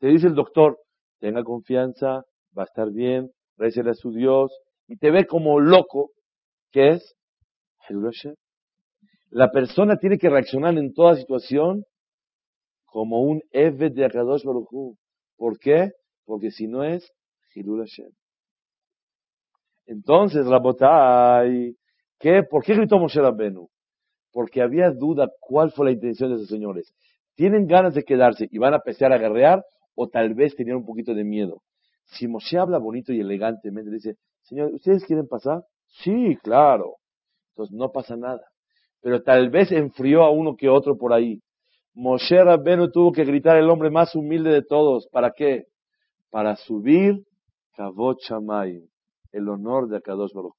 Te 0.00 0.08
dice 0.08 0.26
el 0.26 0.34
doctor, 0.34 0.80
tenga 1.18 1.42
confianza, 1.44 2.26
va 2.54 2.64
a 2.64 2.66
estar 2.66 2.90
bien, 2.90 3.30
récele 3.56 3.92
a 3.92 3.94
su 3.94 4.12
Dios, 4.12 4.52
y 4.86 4.98
te 4.98 5.10
ve 5.10 5.26
como 5.26 5.60
loco, 5.60 6.10
¿qué 6.72 6.90
es? 6.90 7.14
Hilul 7.88 8.12
Hashem. 8.12 8.34
La 9.32 9.50
persona 9.50 9.96
tiene 9.96 10.18
que 10.18 10.28
reaccionar 10.28 10.76
en 10.76 10.92
toda 10.92 11.16
situación 11.16 11.86
como 12.84 13.22
un 13.22 13.40
Eved 13.50 13.92
de 13.92 14.04
Akadosh 14.04 14.44
Baruch 14.44 14.68
¿Por 15.38 15.58
qué? 15.58 15.92
Porque 16.26 16.50
si 16.50 16.66
no 16.66 16.84
es 16.84 17.10
Hilul 17.54 17.80
Hashem. 17.80 18.10
Entonces, 19.86 20.46
Rabotai, 20.46 21.74
¿qué? 22.18 22.42
¿por 22.42 22.62
qué 22.62 22.74
gritó 22.74 22.98
Moshe 22.98 23.22
Rabbenu? 23.22 23.70
Porque 24.32 24.60
había 24.60 24.90
duda 24.90 25.30
cuál 25.40 25.72
fue 25.72 25.86
la 25.86 25.92
intención 25.92 26.28
de 26.28 26.36
esos 26.36 26.48
señores. 26.48 26.92
¿Tienen 27.34 27.66
ganas 27.66 27.94
de 27.94 28.04
quedarse 28.04 28.48
y 28.50 28.58
van 28.58 28.74
a 28.74 28.76
empezar 28.76 29.14
a 29.14 29.18
guerrear 29.18 29.64
o 29.94 30.08
tal 30.08 30.34
vez 30.34 30.54
tenían 30.54 30.76
un 30.76 30.84
poquito 30.84 31.14
de 31.14 31.24
miedo? 31.24 31.62
Si 32.04 32.28
Moshe 32.28 32.58
habla 32.58 32.76
bonito 32.76 33.14
y 33.14 33.20
elegantemente, 33.20 33.90
dice, 33.90 34.16
Señor, 34.42 34.74
¿ustedes 34.74 35.06
quieren 35.06 35.26
pasar? 35.26 35.64
Sí, 35.86 36.36
claro. 36.42 36.96
Entonces 37.52 37.74
no 37.74 37.90
pasa 37.92 38.14
nada 38.14 38.51
pero 39.02 39.22
tal 39.22 39.50
vez 39.50 39.72
enfrió 39.72 40.22
a 40.22 40.30
uno 40.30 40.56
que 40.56 40.68
otro 40.68 40.96
por 40.96 41.12
ahí. 41.12 41.40
Moshe 41.94 42.42
Rabbenu 42.42 42.90
tuvo 42.90 43.12
que 43.12 43.24
gritar 43.24 43.58
el 43.58 43.68
hombre 43.68 43.90
más 43.90 44.14
humilde 44.14 44.50
de 44.50 44.62
todos. 44.62 45.08
¿Para 45.08 45.32
qué? 45.32 45.64
Para 46.30 46.56
subir 46.56 47.22
Kavot 47.74 48.18
el 49.32 49.48
honor 49.48 49.88
de 49.88 49.96
Akadosh 49.96 50.32
Baruch 50.32 50.54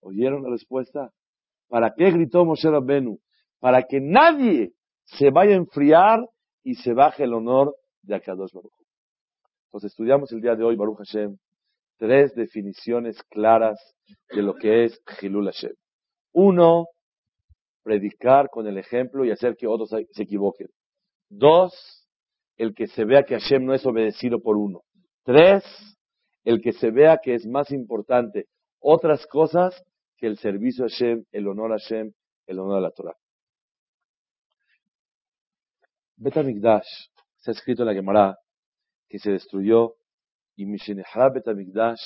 ¿Oyeron 0.00 0.42
la 0.42 0.50
respuesta? 0.50 1.10
¿Para 1.68 1.92
qué 1.94 2.10
gritó 2.10 2.44
Moshe 2.44 2.70
Rabbenu? 2.70 3.18
Para 3.60 3.82
que 3.82 4.00
nadie 4.00 4.72
se 5.04 5.30
vaya 5.30 5.52
a 5.52 5.58
enfriar 5.58 6.20
y 6.64 6.74
se 6.74 6.94
baje 6.94 7.24
el 7.24 7.34
honor 7.34 7.76
de 8.02 8.16
Akadosh 8.16 8.52
Baruch 8.52 8.72
Entonces 9.66 9.92
estudiamos 9.92 10.32
el 10.32 10.40
día 10.40 10.56
de 10.56 10.64
hoy, 10.64 10.76
Baruch 10.76 10.98
Hashem, 10.98 11.36
tres 11.98 12.34
definiciones 12.34 13.22
claras 13.24 13.78
de 14.30 14.42
lo 14.42 14.54
que 14.54 14.84
es 14.84 15.00
Hilul 15.20 15.46
Hashem. 15.46 15.72
Uno, 16.32 16.86
predicar 17.88 18.50
con 18.50 18.66
el 18.66 18.76
ejemplo 18.76 19.24
y 19.24 19.30
hacer 19.30 19.56
que 19.56 19.66
otros 19.66 19.88
se 19.88 20.22
equivoquen. 20.22 20.68
Dos, 21.30 21.72
el 22.58 22.74
que 22.74 22.86
se 22.86 23.06
vea 23.06 23.22
que 23.22 23.40
Hashem 23.40 23.64
no 23.64 23.72
es 23.72 23.86
obedecido 23.86 24.42
por 24.42 24.58
uno. 24.58 24.82
Tres, 25.24 25.64
el 26.44 26.60
que 26.60 26.72
se 26.72 26.90
vea 26.90 27.18
que 27.22 27.32
es 27.32 27.46
más 27.46 27.70
importante 27.70 28.44
otras 28.78 29.26
cosas 29.26 29.82
que 30.18 30.26
el 30.26 30.36
servicio 30.36 30.84
a 30.84 30.88
Hashem, 30.88 31.24
el 31.32 31.48
honor 31.48 31.72
a 31.72 31.78
Hashem, 31.78 32.12
el 32.46 32.58
honor 32.58 32.76
a 32.76 32.80
la 32.82 32.90
Torah. 32.90 33.16
Betamigdash, 36.16 37.08
ha 37.46 37.50
escrito 37.50 37.84
en 37.84 37.86
la 37.86 37.94
Gemara 37.94 38.38
que 39.08 39.18
se 39.18 39.30
destruyó 39.30 39.94
y 40.56 40.66
Mishenehra 40.66 41.30
Betamigdash 41.30 42.02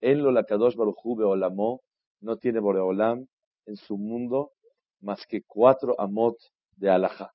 en 0.00 0.20
lo 0.20 0.32
lakadosh 0.32 0.74
baruchu 0.74 1.14
beolamo 1.14 1.82
no 2.20 2.38
tiene 2.38 2.58
boreolam 2.58 3.28
en 3.66 3.76
su 3.76 3.96
mundo 3.96 4.50
más 5.02 5.26
que 5.26 5.42
cuatro 5.42 5.94
amot 6.00 6.36
de 6.76 6.90
alajá. 6.90 7.32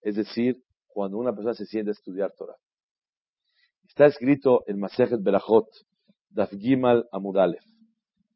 Es 0.00 0.16
decir, 0.16 0.62
cuando 0.86 1.18
una 1.18 1.32
persona 1.32 1.54
se 1.54 1.66
siente 1.66 1.90
a 1.90 1.92
estudiar 1.92 2.32
Torah. 2.36 2.56
Está 3.84 4.06
escrito 4.06 4.62
en 4.66 4.78
Masejet 4.78 5.22
Berachot, 5.22 5.66
Daf 6.30 6.50
Gimal 6.52 7.06
Amudalef. 7.12 7.64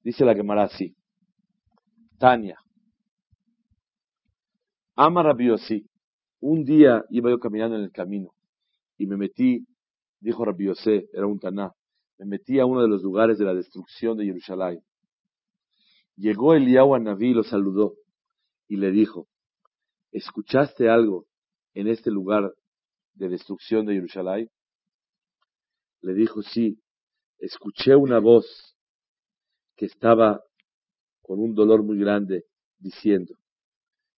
Dice 0.03 0.25
la 0.25 0.35
Gemara 0.35 0.65
así. 0.65 0.95
Tania. 2.19 2.59
Ama 4.97 5.23
Rabbi 5.23 5.49
Un 6.41 6.65
día 6.65 7.05
iba 7.11 7.31
yo 7.31 7.39
caminando 7.39 7.77
en 7.77 7.83
el 7.83 7.93
camino 7.93 8.33
y 8.99 9.07
me 9.07 9.17
metí, 9.17 9.67
dijo 10.21 10.45
Rabbi 10.45 10.73
era 11.13 11.27
un 11.27 11.39
taná, 11.39 11.73
me 12.19 12.27
metí 12.27 12.59
a 12.59 12.67
uno 12.67 12.81
de 12.81 12.89
los 12.89 13.03
lugares 13.03 13.39
de 13.39 13.45
la 13.45 13.55
destrucción 13.55 14.17
de 14.17 14.25
Jerusalén. 14.25 14.81
Llegó 16.17 16.55
Eliyahu 16.55 16.95
a 16.95 16.99
Naví 16.99 17.29
y 17.29 17.35
lo 17.35 17.43
saludó 17.43 17.95
y 18.69 18.77
le 18.77 18.91
dijo, 18.91 19.29
¿escuchaste 20.13 20.89
algo 20.89 21.27
en 21.75 21.89
este 21.89 22.11
lugar 22.11 22.53
de 23.15 23.29
destrucción 23.29 23.87
de 23.87 23.95
Jerusalén? 23.95 24.51
Le 26.01 26.15
dijo, 26.15 26.43
sí, 26.43 26.81
escuché 27.39 27.95
una 27.95 28.19
voz 28.19 28.77
que 29.77 29.87
estaba 29.87 30.43
con 31.23 31.41
un 31.41 31.55
dolor 31.55 31.83
muy 31.83 31.99
grande 31.99 32.45
diciendo, 32.79 33.37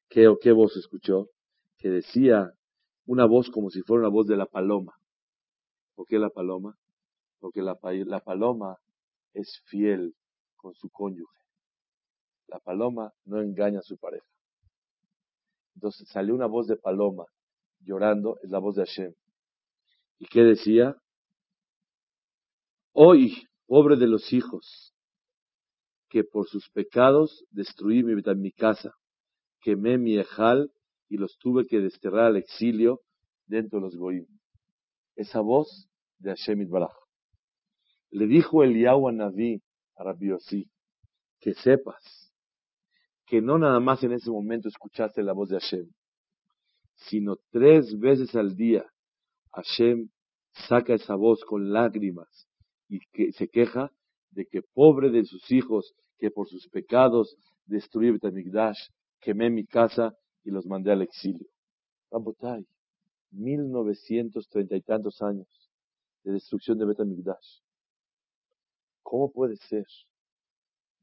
¿qué, 0.08 0.32
qué 0.40 0.52
voz 0.52 0.76
escuchó? 0.76 1.28
Que 1.78 1.88
decía 1.88 2.52
una 3.06 3.26
voz 3.26 3.50
como 3.50 3.70
si 3.70 3.82
fuera 3.82 4.02
una 4.02 4.12
voz 4.14 4.26
de 4.26 4.36
la 4.36 4.46
paloma. 4.46 4.94
¿Por 5.94 6.06
qué 6.06 6.18
la 6.18 6.30
paloma? 6.30 6.76
Porque 7.40 7.62
la 7.62 7.74
paloma 8.20 8.76
es 9.32 9.62
fiel 9.66 10.14
con 10.56 10.74
su 10.74 10.90
cónyuge. 10.90 11.38
La 12.48 12.58
paloma 12.60 13.12
no 13.24 13.40
engaña 13.40 13.80
a 13.80 13.82
su 13.82 13.96
pareja. 13.98 14.26
Entonces 15.78 16.08
salió 16.08 16.34
una 16.34 16.46
voz 16.46 16.66
de 16.66 16.76
paloma 16.76 17.24
llorando, 17.78 18.36
es 18.42 18.50
la 18.50 18.58
voz 18.58 18.74
de 18.74 18.84
Hashem. 18.84 19.14
¿Y 20.18 20.26
qué 20.26 20.42
decía? 20.42 20.96
Hoy, 22.90 23.46
pobre 23.64 23.94
de 23.94 24.08
los 24.08 24.32
hijos, 24.32 24.92
que 26.08 26.24
por 26.24 26.48
sus 26.48 26.68
pecados 26.70 27.44
destruí 27.52 28.02
mi, 28.02 28.20
mi 28.34 28.50
casa, 28.50 28.92
quemé 29.60 29.98
mi 29.98 30.18
ejal 30.18 30.72
y 31.08 31.16
los 31.16 31.38
tuve 31.38 31.64
que 31.68 31.78
desterrar 31.78 32.24
al 32.24 32.38
exilio 32.38 33.02
dentro 33.46 33.78
de 33.78 33.84
los 33.84 33.94
goim. 33.94 34.26
Esa 35.14 35.40
voz 35.40 35.88
de 36.18 36.30
Hashem 36.30 36.60
Itbaraj. 36.62 36.90
Le 38.10 38.26
dijo 38.26 38.64
Eliyahu 38.64 39.10
a 39.10 39.12
Naví, 39.12 39.62
a 39.94 40.02
Rabbi 40.02 40.32
que 41.38 41.54
sepas 41.54 42.27
que 43.28 43.42
no 43.42 43.58
nada 43.58 43.78
más 43.78 44.02
en 44.02 44.12
ese 44.12 44.30
momento 44.30 44.68
escuchaste 44.68 45.22
la 45.22 45.34
voz 45.34 45.50
de 45.50 45.60
Hashem, 45.60 45.90
sino 46.94 47.36
tres 47.50 47.98
veces 47.98 48.34
al 48.34 48.56
día 48.56 48.84
Hashem 49.52 50.08
saca 50.66 50.94
esa 50.94 51.14
voz 51.14 51.44
con 51.44 51.72
lágrimas 51.72 52.48
y 52.88 53.00
que 53.12 53.32
se 53.32 53.48
queja 53.48 53.92
de 54.30 54.46
que 54.46 54.62
pobre 54.62 55.10
de 55.10 55.24
sus 55.24 55.50
hijos 55.50 55.94
que 56.18 56.30
por 56.30 56.48
sus 56.48 56.68
pecados 56.68 57.36
destruí 57.66 58.10
Betamigdash, 58.10 58.78
quemé 59.20 59.50
mi 59.50 59.66
casa 59.66 60.14
y 60.42 60.50
los 60.50 60.66
mandé 60.66 60.92
al 60.92 61.02
exilio. 61.02 61.46
Rabotai, 62.10 62.66
mil 63.30 63.70
novecientos 63.70 64.48
y 64.54 64.80
tantos 64.80 65.20
años 65.20 65.46
de 66.24 66.32
destrucción 66.32 66.78
de 66.78 66.86
Betamigdash. 66.86 67.60
¿Cómo 69.02 69.30
puede 69.30 69.56
ser 69.56 69.86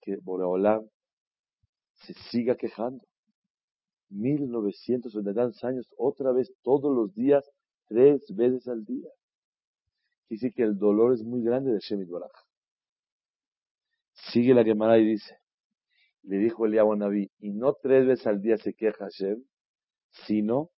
que 0.01 0.17
Boreolam 0.17 0.88
se 1.96 2.14
siga 2.30 2.56
quejando. 2.56 3.06
1970 4.10 5.68
años, 5.68 5.88
otra 5.98 6.32
vez, 6.32 6.54
todos 6.64 6.96
los 6.96 7.14
días, 7.14 7.43
tres 7.88 8.24
veces 8.36 8.68
al 8.68 8.86
día. 8.86 9.10
Dice 10.30 10.52
que 10.52 10.64
el 10.64 10.78
dolor 10.78 11.14
es 11.14 11.24
muy 11.24 11.43
grande 11.43 11.72
de 11.72 11.80
Shemit 11.80 12.10
Baraj. 12.10 12.32
Sigue 14.32 14.54
la 14.54 14.64
Gemara 14.64 14.98
y 14.98 15.06
dice, 15.06 15.38
le 16.24 16.38
dijo 16.38 16.66
Eliyahu 16.66 16.93
a 16.93 16.96
Naví, 16.96 17.30
y 17.39 17.52
no 17.52 17.74
tres 17.74 18.06
veces 18.08 18.28
al 18.28 18.41
día 18.41 18.58
se 18.58 18.74
queja 18.74 19.06
Hashem, 19.06 19.43
sino 20.26 20.72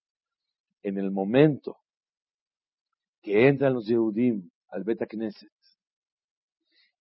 en 0.83 0.97
el 0.97 1.11
momento 1.11 1.77
que 3.21 3.47
entran 3.47 3.73
los 3.73 3.87
Yehudim 3.87 4.49
al 4.69 4.83
Bet 4.83 5.07
Knesset 5.07 5.51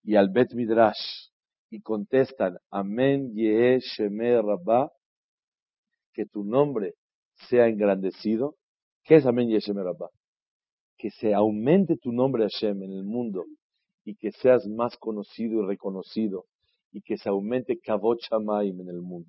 y 0.02 0.16
al 0.16 0.28
Bet 0.30 0.52
Midrash 0.54 1.30
y 1.70 1.80
contestan, 1.80 2.58
Amén 2.70 3.34
Shemer 3.34 4.44
Rabba, 4.44 4.92
que 6.12 6.26
tu 6.26 6.44
nombre 6.44 6.94
sea 7.48 7.68
engrandecido. 7.68 8.56
¿Qué 9.04 9.16
es 9.16 9.26
Amén 9.26 9.48
Shemer 9.48 9.84
Rabba? 9.84 10.10
Que 10.96 11.10
se 11.10 11.34
aumente 11.34 11.96
tu 11.96 12.12
nombre 12.12 12.44
Hashem 12.44 12.82
en 12.82 12.92
el 12.92 13.04
mundo 13.04 13.44
y 14.04 14.16
que 14.16 14.32
seas 14.32 14.66
más 14.66 14.96
conocido 14.96 15.62
y 15.62 15.66
reconocido 15.66 16.44
y 16.92 17.02
que 17.02 17.18
se 17.18 17.28
aumente 17.28 17.78
Kavod 17.78 18.18
Shamaim 18.18 18.80
en 18.80 18.88
el 18.88 19.02
mundo. 19.02 19.28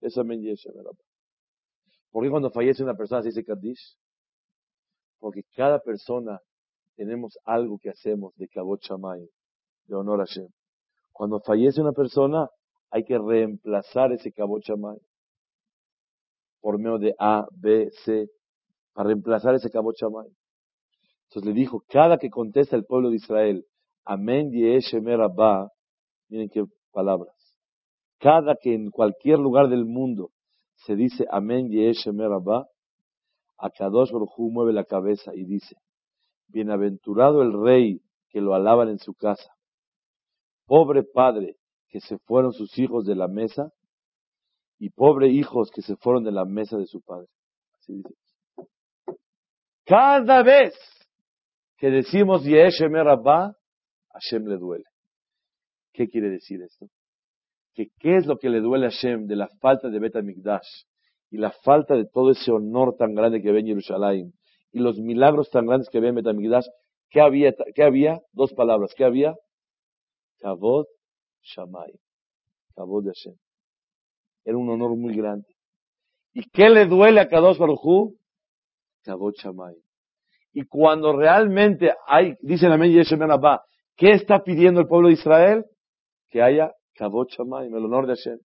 Eso 0.00 0.20
Amén 0.20 0.42
Yehe 0.42 0.54
Shemer 0.54 0.84
Rabba. 0.84 1.02
¿Por 2.10 2.24
qué 2.24 2.30
cuando 2.30 2.50
fallece 2.50 2.82
una 2.82 2.94
persona 2.94 3.22
se 3.22 3.28
dice 3.28 3.44
Kaddish? 3.44 3.96
Porque 5.18 5.42
cada 5.54 5.80
persona 5.80 6.38
tenemos 6.94 7.38
algo 7.44 7.78
que 7.78 7.90
hacemos 7.90 8.34
de 8.36 8.48
Kavod 8.48 8.80
Shamaim, 8.80 9.26
de 9.86 9.94
honor 9.94 10.20
a 10.20 10.26
Hashem. 10.26 10.48
Cuando 11.16 11.40
fallece 11.40 11.80
una 11.80 11.92
persona, 11.92 12.50
hay 12.90 13.02
que 13.02 13.16
reemplazar 13.16 14.12
ese 14.12 14.32
Kavod 14.32 14.60
Shamaim 14.60 14.98
por 16.60 16.78
medio 16.78 16.98
de 16.98 17.14
A, 17.18 17.46
B, 17.52 17.88
C, 18.04 18.28
para 18.92 19.08
reemplazar 19.08 19.54
ese 19.54 19.70
Kavod 19.70 19.94
Shamaim. 19.94 20.30
Entonces 21.28 21.54
le 21.54 21.58
dijo, 21.58 21.82
cada 21.88 22.18
que 22.18 22.28
contesta 22.28 22.76
el 22.76 22.84
pueblo 22.84 23.08
de 23.08 23.16
Israel, 23.16 23.64
Amén 24.04 24.50
Yeshemer 24.50 25.22
Abba, 25.22 25.70
miren 26.28 26.50
qué 26.50 26.64
palabras. 26.92 27.34
Cada 28.18 28.54
que 28.60 28.74
en 28.74 28.90
cualquier 28.90 29.38
lugar 29.38 29.70
del 29.70 29.86
mundo 29.86 30.32
se 30.74 30.96
dice 30.96 31.24
Amén 31.30 31.70
Yeshemer 31.70 32.30
Abba, 32.30 32.66
Akadosh 33.56 34.12
Baruj 34.12 34.36
mueve 34.52 34.74
la 34.74 34.84
cabeza 34.84 35.34
y 35.34 35.46
dice, 35.46 35.76
Bienaventurado 36.48 37.40
el 37.40 37.54
rey 37.54 38.02
que 38.28 38.42
lo 38.42 38.54
alaban 38.54 38.90
en 38.90 38.98
su 38.98 39.14
casa. 39.14 39.55
Pobre 40.66 41.02
padre 41.04 41.56
que 41.88 42.00
se 42.00 42.18
fueron 42.18 42.52
sus 42.52 42.76
hijos 42.78 43.06
de 43.06 43.14
la 43.14 43.28
mesa 43.28 43.70
y 44.78 44.90
pobre 44.90 45.28
hijos 45.28 45.70
que 45.70 45.82
se 45.82 45.96
fueron 45.96 46.24
de 46.24 46.32
la 46.32 46.44
mesa 46.44 46.76
de 46.76 46.86
su 46.86 47.00
padre. 47.00 47.28
Así 47.78 47.94
dice. 47.94 48.14
Cada 49.84 50.42
vez 50.42 50.74
que 51.78 51.90
decimos 51.90 52.44
Yeshemer 52.44 53.08
Abba, 53.08 53.54
Hashem 54.12 54.46
le 54.46 54.56
duele. 54.56 54.84
¿Qué 55.92 56.08
quiere 56.08 56.28
decir 56.28 56.60
esto? 56.62 56.86
Que 57.74 57.88
qué 57.98 58.16
es 58.16 58.26
lo 58.26 58.36
que 58.36 58.50
le 58.50 58.60
duele 58.60 58.86
a 58.86 58.90
Hashem 58.90 59.26
de 59.26 59.36
la 59.36 59.48
falta 59.60 59.88
de 59.88 59.98
Bet 59.98 60.14
Mikdash 60.22 60.84
y 61.30 61.38
la 61.38 61.52
falta 61.62 61.94
de 61.94 62.06
todo 62.06 62.32
ese 62.32 62.50
honor 62.50 62.96
tan 62.96 63.14
grande 63.14 63.40
que 63.40 63.52
ve 63.52 63.60
en 63.60 63.66
Jerusalén 63.66 64.32
y 64.72 64.80
los 64.80 64.98
milagros 64.98 65.50
tan 65.50 65.66
grandes 65.66 65.88
que 65.88 66.00
ve 66.00 66.08
en 66.08 66.16
Bet 66.16 66.26
Mikdash. 66.34 66.66
¿Qué 67.10 67.20
había? 67.20 67.54
¿Qué 67.74 67.82
había? 67.82 68.20
Dos 68.32 68.52
palabras. 68.54 68.92
¿Qué 68.96 69.04
había? 69.04 69.34
Kavod 70.40 70.86
Shamay. 71.42 71.92
Kavod 72.74 73.04
de 73.04 73.10
Hashem. 73.10 73.34
Era 74.44 74.56
un 74.56 74.68
honor 74.70 74.96
muy 74.96 75.16
grande. 75.16 75.46
¿Y 76.32 76.48
qué 76.50 76.68
le 76.68 76.86
duele 76.86 77.20
a 77.20 77.28
Kadosh 77.28 77.58
Baruj 77.58 78.12
Kavod 79.06 79.34
Shamay. 79.34 79.76
Y 80.52 80.64
cuando 80.64 81.16
realmente 81.16 81.92
hay, 82.06 82.34
dice 82.40 82.68
la 82.68 82.76
Yeshem 82.76 83.22
Abba, 83.22 83.62
¿qué 83.96 84.10
está 84.10 84.42
pidiendo 84.42 84.80
el 84.80 84.86
pueblo 84.86 85.08
de 85.08 85.14
Israel? 85.14 85.64
Que 86.28 86.42
haya 86.42 86.72
Kavod 86.94 87.28
Shamaim, 87.28 87.74
el 87.74 87.84
honor 87.84 88.06
de 88.06 88.14
Hashem. 88.14 88.38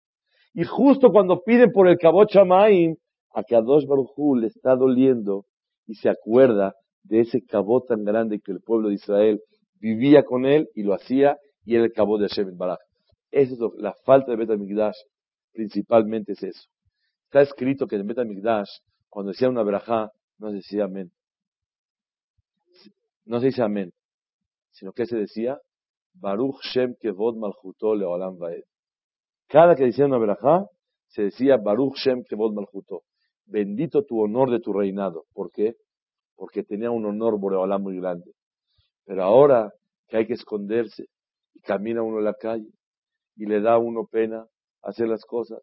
Y 0.53 0.65
justo 0.65 1.11
cuando 1.11 1.41
piden 1.41 1.71
por 1.71 1.87
el 1.87 1.97
Kavod 1.97 2.27
Shamaim, 2.27 2.95
a 3.33 3.43
Kadosh 3.43 3.85
Baruj 3.87 4.37
le 4.37 4.47
está 4.47 4.75
doliendo 4.75 5.45
y 5.87 5.95
se 5.95 6.09
acuerda 6.09 6.73
de 7.03 7.21
ese 7.21 7.43
Kavod 7.45 7.85
tan 7.87 8.03
grande 8.03 8.39
que 8.43 8.51
el 8.51 8.59
pueblo 8.59 8.89
de 8.89 8.95
Israel 8.95 9.41
vivía 9.79 10.23
con 10.23 10.45
él 10.45 10.67
y 10.75 10.83
lo 10.83 10.93
hacía 10.93 11.37
y 11.63 11.75
era 11.75 11.85
el 11.85 11.93
Kavod 11.93 12.21
de 12.21 12.27
Hashem 12.27 12.49
en 12.49 12.57
Baraj. 12.57 12.79
Eso 13.31 13.53
es 13.53 13.81
la 13.81 13.93
falta 14.05 14.35
de 14.35 14.45
Bet 14.45 14.93
principalmente 15.53 16.33
es 16.33 16.43
eso. 16.43 16.69
Está 17.25 17.41
escrito 17.41 17.87
que 17.87 17.95
en 17.95 18.07
Bet 18.07 18.17
cuando 19.09 19.31
decía 19.31 19.49
una 19.49 19.63
verajá, 19.63 20.11
no 20.37 20.49
se 20.49 20.55
decía 20.55 20.85
amén 20.85 21.11
no 23.25 23.39
se 23.39 23.47
dice 23.47 23.61
amén, 23.61 23.93
sino 24.71 24.91
que 24.93 25.05
se 25.05 25.17
decía 25.17 25.57
Baruch 26.13 26.59
Shem 26.63 26.95
Kevod 26.99 27.37
Malchuto 27.37 27.95
Leolam 27.95 28.37
Vaed. 28.37 28.63
Cada 29.47 29.75
que 29.75 29.85
decía 29.85 30.05
una 30.05 30.17
verajá, 30.17 30.65
se 31.07 31.23
decía 31.23 31.57
Baruch 31.57 31.95
Shem 31.95 32.23
Kevod 32.27 32.53
Malchuto. 32.53 33.03
Bendito 33.45 34.03
tu 34.03 34.21
honor 34.21 34.49
de 34.49 34.59
tu 34.59 34.73
reinado. 34.73 35.25
¿Por 35.33 35.51
qué? 35.51 35.75
Porque 36.35 36.63
tenía 36.63 36.91
un 36.91 37.05
honor 37.05 37.39
Boreolam 37.39 37.81
muy 37.81 37.97
grande. 37.97 38.31
Pero 39.05 39.23
ahora 39.23 39.71
que 40.07 40.17
hay 40.17 40.27
que 40.27 40.33
esconderse 40.33 41.05
camina 41.61 42.03
uno 42.03 42.19
en 42.19 42.25
la 42.25 42.33
calle 42.33 42.71
y 43.35 43.45
le 43.45 43.61
da 43.61 43.73
a 43.73 43.79
uno 43.79 44.07
pena 44.07 44.47
hacer 44.81 45.07
las 45.07 45.25
cosas. 45.25 45.61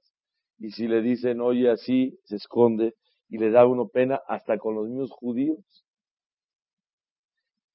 Y 0.58 0.70
si 0.70 0.88
le 0.88 1.02
dicen, 1.02 1.40
oye, 1.40 1.70
así, 1.70 2.18
se 2.24 2.36
esconde 2.36 2.94
y 3.28 3.38
le 3.38 3.50
da 3.50 3.62
a 3.62 3.66
uno 3.66 3.88
pena 3.88 4.20
hasta 4.26 4.58
con 4.58 4.74
los 4.74 4.88
mismos 4.88 5.10
judíos 5.10 5.84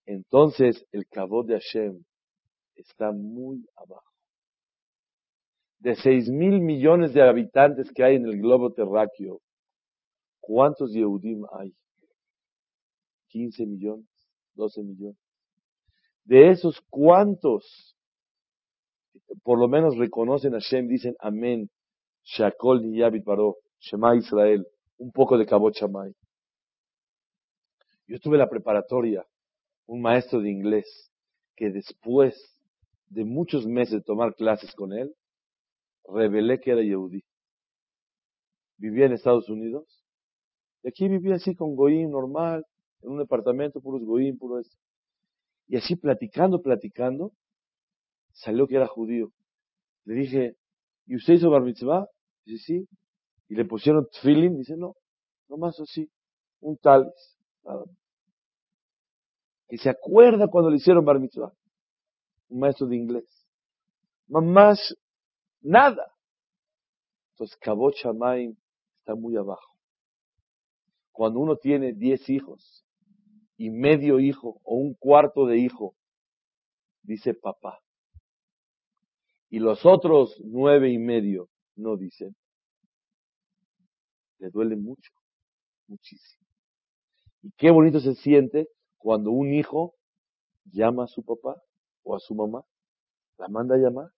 entonces 0.06 0.86
el 0.92 1.08
cabot 1.08 1.46
de 1.48 1.54
Hashem 1.54 2.04
está 2.76 3.12
muy 3.12 3.66
abajo. 3.76 4.12
De 5.80 5.96
seis 5.96 6.30
mil 6.30 6.62
millones 6.62 7.14
de 7.14 7.22
habitantes 7.22 7.92
que 7.94 8.04
hay 8.04 8.16
en 8.16 8.26
el 8.26 8.40
globo 8.40 8.74
terráqueo, 8.74 9.42
¿cuántos 10.40 10.94
Yehudim 10.94 11.44
hay? 11.58 11.74
15 13.28 13.66
millones, 13.66 14.08
12 14.56 14.84
millones. 14.84 15.18
De 16.24 16.52
esos, 16.52 16.80
¿cuántos 16.90 17.98
por 19.42 19.60
lo 19.60 19.68
menos 19.68 19.98
reconocen 19.98 20.54
a 20.54 20.60
Hashem, 20.60 20.88
dicen 20.88 21.16
amén, 21.20 21.70
Shakol 22.24 22.84
Niyabit 22.84 23.24
Baró, 23.24 23.58
Shema 23.80 24.16
Israel, 24.16 24.66
un 24.98 25.12
poco 25.12 25.38
de 25.38 25.46
Cabot 25.46 25.74
Shamay. 25.74 26.14
Yo 28.08 28.16
estuve 28.16 28.36
en 28.36 28.40
la 28.40 28.50
preparatoria 28.50 29.26
un 29.86 30.02
maestro 30.02 30.42
de 30.42 30.50
inglés 30.50 31.12
que 31.56 31.70
después 31.70 32.36
de 33.10 33.26
muchos 33.26 33.66
meses 33.66 33.94
de 33.94 34.02
tomar 34.02 34.34
clases 34.36 34.74
con 34.74 34.94
él, 34.94 35.14
revelé 36.06 36.60
que 36.60 36.72
era 36.72 36.82
Yehudi. 36.82 37.24
Vivía 38.78 39.06
en 39.06 39.14
Estados 39.14 39.50
Unidos. 39.50 40.04
Y 40.84 40.90
aquí 40.90 41.08
vivía 41.08 41.36
así 41.36 41.56
con 41.56 41.76
Goín 41.76 42.12
normal, 42.12 42.66
en 43.02 43.12
un 43.12 43.20
departamento, 43.20 43.82
puros 43.82 44.04
Goín, 44.04 44.38
puro. 44.38 44.62
Y 45.68 45.78
así 45.78 45.96
platicando, 45.96 46.62
platicando, 46.62 47.32
salió 48.34 48.68
que 48.68 48.76
era 48.76 48.88
judío. 48.88 49.32
Le 50.06 50.16
dije, 50.16 50.58
¿y 51.06 51.16
usted 51.16 51.36
hizo 51.36 51.50
bar 51.50 51.62
mitzvah? 51.62 52.08
Dice, 52.46 52.64
sí. 52.64 52.88
Y 53.50 53.56
le 53.56 53.66
pusieron 53.66 54.08
tfilin, 54.10 54.58
dice, 54.58 54.76
no, 54.78 54.96
nomás 55.48 55.80
así, 55.80 56.10
un 56.60 56.78
tal, 56.78 57.12
nada 57.64 57.86
más 57.86 58.04
y 59.74 59.78
se 59.80 59.90
acuerda 59.90 60.48
cuando 60.50 60.70
le 60.70 60.78
hicieron 60.78 61.04
bar 61.04 61.20
mitzvah. 61.20 61.52
Un 62.50 62.60
maestro 62.60 62.86
de 62.86 62.96
inglés. 62.96 63.26
Más 64.28 64.96
nada. 65.62 66.14
Entonces, 67.32 67.58
Kabot 67.58 67.96
Shamaim 67.96 68.56
está 69.00 69.16
muy 69.16 69.36
abajo. 69.36 69.76
Cuando 71.12 71.40
uno 71.40 71.56
tiene 71.56 71.92
diez 71.92 72.30
hijos 72.30 72.86
y 73.58 73.72
medio 73.72 74.20
hijo 74.20 74.62
o 74.64 74.76
un 74.76 74.94
cuarto 74.94 75.48
de 75.48 75.58
hijo, 75.58 75.96
dice 77.02 77.34
papá. 77.34 77.83
Y 79.54 79.60
los 79.60 79.86
otros 79.86 80.36
nueve 80.44 80.90
y 80.90 80.98
medio 80.98 81.48
no 81.76 81.96
dicen. 81.96 82.36
Le 84.40 84.50
duele 84.50 84.76
mucho, 84.76 85.12
muchísimo. 85.88 86.44
Y 87.44 87.52
qué 87.52 87.70
bonito 87.70 88.00
se 88.00 88.16
siente 88.16 88.68
cuando 88.98 89.30
un 89.30 89.54
hijo 89.54 89.94
llama 90.66 91.04
a 91.04 91.08
su 91.08 91.24
papá 91.24 91.62
o 92.02 92.16
a 92.16 92.20
su 92.20 92.34
mamá, 92.34 92.64
la 93.38 93.48
manda 93.48 93.76
a 93.76 93.78
llamar. 93.78 94.10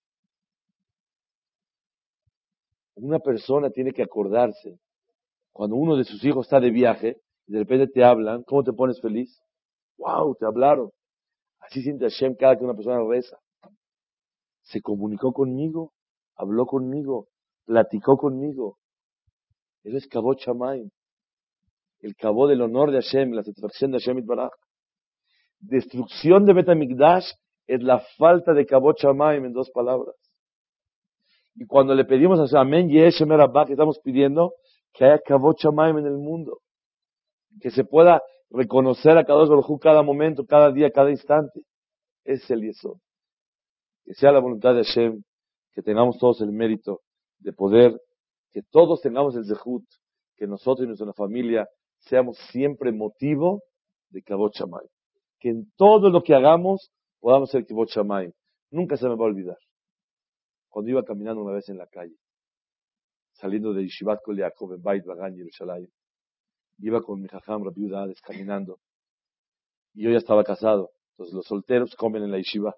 Una 2.94 3.20
persona 3.20 3.70
tiene 3.72 3.92
que 3.92 4.04
acordarse, 4.04 4.80
cuando 5.52 5.76
uno 5.76 5.98
de 5.98 6.06
sus 6.06 6.24
hijos 6.24 6.46
está 6.46 6.62
de 6.62 6.72
viaje 6.72 7.22
y 7.46 7.52
de 7.52 7.60
repente 7.60 7.88
te 7.88 8.06
hablan, 8.06 8.44
¿cómo 8.44 8.64
te 8.64 8.72
pones 8.72 9.02
feliz? 9.02 9.38
¡Wow! 9.98 10.36
Te 10.36 10.46
hablaron. 10.46 10.92
Así 11.60 11.82
siente 11.82 12.06
Hashem 12.06 12.36
cada 12.36 12.58
que 12.58 12.64
una 12.64 12.74
persona 12.74 13.04
reza. 13.06 13.38
Se 14.66 14.82
comunicó 14.82 15.32
conmigo, 15.32 15.94
habló 16.36 16.66
conmigo, 16.66 17.30
platicó 17.66 18.18
conmigo. 18.18 18.78
Eso 19.84 19.98
es 19.98 20.08
Kabot 20.08 20.40
Shamayim. 20.40 20.90
El 22.02 22.16
cabo 22.16 22.48
del 22.48 22.62
honor 22.62 22.92
de 22.92 23.02
Hashem, 23.02 23.32
la 23.32 23.44
satisfacción 23.44 23.92
de 23.92 24.00
Hashem 24.00 24.26
Baraj 24.26 24.52
destrucción 25.60 26.46
de 26.46 26.54
Betamigdash 26.54 27.26
es 27.68 27.82
la 27.82 28.00
falta 28.18 28.54
de 28.54 28.66
Kabot 28.66 28.98
Shamaim 29.00 29.46
en 29.46 29.54
dos 29.54 29.72
palabras. 29.72 30.16
Y 31.56 31.66
cuando 31.66 31.96
le 31.96 32.06
pedimos 32.06 32.54
a 32.54 32.60
Amén 32.60 32.90
Yeshem 32.90 33.30
que 33.30 33.72
estamos 33.74 34.00
pidiendo 34.04 34.54
que 34.94 35.06
haya 35.06 35.20
Kabot 35.20 35.58
Shamaim 35.58 35.98
en 35.98 36.06
el 36.06 36.18
mundo. 36.18 36.60
Que 37.62 37.72
se 37.72 37.86
pueda 37.86 38.22
reconocer 38.50 39.18
a 39.18 39.24
Kadosh 39.24 39.50
Baruj 39.50 39.80
cada 39.80 40.04
momento, 40.04 40.46
cada 40.46 40.72
día, 40.72 40.92
cada 40.92 41.10
instante. 41.10 41.62
Es 42.24 42.50
el 42.52 42.62
Yesod. 42.62 42.98
Que 44.06 44.14
sea 44.14 44.32
la 44.32 44.40
voluntad 44.40 44.74
de 44.74 44.84
Hashem, 44.84 45.24
que 45.74 45.82
tengamos 45.82 46.18
todos 46.18 46.42
el 46.42 46.52
mérito 46.52 47.02
de 47.40 47.52
poder, 47.52 48.00
que 48.52 48.62
todos 48.62 49.02
tengamos 49.02 49.36
el 49.36 49.46
Zehut, 49.46 49.84
que 50.38 50.48
nosotros 50.48 50.86
y 50.86 50.88
nuestra 50.88 51.12
familia 51.14 51.68
seamos 52.00 52.38
siempre 52.52 52.92
motivo 52.92 53.62
de 54.10 54.22
Kabot. 54.22 54.54
Que 55.40 55.50
en 55.50 55.72
todo 55.76 56.10
lo 56.10 56.22
que 56.22 56.34
hagamos 56.34 56.92
podamos 57.20 57.50
ser 57.50 57.66
Kabot 57.66 57.90
Shamaim. 57.90 58.32
Nunca 58.72 58.96
se 58.96 59.08
me 59.08 59.16
va 59.16 59.26
a 59.26 59.28
olvidar. 59.28 59.58
Cuando 60.70 60.92
iba 60.92 61.04
caminando 61.04 61.42
una 61.42 61.54
vez 61.54 61.68
en 61.70 61.78
la 61.78 61.88
calle, 61.88 62.16
saliendo 63.34 63.74
de 63.74 63.84
Yeshivat 63.84 64.22
Kol 64.24 64.38
Yaakov 64.38 64.74
en 64.74 64.82
Bait 64.82 65.06
Bagan, 65.06 65.36
Yerushalayim, 65.36 65.90
iba 66.80 67.02
con 67.02 67.22
mi 67.22 67.28
jajam 67.28 67.64
Rabbi 67.64 67.90
caminando. 68.22 68.80
Y 69.94 70.04
yo 70.04 70.12
ya 70.12 70.18
estaba 70.18 70.44
casado. 70.44 70.92
Entonces 71.12 71.34
los 71.34 71.46
solteros 71.46 71.96
comen 71.96 72.24
en 72.24 72.32
la 72.32 72.38
yeshiva. 72.38 72.76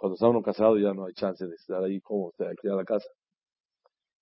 Cuando 0.00 0.14
está 0.14 0.28
uno 0.28 0.40
casado 0.40 0.78
ya 0.78 0.94
no 0.94 1.04
hay 1.04 1.12
chance 1.12 1.46
de 1.46 1.54
estar 1.54 1.84
ahí 1.84 2.00
como 2.00 2.28
usted, 2.28 2.46
aquí 2.46 2.66
la 2.68 2.86
casa. 2.86 3.06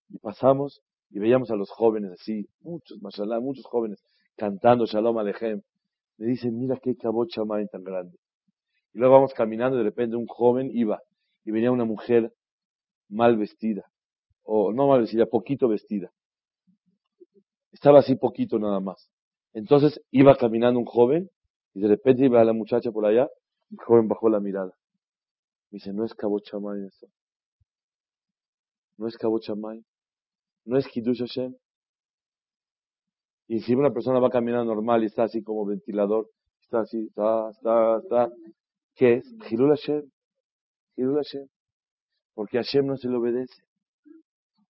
Y 0.08 0.18
pasamos 0.18 0.82
y 1.08 1.20
veíamos 1.20 1.52
a 1.52 1.54
los 1.54 1.70
jóvenes 1.70 2.10
así, 2.10 2.48
muchos, 2.62 3.00
mashallah, 3.00 3.38
muchos 3.38 3.64
jóvenes, 3.64 4.02
cantando 4.36 4.86
Shalom 4.86 5.18
Alejem. 5.18 5.62
Me 6.16 6.26
dicen, 6.26 6.58
mira 6.58 6.80
qué 6.82 6.96
cabot 6.96 7.28
chamay 7.28 7.68
tan 7.68 7.84
grande. 7.84 8.18
Y 8.92 8.98
luego 8.98 9.14
vamos 9.14 9.34
caminando 9.34 9.76
y 9.76 9.78
de 9.78 9.84
repente 9.84 10.16
un 10.16 10.26
joven 10.26 10.68
iba 10.74 11.00
y 11.44 11.52
venía 11.52 11.70
una 11.70 11.84
mujer 11.84 12.32
mal 13.08 13.36
vestida, 13.36 13.84
o 14.42 14.72
no 14.72 14.88
mal 14.88 15.02
vestida, 15.02 15.26
poquito 15.26 15.68
vestida. 15.68 16.10
Estaba 17.70 18.00
así 18.00 18.16
poquito 18.16 18.58
nada 18.58 18.80
más. 18.80 19.08
Entonces 19.52 20.02
iba 20.10 20.36
caminando 20.36 20.80
un 20.80 20.86
joven 20.86 21.30
y 21.72 21.82
de 21.82 21.86
repente 21.86 22.24
iba 22.24 22.42
la 22.42 22.52
muchacha 22.52 22.90
por 22.90 23.06
allá, 23.06 23.28
el 23.70 23.78
joven 23.78 24.08
bajó 24.08 24.28
la 24.28 24.40
mirada. 24.40 24.77
Dice, 25.70 25.92
no 25.92 26.04
es 26.04 26.14
Cabo 26.14 26.40
Chamay 26.40 26.86
eso. 26.86 27.06
No 28.96 29.06
es 29.06 29.16
Cabo 29.16 29.38
Chamay. 29.38 29.84
No 30.64 30.78
es 30.78 30.86
Kiddush 30.88 31.20
Hashem. 31.20 31.54
Y 33.48 33.60
si 33.60 33.74
una 33.74 33.90
persona 33.90 34.20
va 34.20 34.30
caminando 34.30 34.74
normal 34.74 35.02
y 35.02 35.06
está 35.06 35.24
así 35.24 35.42
como 35.42 35.64
ventilador, 35.64 36.28
está 36.60 36.80
así, 36.80 37.06
está, 37.06 37.50
está, 37.50 37.98
está, 37.98 38.28
¿qué 38.94 39.14
es? 39.14 39.34
Hilul 39.50 39.70
Hashem. 39.70 40.02
Hilul 40.96 41.16
Hashem. 41.16 41.46
Porque 42.34 42.58
Hashem 42.58 42.86
no 42.86 42.96
se 42.96 43.08
le 43.08 43.16
obedece. 43.16 43.62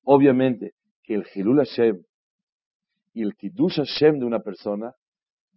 Obviamente 0.04 0.74
que 1.02 1.14
el 1.14 1.24
Hilul 1.34 1.58
Hashem 1.58 2.02
y 3.14 3.22
el 3.22 3.34
Kiddush 3.34 3.76
Hashem 3.76 4.18
de 4.20 4.26
una 4.26 4.40
persona 4.40 4.94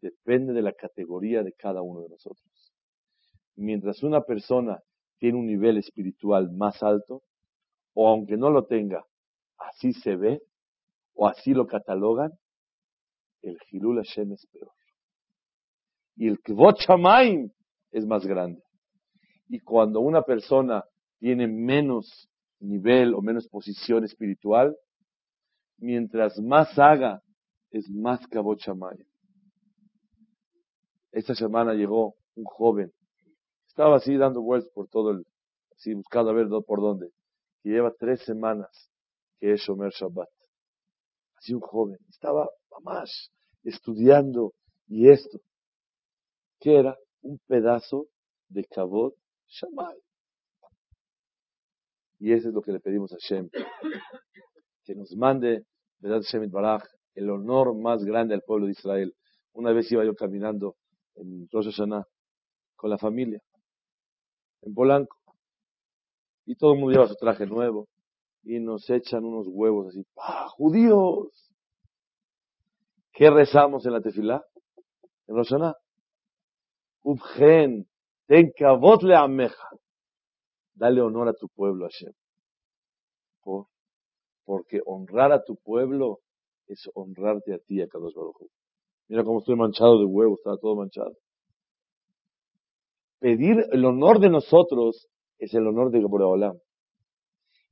depende 0.02 0.54
de 0.54 0.62
la 0.64 0.74
categoría 0.74 1.44
de 1.44 1.54
cada 1.54 1.82
uno 1.82 2.02
de 2.02 2.10
nosotros. 2.10 2.74
Mientras 3.56 4.02
una 4.02 4.22
persona 4.22 4.80
tiene 5.22 5.38
un 5.38 5.46
nivel 5.46 5.78
espiritual 5.78 6.50
más 6.52 6.82
alto, 6.82 7.22
o 7.94 8.10
aunque 8.10 8.38
no 8.38 8.50
lo 8.50 8.66
tenga, 8.66 9.06
así 9.56 9.94
se 9.94 10.16
ve, 10.16 10.42
o 11.14 11.28
así 11.28 11.54
lo 11.54 11.68
catalogan, 11.68 12.32
el 13.44 13.56
Hilul 13.70 13.98
Hashem 13.98 14.32
es 14.32 14.48
peor. 14.48 14.72
Y 16.16 16.28
el 16.28 16.40
Kvot 16.40 16.80
Shamaim 16.80 17.52
es 17.92 18.04
más 18.08 18.26
grande. 18.26 18.64
Y 19.48 19.60
cuando 19.60 20.00
una 20.00 20.24
persona 20.24 20.84
tiene 21.20 21.48
menos 21.48 22.28
nivel 22.60 23.14
o 23.14 23.22
menos 23.22 23.48
posición 23.48 24.04
espiritual, 24.04 24.76
mientras 25.78 26.40
más 26.40 26.80
haga 26.80 27.22
es 27.70 27.88
más 27.92 28.26
que 28.26 28.40
Esta 31.12 31.36
semana 31.36 31.76
llegó 31.76 32.16
un 32.34 32.44
joven, 32.44 32.92
estaba 33.72 33.96
así 33.96 34.18
dando 34.18 34.42
vueltas 34.42 34.70
por 34.74 34.90
todo 34.90 35.12
el, 35.12 35.26
así 35.78 35.94
buscando 35.94 36.32
a 36.32 36.34
ver 36.34 36.48
por 36.68 36.82
dónde, 36.82 37.10
y 37.64 37.70
lleva 37.70 37.94
tres 37.98 38.22
semanas 38.26 38.70
que 39.40 39.54
es 39.54 39.62
Shomer 39.62 39.92
Shabbat. 39.92 40.28
Así 41.38 41.54
un 41.54 41.62
joven, 41.62 41.98
estaba 42.10 42.50
más 42.84 43.32
estudiando 43.64 44.54
y 44.88 45.10
esto. 45.10 45.40
¿Qué 46.60 46.80
era? 46.80 46.98
Un 47.22 47.40
pedazo 47.48 48.08
de 48.50 48.66
Kabot 48.66 49.16
Shamay. 49.48 49.98
Y 52.20 52.34
eso 52.34 52.50
es 52.50 52.54
lo 52.54 52.62
que 52.62 52.74
le 52.74 52.80
pedimos 52.80 53.14
a 53.14 53.18
Shem. 53.20 53.50
Que 54.84 54.96
nos 54.96 55.16
mande, 55.16 55.66
¿verdad? 56.00 56.22
Shem 56.22 56.52
Baraj, 56.52 56.84
el 57.16 57.30
honor 57.30 57.74
más 57.74 58.04
grande 58.04 58.36
al 58.36 58.42
pueblo 58.42 58.66
de 58.66 58.74
Israel. 58.74 59.16
Una 59.54 59.72
vez 59.72 59.92
iba 59.92 60.04
yo 60.04 60.14
caminando 60.14 60.76
en 61.16 61.48
Rosh 61.52 61.72
Hashanah 61.72 62.06
con 62.76 62.90
la 62.90 62.98
familia, 62.98 63.42
en 64.62 64.74
Polanco, 64.74 65.18
y 66.46 66.56
todo 66.56 66.74
el 66.74 66.80
mundo 66.80 66.94
lleva 66.94 67.08
su 67.08 67.16
traje 67.16 67.46
nuevo, 67.46 67.88
y 68.44 68.60
nos 68.60 68.90
echan 68.90 69.24
unos 69.24 69.48
huevos 69.48 69.88
así, 69.88 70.04
¡pah! 70.14 70.48
¡Judíos! 70.50 71.52
¿Qué 73.14 73.30
rezamos 73.30 73.86
en 73.86 73.94
la 73.94 74.02
tefilá? 74.02 74.44
En 75.28 75.36
Rosh 75.36 75.50
Hashanah. 75.50 75.76
Ubgen, 77.04 77.88
ten 78.28 78.52
le 79.02 79.16
ameja. 79.16 79.70
Dale 80.74 81.02
honor 81.02 81.28
a 81.28 81.34
tu 81.34 81.48
pueblo, 81.50 81.86
Hashem. 81.86 82.14
porque 84.46 84.82
honrar 84.86 85.32
a 85.32 85.44
tu 85.44 85.56
pueblo 85.58 86.20
es 86.68 86.90
honrarte 86.94 87.54
a 87.54 87.60
ti, 87.60 87.82
a 87.82 87.88
Kadosh 87.88 88.14
Baruj 88.14 88.48
Mira 89.08 89.24
cómo 89.24 89.40
estoy 89.40 89.56
manchado 89.56 90.00
de 90.00 90.06
huevo, 90.06 90.36
está 90.36 90.58
todo 90.58 90.76
manchado. 90.76 91.16
Pedir 93.22 93.68
el 93.72 93.86
honor 93.86 94.20
de 94.20 94.32
nosotros 94.32 95.08
es 95.38 95.54
el 95.54 95.68
honor 95.68 95.92
de 95.92 96.00
Boreolam. 96.00 96.58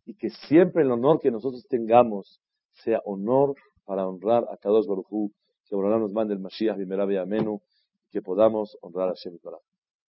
Y 0.06 0.14
que 0.14 0.30
siempre 0.30 0.84
el 0.84 0.92
honor 0.92 1.20
que 1.20 1.32
nosotros 1.32 1.66
tengamos 1.68 2.40
sea 2.72 3.02
honor 3.04 3.56
para 3.84 4.08
honrar 4.08 4.44
a 4.44 4.58
Kadosh 4.58 4.86
Baruj 4.86 5.32
Que 5.68 5.76
Boreolam 5.76 6.02
nos 6.02 6.14
mande 6.14 6.36
el 6.36 6.40
Mashiach, 6.40 6.78
Bimerabe 6.78 7.18
Amenu, 7.18 7.62
que 8.12 8.22
podamos 8.22 8.78
honrar 8.82 9.10
a 9.10 9.14
Shem 9.16 9.40